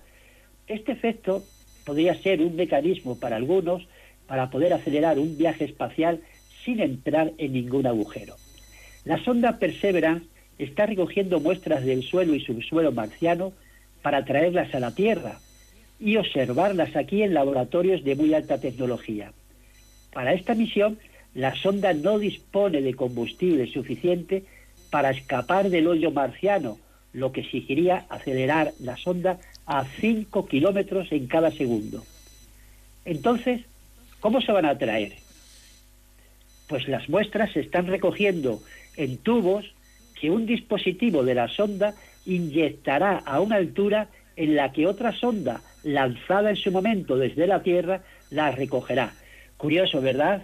[0.68, 1.45] Este efecto
[1.86, 3.88] podría ser un mecanismo para algunos
[4.27, 6.22] para poder acelerar un viaje espacial
[6.64, 8.35] sin entrar en ningún agujero.
[9.03, 10.27] La sonda Perseverance
[10.57, 13.53] está recogiendo muestras del suelo y subsuelo marciano
[14.02, 15.39] para traerlas a la Tierra
[15.99, 19.31] y observarlas aquí en laboratorios de muy alta tecnología.
[20.14, 20.97] Para esta misión,
[21.34, 24.43] la sonda no dispone de combustible suficiente
[24.89, 26.77] para escapar del hoyo marciano,
[27.14, 32.03] lo que exigiría acelerar la sonda a 5 kilómetros en cada segundo.
[33.06, 33.61] Entonces,
[34.26, 35.14] ¿cómo se van a traer?
[36.68, 38.60] Pues las muestras se están recogiendo
[38.97, 39.72] en tubos
[40.19, 41.93] que un dispositivo de la sonda
[42.26, 47.61] inyectará a una altura en la que otra sonda lanzada en su momento desde la
[47.61, 49.14] Tierra la recogerá.
[49.57, 50.43] Curioso, ¿verdad?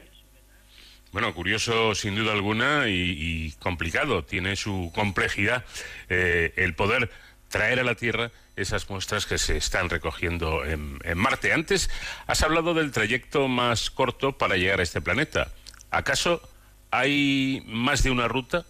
[1.12, 4.24] Bueno, curioso sin duda alguna y, y complicado.
[4.24, 5.66] Tiene su complejidad
[6.08, 7.10] eh, el poder
[7.50, 8.30] traer a la Tierra
[8.62, 11.54] esas muestras que se están recogiendo en, Marte.
[11.54, 11.90] Antes
[12.28, 15.50] has hablado del trayecto más corto para llegar a este planeta.
[15.90, 16.42] ¿Acaso
[16.90, 18.66] hay más de una ruta?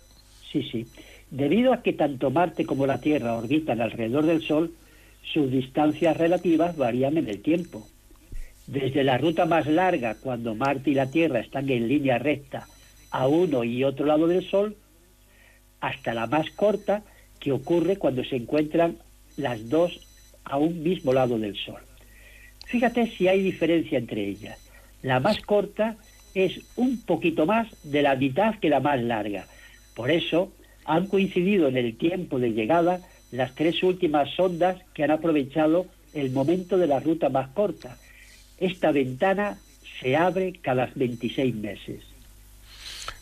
[0.52, 0.88] Sí, sí.
[1.30, 4.74] Debido a que tanto Marte como la Tierra orbitan alrededor del Sol,
[5.34, 7.88] sus distancias relativas varían en el tiempo.
[8.68, 12.68] Desde la ruta más larga, cuando Marte y la Tierra están en línea recta
[13.12, 14.76] a uno y otro lado del Sol,
[15.80, 17.04] hasta la más corta,
[17.40, 18.98] que ocurre cuando se encuentran
[19.42, 20.00] las dos
[20.44, 21.82] a un mismo lado del Sol.
[22.66, 24.58] Fíjate si hay diferencia entre ellas.
[25.02, 25.98] La más corta
[26.34, 29.46] es un poquito más de la mitad que la más larga.
[29.96, 30.52] Por eso
[30.86, 33.02] han coincidido en el tiempo de llegada
[33.32, 37.98] las tres últimas sondas que han aprovechado el momento de la ruta más corta.
[38.58, 39.58] Esta ventana
[40.00, 42.11] se abre cada 26 meses.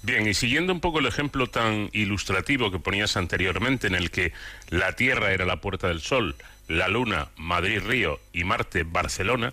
[0.02, 4.32] Bien, y siguiendo un poco el ejemplo tan ilustrativo que ponías anteriormente, en el que
[4.70, 6.36] la Tierra era la Puerta del Sol,
[6.70, 9.52] la Luna, Madrid-Río y Marte, Barcelona,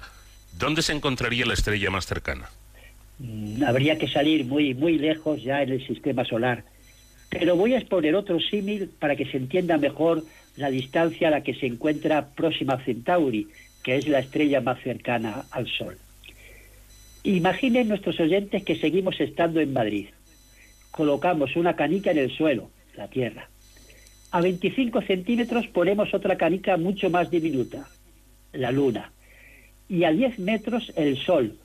[0.57, 2.49] ¿dónde se encontraría la estrella más cercana?
[3.19, 6.65] Mm, Habría que salir muy, muy lejos ya en el sistema solar.
[7.29, 10.23] Pero voy a exponer otro símil para que se entienda mejor
[10.57, 13.49] la distancia a la que se encuentra Próxima a Centauri,
[13.83, 15.97] que es la estrella más cercana al Sol.
[17.25, 20.07] Imaginen nuestros oyentes que seguimos estando en Madrid.
[20.97, 23.51] Colocamos una canica en el suelo, la Tierra.
[24.31, 27.87] A 25 centímetros ponemos otra canica mucho más diminuta,
[28.55, 29.13] la luna.
[29.89, 31.59] Y a 10 metros el sol,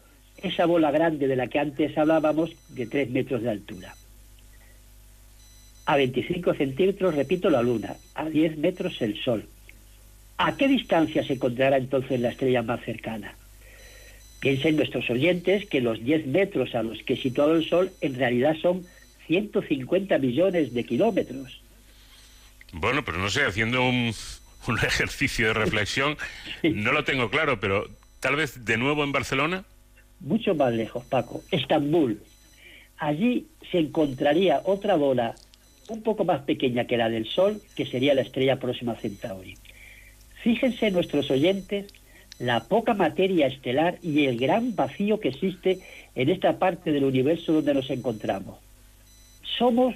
[0.44, 3.96] esa bola grande de la que antes hablábamos, de 3 metros de altura.
[5.86, 7.96] A 25 centímetros, repito, la luna.
[8.16, 9.46] A 10 metros el sol.
[10.38, 13.36] ¿A qué distancia se encontrará entonces la estrella más cercana?
[14.42, 18.56] Piensen nuestros oyentes que los 10 metros a los que situado el Sol en realidad
[18.60, 18.84] son
[19.28, 21.62] 150 millones de kilómetros.
[22.74, 24.14] Bueno, pero no sé, haciendo un,
[24.68, 26.18] un ejercicio de reflexión,
[26.64, 27.90] no lo tengo claro, pero
[28.20, 29.66] tal vez de nuevo en Barcelona.
[30.20, 31.44] Mucho más lejos, Paco.
[31.52, 32.22] Estambul.
[32.98, 35.36] Allí se encontraría otra bola
[35.88, 39.58] un poco más pequeña que la del Sol, que sería la estrella próxima a Centauri.
[40.44, 41.88] Fíjense nuestros oyentes
[42.42, 45.80] la poca materia estelar y el gran vacío que existe
[46.16, 48.58] en esta parte del universo donde nos encontramos.
[49.58, 49.96] Somos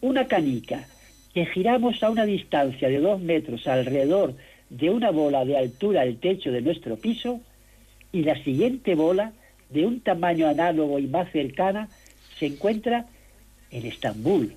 [0.00, 0.86] una canica
[1.32, 4.34] que giramos a una distancia de dos metros alrededor
[4.70, 7.40] de una bola de altura del techo de nuestro piso
[8.12, 9.32] y la siguiente bola,
[9.70, 11.88] de un tamaño análogo y más cercana,
[12.38, 13.06] se encuentra
[13.70, 14.56] en Estambul.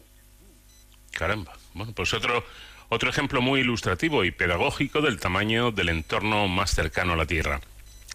[1.11, 1.53] Caramba.
[1.74, 2.44] Bueno, pues otro,
[2.90, 7.61] otro ejemplo muy ilustrativo y pedagógico del tamaño del entorno más cercano a la Tierra.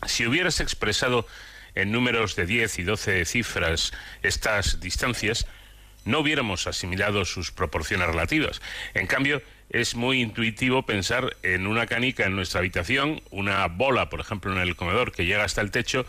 [0.07, 1.27] Si hubieras expresado
[1.75, 3.93] en números de 10 y 12 cifras
[4.23, 5.47] estas distancias,
[6.05, 8.61] no hubiéramos asimilado sus proporciones relativas.
[8.95, 14.21] En cambio, es muy intuitivo pensar en una canica en nuestra habitación, una bola, por
[14.21, 16.05] ejemplo, en el comedor que llega hasta el techo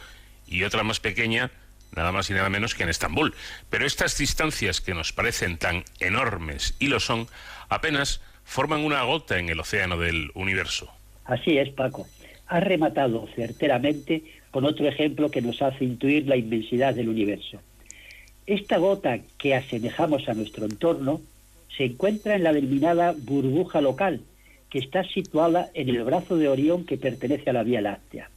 [0.47, 1.51] y otra más pequeña,
[1.95, 3.33] nada más y nada menos que en Estambul.
[3.69, 7.27] Pero estas distancias que nos parecen tan enormes y lo son,
[7.69, 10.91] apenas forman una gota en el océano del universo.
[11.25, 12.07] Así es, Paco.
[12.47, 17.61] Has rematado certeramente con otro ejemplo que nos hace intuir la inmensidad del universo.
[18.45, 21.21] Esta gota que asemejamos a nuestro entorno
[21.77, 24.21] se encuentra en la denominada burbuja local,
[24.69, 28.29] que está situada en el brazo de Orión que pertenece a la Vía Láctea.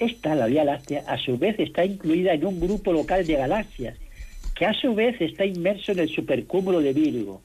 [0.00, 3.96] Esta, la Vía Láctea, a su vez está incluida en un grupo local de galaxias,
[4.56, 7.40] que a su vez está inmerso en el supercúmulo de Virgo.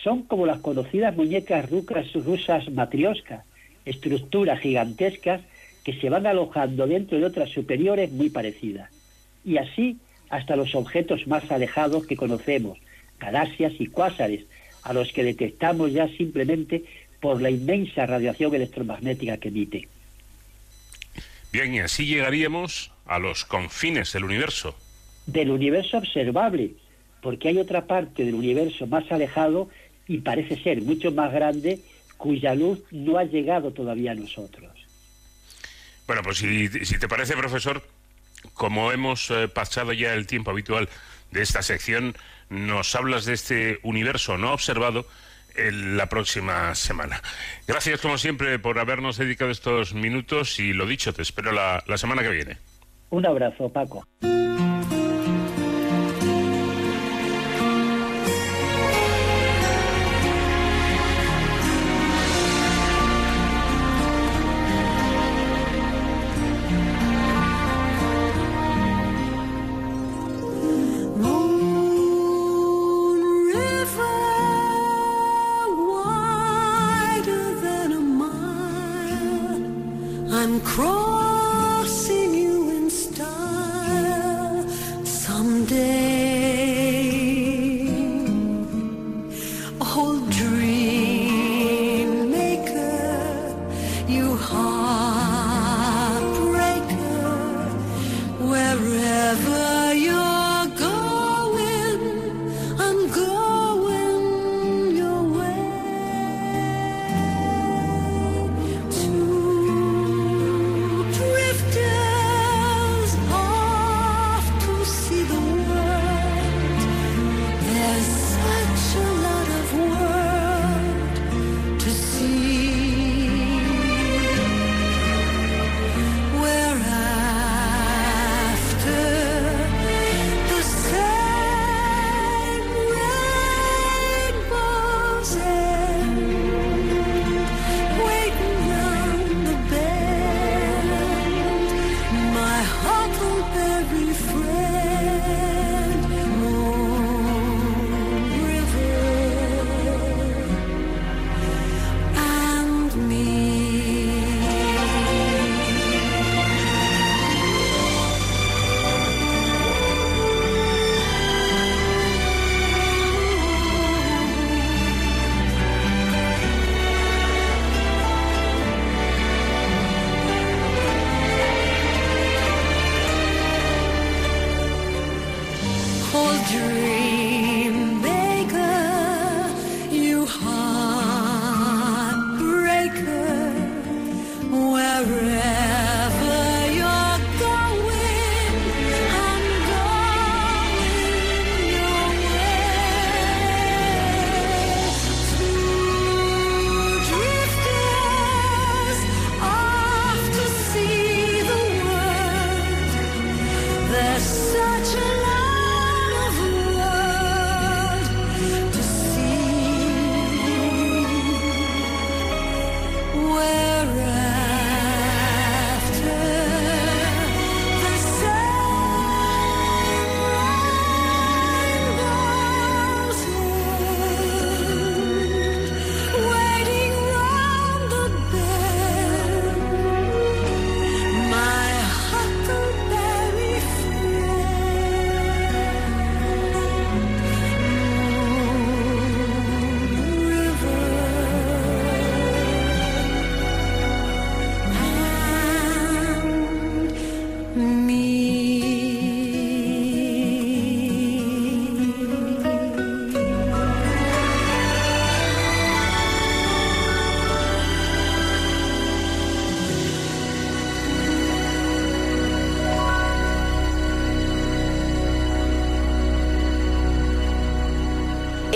[0.00, 3.44] Son como las conocidas muñecas rusas matrioska,
[3.84, 5.40] estructuras gigantescas
[5.82, 8.90] que se van alojando dentro de otras superiores muy parecidas.
[9.44, 9.98] Y así
[10.30, 12.78] hasta los objetos más alejados que conocemos,
[13.18, 14.44] galaxias y cuásares,
[14.82, 16.84] a los que detectamos ya simplemente
[17.20, 19.88] por la inmensa radiación electromagnética que emite.
[21.52, 24.76] Bien, y así llegaríamos a los confines del universo.
[25.26, 26.72] Del universo observable,
[27.22, 29.70] porque hay otra parte del universo más alejado
[30.06, 31.80] y parece ser mucho más grande,
[32.18, 34.70] cuya luz no ha llegado todavía a nosotros.
[36.06, 37.82] Bueno, pues si, si te parece, profesor,
[38.54, 40.88] como hemos eh, pasado ya el tiempo habitual
[41.30, 42.16] de esta sección,
[42.48, 45.06] nos hablas de este universo no observado
[45.56, 47.22] en la próxima semana.
[47.66, 51.98] Gracias, como siempre, por habernos dedicado estos minutos y lo dicho, te espero la, la
[51.98, 52.58] semana que viene.
[53.10, 54.06] Un abrazo, Paco.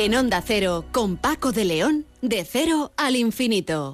[0.09, 3.93] En Onda Cero, con Paco de León, de cero al infinito.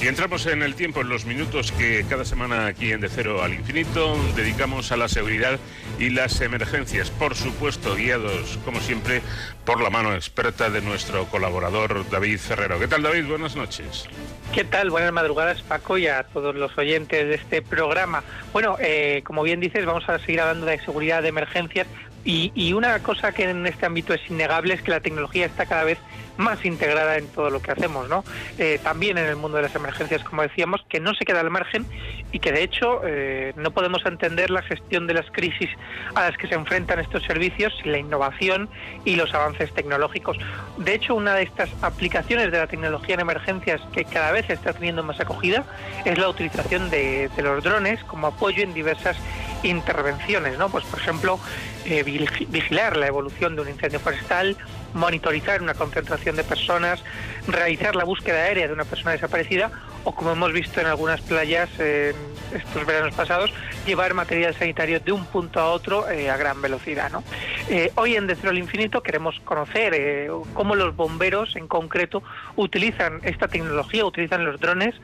[0.00, 3.42] Y entramos en el tiempo, en los minutos que cada semana aquí en De Cero
[3.42, 5.58] al Infinito dedicamos a la seguridad
[5.98, 9.20] y las emergencias, por supuesto guiados, como siempre,
[9.64, 12.78] por la mano experta de nuestro colaborador David Ferrero.
[12.78, 13.26] ¿Qué tal David?
[13.26, 14.08] Buenas noches.
[14.52, 14.90] ¿Qué tal?
[14.90, 18.22] Buenas madrugadas, Paco, y a todos los oyentes de este programa.
[18.52, 21.86] Bueno, eh, como bien dices, vamos a seguir hablando de seguridad de emergencias.
[22.22, 25.64] Y, y una cosa que en este ámbito es innegable es que la tecnología está
[25.64, 25.98] cada vez
[26.42, 28.24] más integrada en todo lo que hacemos, ¿no?
[28.58, 31.50] Eh, también en el mundo de las emergencias, como decíamos, que no se queda al
[31.50, 31.86] margen
[32.32, 35.70] y que de hecho eh, no podemos entender la gestión de las crisis
[36.14, 38.68] a las que se enfrentan estos servicios sin la innovación
[39.04, 40.36] y los avances tecnológicos.
[40.78, 44.72] De hecho, una de estas aplicaciones de la tecnología en emergencias que cada vez está
[44.72, 45.64] teniendo más acogida
[46.04, 49.16] es la utilización de, los drones como apoyo en diversas
[49.62, 50.68] intervenciones, ¿no?
[50.68, 51.38] Pues por ejemplo,
[51.84, 54.56] eh, vigi- vigilar la evolución de un incendio forestal,
[54.94, 57.02] monitorizar una concentración de personas,
[57.46, 59.70] realizar la búsqueda aérea de una persona desaparecida
[60.04, 62.14] o, como hemos visto en algunas playas eh,
[62.54, 63.52] estos veranos pasados,
[63.86, 67.10] llevar material sanitario de un punto a otro eh, a gran velocidad.
[67.10, 67.22] ¿no?
[67.68, 72.22] Eh, hoy en De Cero al Infinito queremos conocer eh, cómo los bomberos en concreto
[72.56, 74.94] utilizan esta tecnología, utilizan los drones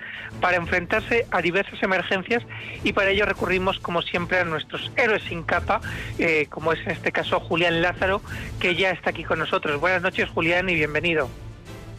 [0.40, 2.42] para enfrentarse a diversas emergencias
[2.82, 5.80] y para ello recurrimos como siempre a nuestros héroes sin capa,
[6.18, 8.20] eh, como es en este caso Julián Lázaro,
[8.60, 9.80] que ya está aquí con nosotros.
[9.80, 11.28] Buenas noches Julián y bienvenido.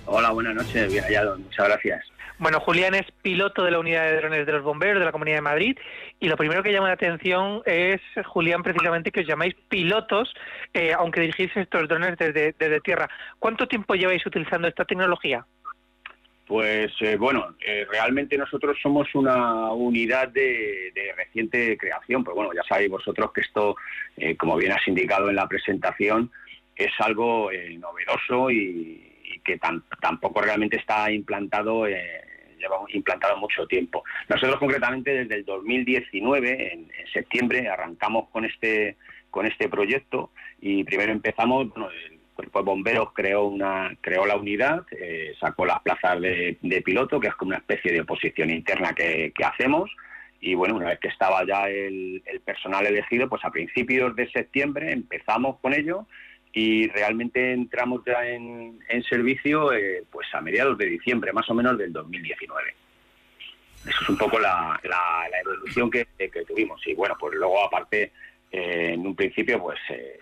[0.06, 2.06] Hola, buenas noches, bien hallado, muchas gracias.
[2.40, 5.38] Bueno, Julián es piloto de la unidad de drones de los bomberos de la Comunidad
[5.38, 5.77] de Madrid
[6.19, 10.33] y lo primero que llama la atención es, Julián, precisamente que os llamáis pilotos,
[10.73, 13.09] eh, aunque dirigís estos drones desde, tierra.
[13.39, 15.45] ¿Cuánto tiempo lleváis utilizando esta tecnología?
[16.45, 22.63] Pues eh, bueno, eh, realmente nosotros somos una unidad de, reciente creación, pues bueno, ya
[22.67, 23.75] sabéis vosotros que esto,
[24.17, 26.31] eh, como bien has indicado en la presentación,
[26.75, 32.28] es algo novedoso y, y que tan- tampoco realmente está implantado, eh,
[32.60, 34.03] lleva implantado mucho tiempo.
[34.27, 38.98] Nosotros concretamente desde el 2019, en, en septiembre, arrancamos con este
[39.30, 44.38] con este proyecto y primero empezamos, bueno, el Cuerpo de Bomberos creó una creó la
[44.38, 48.94] unidad, eh, sacó las plazas de, piloto, que es como una especie de oposición interna
[48.94, 49.91] que, que hacemos.
[50.41, 54.30] Y bueno, una vez que estaba ya el, el personal elegido, pues a principios de
[54.31, 56.07] septiembre empezamos con ello
[56.53, 61.53] y realmente entramos ya en, en servicio eh, pues a mediados de diciembre, más o
[61.53, 62.73] menos del 2019.
[63.88, 66.85] Eso es un poco la, la- la evolución que, que tuvimos.
[66.88, 68.11] Y bueno, pues luego aparte,
[68.51, 70.17] eh, en un principio, pues eh,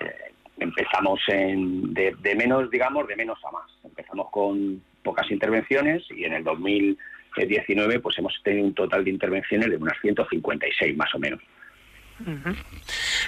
[0.00, 0.14] eh,
[0.58, 3.70] empezamos en, de, de menos, digamos, de menos a más.
[3.84, 9.70] Empezamos con pocas intervenciones y en el 2019 pues hemos tenido un total de intervenciones
[9.70, 11.40] de unas 156 más o menos.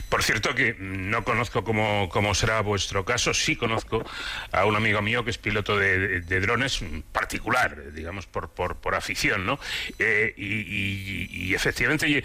[0.08, 4.04] Por cierto que no conozco cómo, cómo será vuestro caso, sí conozco
[4.50, 8.76] a un amigo mío que es piloto de, de- de drones particular, digamos, por, por,
[8.76, 9.58] por afición, ¿no?
[9.98, 12.24] Eh, y, y- y efectivamente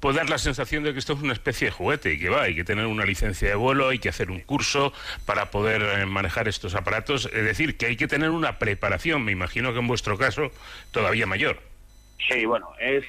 [0.00, 2.42] puede dar la sensación de que esto es una especie de juguete y que va,
[2.42, 4.92] hay que tener una licencia de vuelo, hay que hacer un curso
[5.26, 9.32] para poder eh, manejar estos aparatos, es decir, que hay que tener una preparación, me
[9.32, 10.50] imagino que en vuestro caso
[10.90, 11.60] todavía mayor.
[12.28, 13.04] Sí, bueno, es,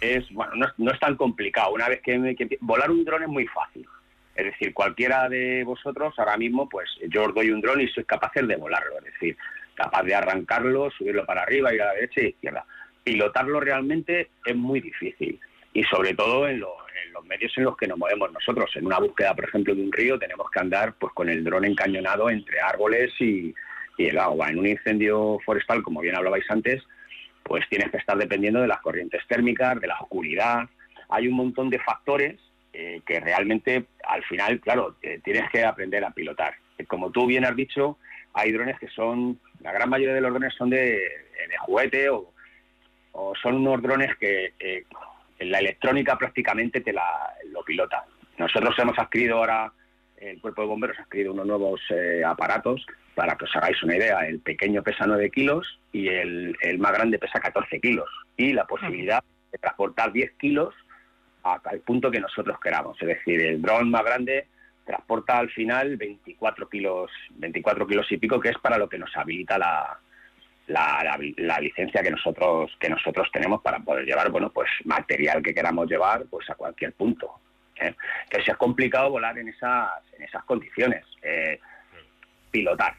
[0.00, 1.72] es bueno, no, es- no es tan complicado.
[1.72, 3.86] Una vez que, que- volar un dron es muy fácil.
[4.34, 8.06] Es decir, cualquiera de vosotros ahora mismo, pues yo os doy un dron y sois
[8.06, 8.98] capaces de volarlo.
[8.98, 9.36] Es decir,
[9.74, 12.64] capaz de arrancarlo, subirlo para arriba, ir a la derecha y izquierda.
[13.02, 15.40] Pilotarlo realmente es muy difícil.
[15.72, 18.70] Y sobre todo en, lo- en los medios en los que nos movemos nosotros.
[18.76, 21.64] En una búsqueda, por ejemplo, de un río, tenemos que andar pues con el dron
[21.64, 23.54] encañonado entre árboles y,
[23.96, 24.48] y el agua.
[24.50, 26.82] En un incendio forestal, como bien hablabais antes,
[27.46, 30.68] pues tienes que estar dependiendo de las corrientes térmicas, de la oscuridad.
[31.08, 32.40] Hay un montón de factores
[32.72, 36.54] eh, que realmente al final, claro, eh, tienes que aprender a pilotar.
[36.88, 37.98] Como tú bien has dicho,
[38.34, 41.00] hay drones que son, la gran mayoría de los drones son de,
[41.60, 42.32] juguete o,
[43.12, 44.84] o son unos drones que eh,
[45.38, 48.04] en la electrónica prácticamente te la, lo pilota.
[48.38, 49.72] Nosotros hemos adquirido ahora,
[50.18, 52.84] el cuerpo de bomberos ha adquirido unos nuevos eh, aparatos
[53.14, 54.20] para que os hagáis una idea.
[54.26, 58.08] El pequeño pesa 9 kilos y el, más grande pesa 14 kilos.
[58.36, 59.22] Y la posibilidad
[59.52, 60.74] de transportar 10 kilos
[61.42, 63.00] al punto que nosotros queramos.
[63.00, 64.48] Es decir, el dron más grande
[64.84, 69.16] transporta al final 24 kilos, 24 kilos y pico, que es para lo que nos
[69.16, 69.98] habilita la,
[70.68, 75.40] la, la- la licencia que nosotros que nosotros tenemos para poder llevar bueno pues material
[75.42, 77.30] que queramos llevar pues a cualquier punto
[77.80, 77.94] ¿eh?
[78.30, 81.60] que si es complicado volar en esas en esas condiciones eh,
[82.50, 82.94] pilotar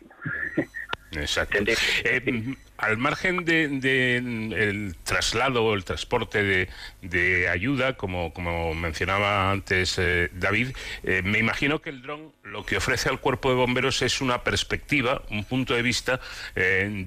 [1.11, 1.59] Exacto.
[2.03, 6.69] Eh, al margen de, de, mm, traslado o el transporte de,
[7.01, 12.65] de ayuda, como, como mencionaba antes eh, David, eh, me imagino que el dron lo
[12.65, 16.19] que ofrece al cuerpo de bomberos es una perspectiva, un punto de vista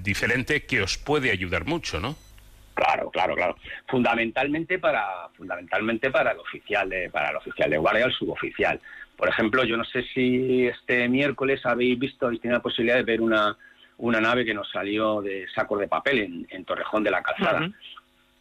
[0.00, 2.16] diferente que os puede ayudar mucho, ¿no?
[2.74, 3.56] Claro, claro, claro.
[3.88, 8.80] Fundamentalmente para, fundamentalmente para el oficial de, para el oficial de guardia, el suboficial.
[9.16, 13.02] Por ejemplo, yo no sé si este miércoles habéis visto y tiene la posibilidad de
[13.02, 13.56] ver una,
[13.98, 17.70] una nave que nos salió de sacos de papel en, en Torrejón de la Calzada.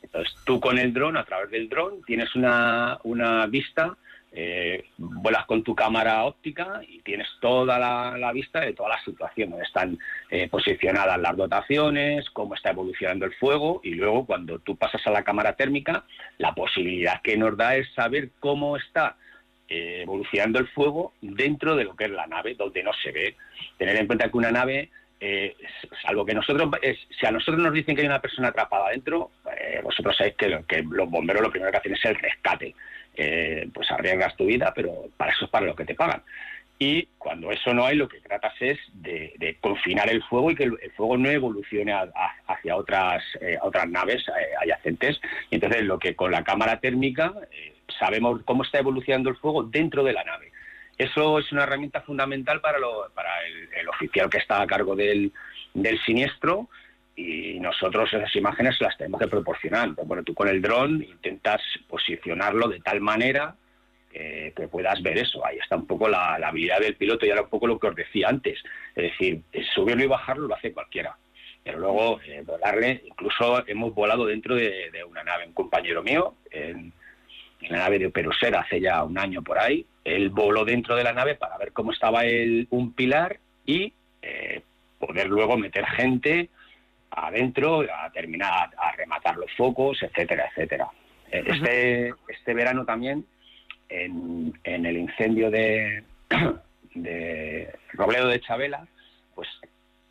[0.01, 3.97] Entonces, tú con el dron, a través del dron, tienes una, una vista,
[4.31, 9.49] eh, vuelas con tu cámara óptica y tienes toda la, vista de toda la situación,
[9.49, 9.97] donde están
[10.29, 15.11] eh, posicionadas las dotaciones, cómo está evolucionando el fuego y luego cuando tú pasas a
[15.11, 16.03] la cámara térmica,
[16.37, 19.17] la posibilidad que nos da es saber cómo está
[19.67, 23.35] eh, evolucionando el fuego dentro de lo que es la nave, donde no se ve.
[23.77, 24.89] Tener en cuenta que una nave
[25.19, 25.55] eh,
[26.25, 29.79] que nosotros, eh, si a nosotros nos dicen que hay una persona atrapada dentro, eh,
[29.83, 32.75] vosotros sabéis que, lo- que los bomberos lo primero que hacen es el rescate.
[33.15, 36.23] Eh, pues arriesgas tu vida, pero para eso es para lo que te pagan.
[36.77, 40.63] Y cuando eso no hay, lo que tratas es de, confinar el fuego y que
[40.63, 41.93] el, fuego no evolucione
[42.47, 44.23] hacia otras, eh, otras naves
[44.61, 45.19] adyacentes.
[45.49, 47.33] Y entonces lo que con la cámara térmica
[47.99, 50.48] sabemos cómo está evolucionando el fuego dentro de la nave.
[50.99, 55.31] Eso es una herramienta fundamental para, el, oficial que está a cargo del,
[56.05, 56.67] siniestro
[57.15, 59.91] y nosotros esas imágenes las tenemos que proporcionar.
[59.91, 63.55] Bueno, tú con el dron intentas posicionarlo de tal manera
[64.11, 65.45] que, que puedas ver eso.
[65.45, 67.95] Ahí está un poco la, habilidad del piloto y era un poco lo que os
[67.95, 68.59] decía antes.
[68.93, 71.15] Es decir, eh, subirlo y bajarlo lo hace cualquiera.
[71.63, 75.47] Pero luego eh, volarle, incluso hemos volado dentro de, de una nave.
[75.47, 76.91] Un compañero mío, en,
[77.61, 79.85] en la nave de Perusera hace ya un año por ahí,
[80.15, 84.61] él voló dentro de la nave para ver cómo estaba el, un pilar y eh,
[84.97, 86.49] poder luego meter gente
[87.11, 90.87] adentro a terminar a rematar los focos, etcétera, etcétera.
[91.31, 93.25] Eh, Este, este verano también,
[93.87, 96.03] en, en el incendio de,
[96.93, 98.87] de Robledo de Chabela,
[99.35, 99.47] pues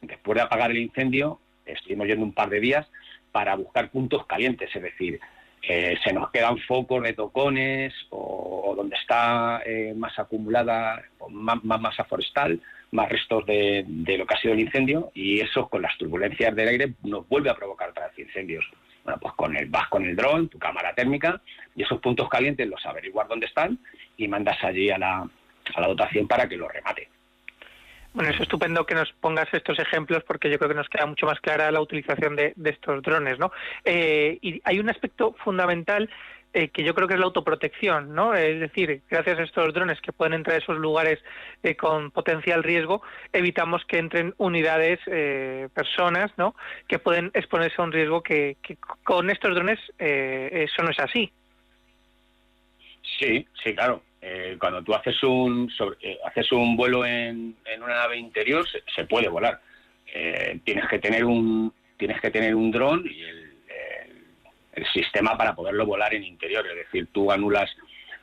[0.01, 2.87] después de apagar el incendio, estuvimos yendo un par de días
[3.33, 5.21] para buscar puntos calientes, es decir,
[5.63, 11.81] eh, se nos quedan focos de tocones o, donde está eh, más acumulada, más, más
[11.81, 12.61] masa forestal,
[12.93, 13.85] más restos de,
[14.17, 17.51] lo que ha sido el incendio y eso con las turbulencias del aire nos vuelve
[17.51, 18.65] a provocar otra incendios.
[19.05, 21.41] Bueno, pues con el, vas con el dron, tu cámara térmica
[21.75, 23.79] y esos puntos calientes los averiguar dónde están
[24.17, 25.29] y mandas allí a la,
[25.75, 27.09] a la dotación para que los remate.
[28.15, 31.27] Bueno, es estupendo que nos pongas estos ejemplos porque yo creo que nos queda mucho
[31.27, 33.53] más clara la utilización de, estos drones, ¿no?
[33.85, 36.09] Eh, y hay un aspecto fundamental
[36.55, 38.35] eh, que yo creo que es la autoprotección, ¿no?
[38.35, 41.19] Es decir, gracias a estos drones que pueden entrar a esos lugares
[41.63, 43.03] eh, con potencial riesgo,
[43.33, 46.55] evitamos que entren unidades, eh, personas, ¿no?
[46.89, 50.99] Que pueden exponerse a un riesgo que, que con estos drones eh, eso no es
[50.99, 51.31] así.
[53.19, 54.03] Sí, sí, claro.
[54.21, 58.69] Eh, cuando tú haces un sobre- eh, haces un vuelo en, en una nave interior
[58.69, 59.61] se, se puede volar.
[60.13, 63.39] Eh, tienes que tener un tienes que tener un dron y el,
[64.75, 66.67] el- sistema para poderlo volar en interior.
[66.67, 67.71] Es decir, tú anulas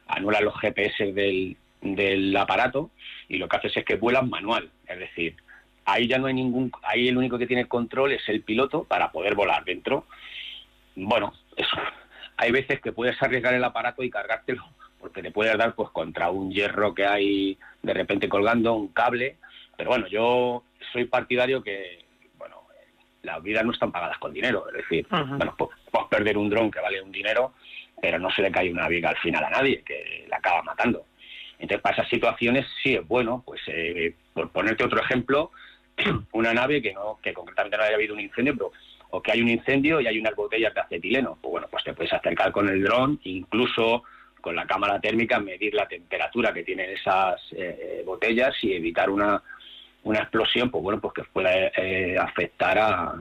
[0.07, 2.91] anulas los GPS del, del aparato
[3.27, 4.69] y lo que haces es que vuelas manual.
[4.87, 5.35] Es decir,
[5.85, 9.11] ahí ya no hay ningún ahí el único que tiene control es el piloto para
[9.11, 10.05] poder volar dentro.
[10.95, 11.77] Bueno, eso.
[12.37, 14.65] Hay veces que puedes arriesgar el aparato y cargártelo
[15.05, 19.37] porque te puedes dar pues contra un hierro que hay de repente colgando, un cable.
[19.77, 22.03] Pero bueno, yo soy partidario que,
[22.39, 22.63] bueno,
[23.21, 24.67] las vidas no están pagadas con dinero.
[24.69, 27.53] Es decir, bueno, pues, puedes perder un dron que vale un dinero,
[28.01, 31.05] pero no se le cae una viga al final a nadie, que la acaba matando.
[31.59, 35.51] Entonces, para esas situaciones sí es bueno, pues eh, por ponerte otro ejemplo,
[36.31, 38.71] una nave que no que concretamente no haya habido un incendio, pero
[39.11, 41.93] o que hay un incendio y hay unas botellas de acetileno, pues bueno, pues te
[41.93, 44.03] puedes acercar con el dron, incluso
[44.45, 49.41] con la cámara térmica, medir la temperatura que tienen esas eh, botellas y evitar una,
[50.03, 53.15] una explosión, pues bueno, pues que pueda eh, afectar a,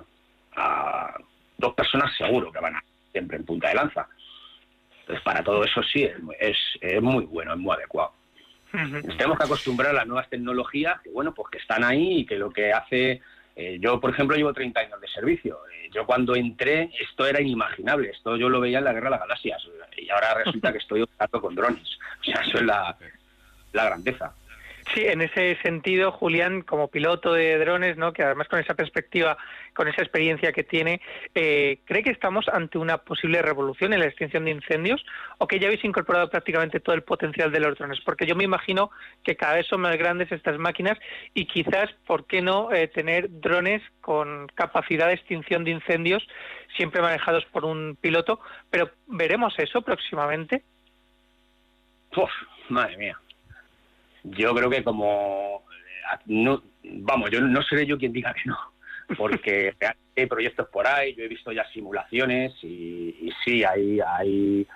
[0.55, 1.17] a
[1.57, 4.07] dos personas seguro que van a siempre en punta de lanza.
[5.01, 8.13] Entonces, para todo eso sí, es, es, es muy bueno, es muy adecuado.
[8.75, 12.27] Nos tenemos que acostumbrar a las nuevas tecnologías que, bueno, pues que están ahí y
[12.27, 13.23] que lo que hace...
[13.57, 15.59] eh, yo, por ejemplo, llevo 30 años de servicio.
[15.73, 18.11] Eh, yo cuando entré, esto era inimaginable.
[18.11, 19.63] Esto yo lo veía en la Guerra de las Galaxias.
[19.97, 21.99] Y ahora resulta que estoy operando con drones.
[22.21, 22.97] O sea, eso es la,
[23.73, 24.35] la grandeza.
[24.95, 28.13] Sí, en ese sentido, Julián, como piloto de drones, ¿no?
[28.13, 29.37] que además con esa perspectiva,
[29.75, 31.01] con esa experiencia que tiene,
[31.35, 35.05] eh, ¿cree que estamos ante una posible revolución en la extinción de incendios
[35.39, 38.01] o que ya habéis incorporado prácticamente todo el potencial de los drones?
[38.05, 38.93] Porque yo me imagino
[39.25, 40.97] que cada vez son más grandes estas máquinas
[41.35, 46.25] y quizás, ¿por qué no eh, tener drones con capacidad de extinción de incendios,
[46.77, 48.39] siempre manejados por un piloto?
[48.71, 50.63] Pero ¿veremos eso próximamente?
[52.17, 52.31] Uf,
[52.69, 53.19] madre mía.
[54.25, 55.65] Yo creo que como
[56.27, 58.59] no, vamos, yo no seré yo quien diga que no,
[59.17, 59.75] porque
[60.17, 64.67] hay proyectos por ahí, yo he visto ya simulaciones y, y sí, hay, hay,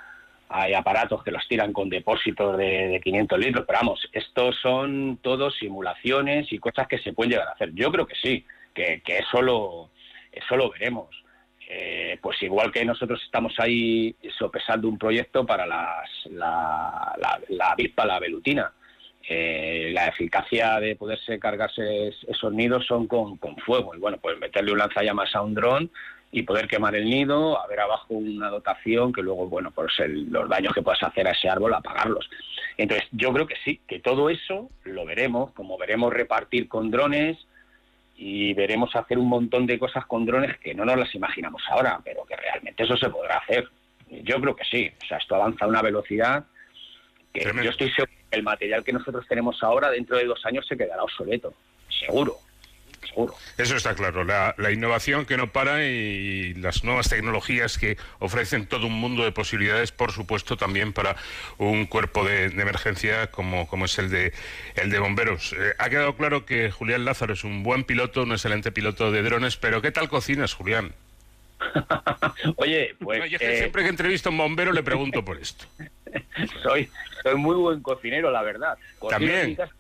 [0.49, 5.19] hay aparatos que los tiran con depósitos de, de 500 litros, pero vamos, estos son
[5.23, 7.73] todos simulaciones y cosas que se pueden llegar a hacer.
[7.75, 8.45] Yo creo que sí,
[8.75, 9.91] que, que eso, lo,
[10.33, 11.09] eso lo veremos.
[11.71, 17.71] Eh, pues igual que nosotros estamos ahí sopesando un proyecto para las, la, la, la
[17.73, 18.73] avispa, la velutina.
[19.31, 23.95] Eh, la eficacia de poderse cargarse es- esos nidos son con, fuego.
[23.95, 25.91] Y bueno, pues meterle un lanzallamas a un dron
[26.33, 30.73] y poder quemar el nido, haber abajo una dotación que luego, bueno, pues los daños
[30.73, 32.29] que puedas hacer a ese árbol, apagarlos.
[32.79, 37.37] Entonces, yo creo que sí, que todo eso lo veremos, como veremos repartir con drones
[38.17, 42.01] y veremos hacer un montón de cosas con drones que no nos las imaginamos ahora,
[42.03, 43.69] pero que realmente eso se podrá hacer.
[44.23, 44.91] Yo creo que sí.
[45.03, 46.45] O sea, esto avanza a una velocidad
[47.39, 50.67] que yo estoy seguro que el material que nosotros tenemos ahora dentro de dos años
[50.67, 51.55] se quedará obsoleto.
[51.89, 52.39] Seguro.
[53.07, 53.35] Seguro.
[53.57, 58.67] Eso está claro, la, la innovación que no para y las nuevas tecnologías que ofrecen
[58.67, 61.17] todo un mundo de posibilidades, por supuesto, también para
[61.59, 64.33] un cuerpo de, de emergencia como, como es el de,
[64.75, 65.55] el de bomberos.
[65.55, 69.23] Eh, ha quedado claro que Julián Lázaro es un buen piloto, un excelente piloto de
[69.23, 70.93] drones, pero ¿qué tal cocinas, Julián?
[72.57, 73.39] Oye, pues...
[73.39, 75.67] Que eh, siempre que entrevisto a un bombero le pregunto por esto.
[76.63, 76.89] soy,
[77.23, 78.77] soy muy buen cocinero, la verdad.
[78.99, 79.39] Cocino También.
[79.41, 79.73] en mi casa,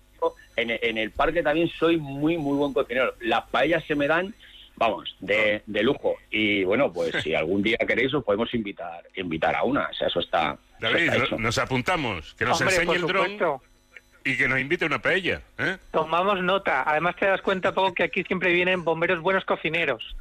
[0.56, 3.14] En, en el parque también soy muy, muy buen cocinero.
[3.20, 4.34] Las paellas se me dan,
[4.76, 6.16] vamos, de, de lujo.
[6.30, 9.86] Y bueno, pues si algún día queréis os podemos invitar invitar a una.
[9.88, 11.38] O sea, eso está, eso David, está no- hecho.
[11.38, 13.60] nos apuntamos, que nos Hombre, enseñe el dron
[14.24, 15.40] y que nos invite a una paella.
[15.58, 15.76] ¿eh?
[15.92, 16.82] Tomamos nota.
[16.84, 20.16] Además te das cuenta, poco que aquí siempre vienen bomberos buenos cocineros.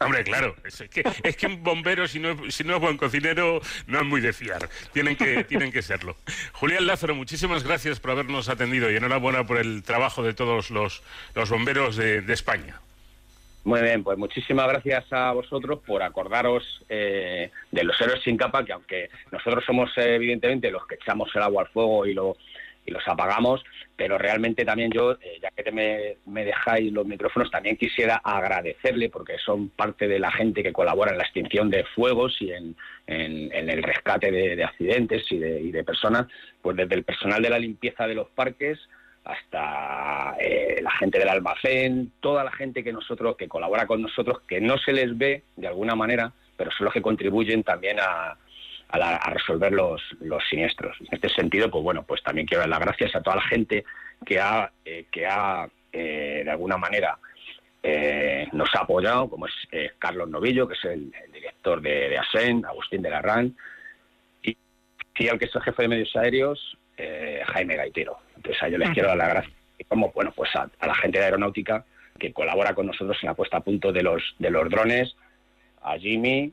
[0.00, 2.96] Hombre, claro, es que, es que un bombero, si no, es- si no es buen
[2.96, 4.68] cocinero, no es muy de fiar.
[4.92, 6.16] Tienen que, tienen que serlo.
[6.52, 11.02] Julián Lázaro, muchísimas gracias por habernos atendido y enhorabuena por el trabajo de todos los,
[11.34, 12.80] los bomberos de, España.
[13.64, 18.64] Muy bien, pues muchísimas gracias a vosotros por acordaros eh, de los héroes sin capa,
[18.64, 22.36] que aunque nosotros somos eh, evidentemente los que echamos el agua al fuego y, lo,
[22.86, 23.64] y los apagamos,
[23.96, 29.10] pero realmente también yo, eh, ya que te me, dejáis los micrófonos, también quisiera agradecerle,
[29.10, 32.76] porque son parte de la gente que colabora en la extinción de fuegos y en,
[33.06, 36.26] en- el rescate de, de accidentes y de, y de personas,
[36.62, 38.78] pues desde el personal de la limpieza de los parques
[39.24, 44.40] hasta eh, la gente del almacén, toda la gente que nosotros que colabora con nosotros,
[44.46, 48.36] que no se les ve de alguna manera, pero son los que contribuyen también a,
[48.88, 50.96] a la- a resolver los, los siniestros.
[51.00, 53.84] En este sentido, pues bueno, pues también quiero dar las gracias a toda la gente
[54.24, 57.18] que ha, eh, que ha eh, de alguna manera
[57.82, 59.52] eh, nos ha apoyado, como es
[59.98, 63.56] Carlos Novillo, que es el, el director de, de ASEN, Agustín de Larrán,
[64.42, 64.56] y,
[65.18, 66.76] y al que es el jefe de medios aéreos,
[67.46, 68.18] Jaime Gaitero.
[68.36, 69.54] Entonces a ellos les quiero dar las gracias.
[69.78, 71.84] Y como, bueno, pues a, a la gente de aeronáutica
[72.18, 75.14] que colabora con nosotros en la puesta a punto de los, de los drones,
[75.82, 76.52] a Jimmy,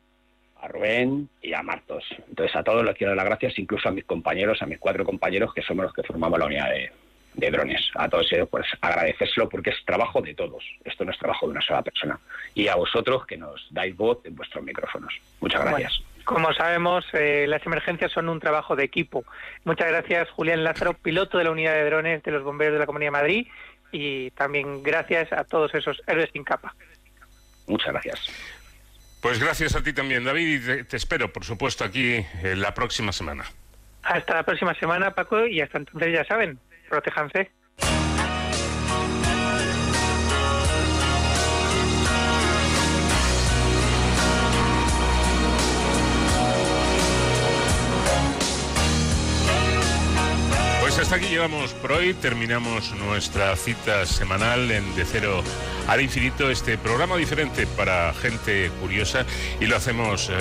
[0.64, 2.04] a Rubén y a Martos.
[2.30, 5.04] Entonces a todos les quiero dar las gracias, incluso a mis compañeros, a mis cuatro
[5.04, 6.92] compañeros que somos los que formamos la unidad de,
[7.34, 7.82] de drones.
[7.96, 10.64] A todos ellos, pues agradecérselo porque es trabajo de todos.
[10.86, 12.20] Esto no es trabajo de una sola persona.
[12.54, 15.14] Y a vosotros que nos dais voz en vuestros micrófonos.
[15.42, 16.02] Muchas gracias.
[16.24, 19.26] Como sabemos, eh, las emergencias son un trabajo de equipo.
[19.66, 22.86] Muchas gracias, Julián Lázaro, piloto de la unidad de drones de los bomberos de la
[22.86, 23.48] Comunidad de Madrid.
[23.92, 26.74] Y también gracias a todos esos héroes sin capa.
[27.68, 28.53] Muchas gracias.
[29.24, 33.14] Pues gracias a ti también, David, y te, espero, por supuesto, aquí eh, la próxima
[33.14, 33.46] semana.
[34.04, 36.60] Hasta la próxima semana, Paco, y hasta entonces ya saben,
[36.90, 37.50] protéjanse.
[51.04, 55.44] Hasta aquí llegamos por hoy, terminamos nuestra cita semanal en De Cero
[55.88, 59.26] al Infinito, este programa diferente para gente curiosa
[59.60, 60.34] y lo hacemos eh,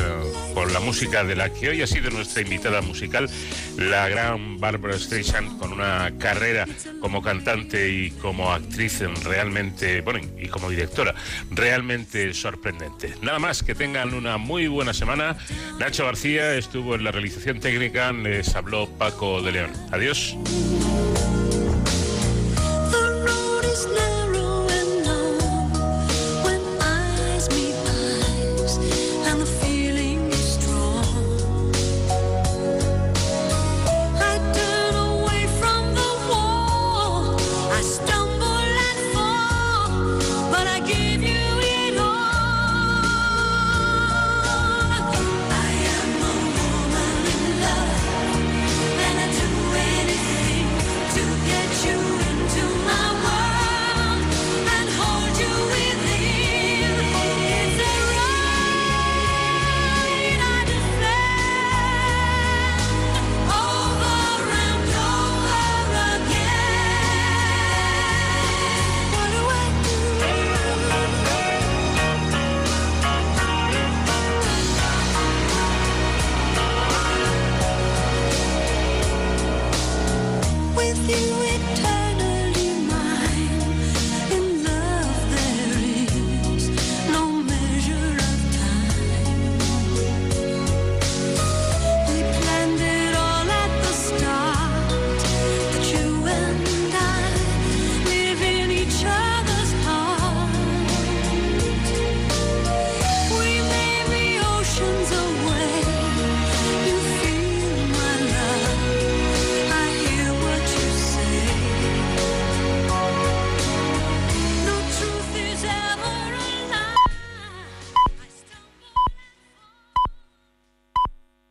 [0.55, 3.29] con la música de la que hoy ha sido nuestra invitada musical,
[3.77, 6.67] la gran Barbara Streisand, con una carrera
[7.01, 11.15] como cantante y como actriz realmente, bueno, y como directora,
[11.51, 13.15] realmente sorprendente.
[13.21, 15.37] Nada más, que tengan una muy buena semana.
[15.81, 19.73] Nacho García estuvo en la realización técnica, les habló Paco de León.
[19.91, 20.37] Adiós.
[20.53, 20.92] you.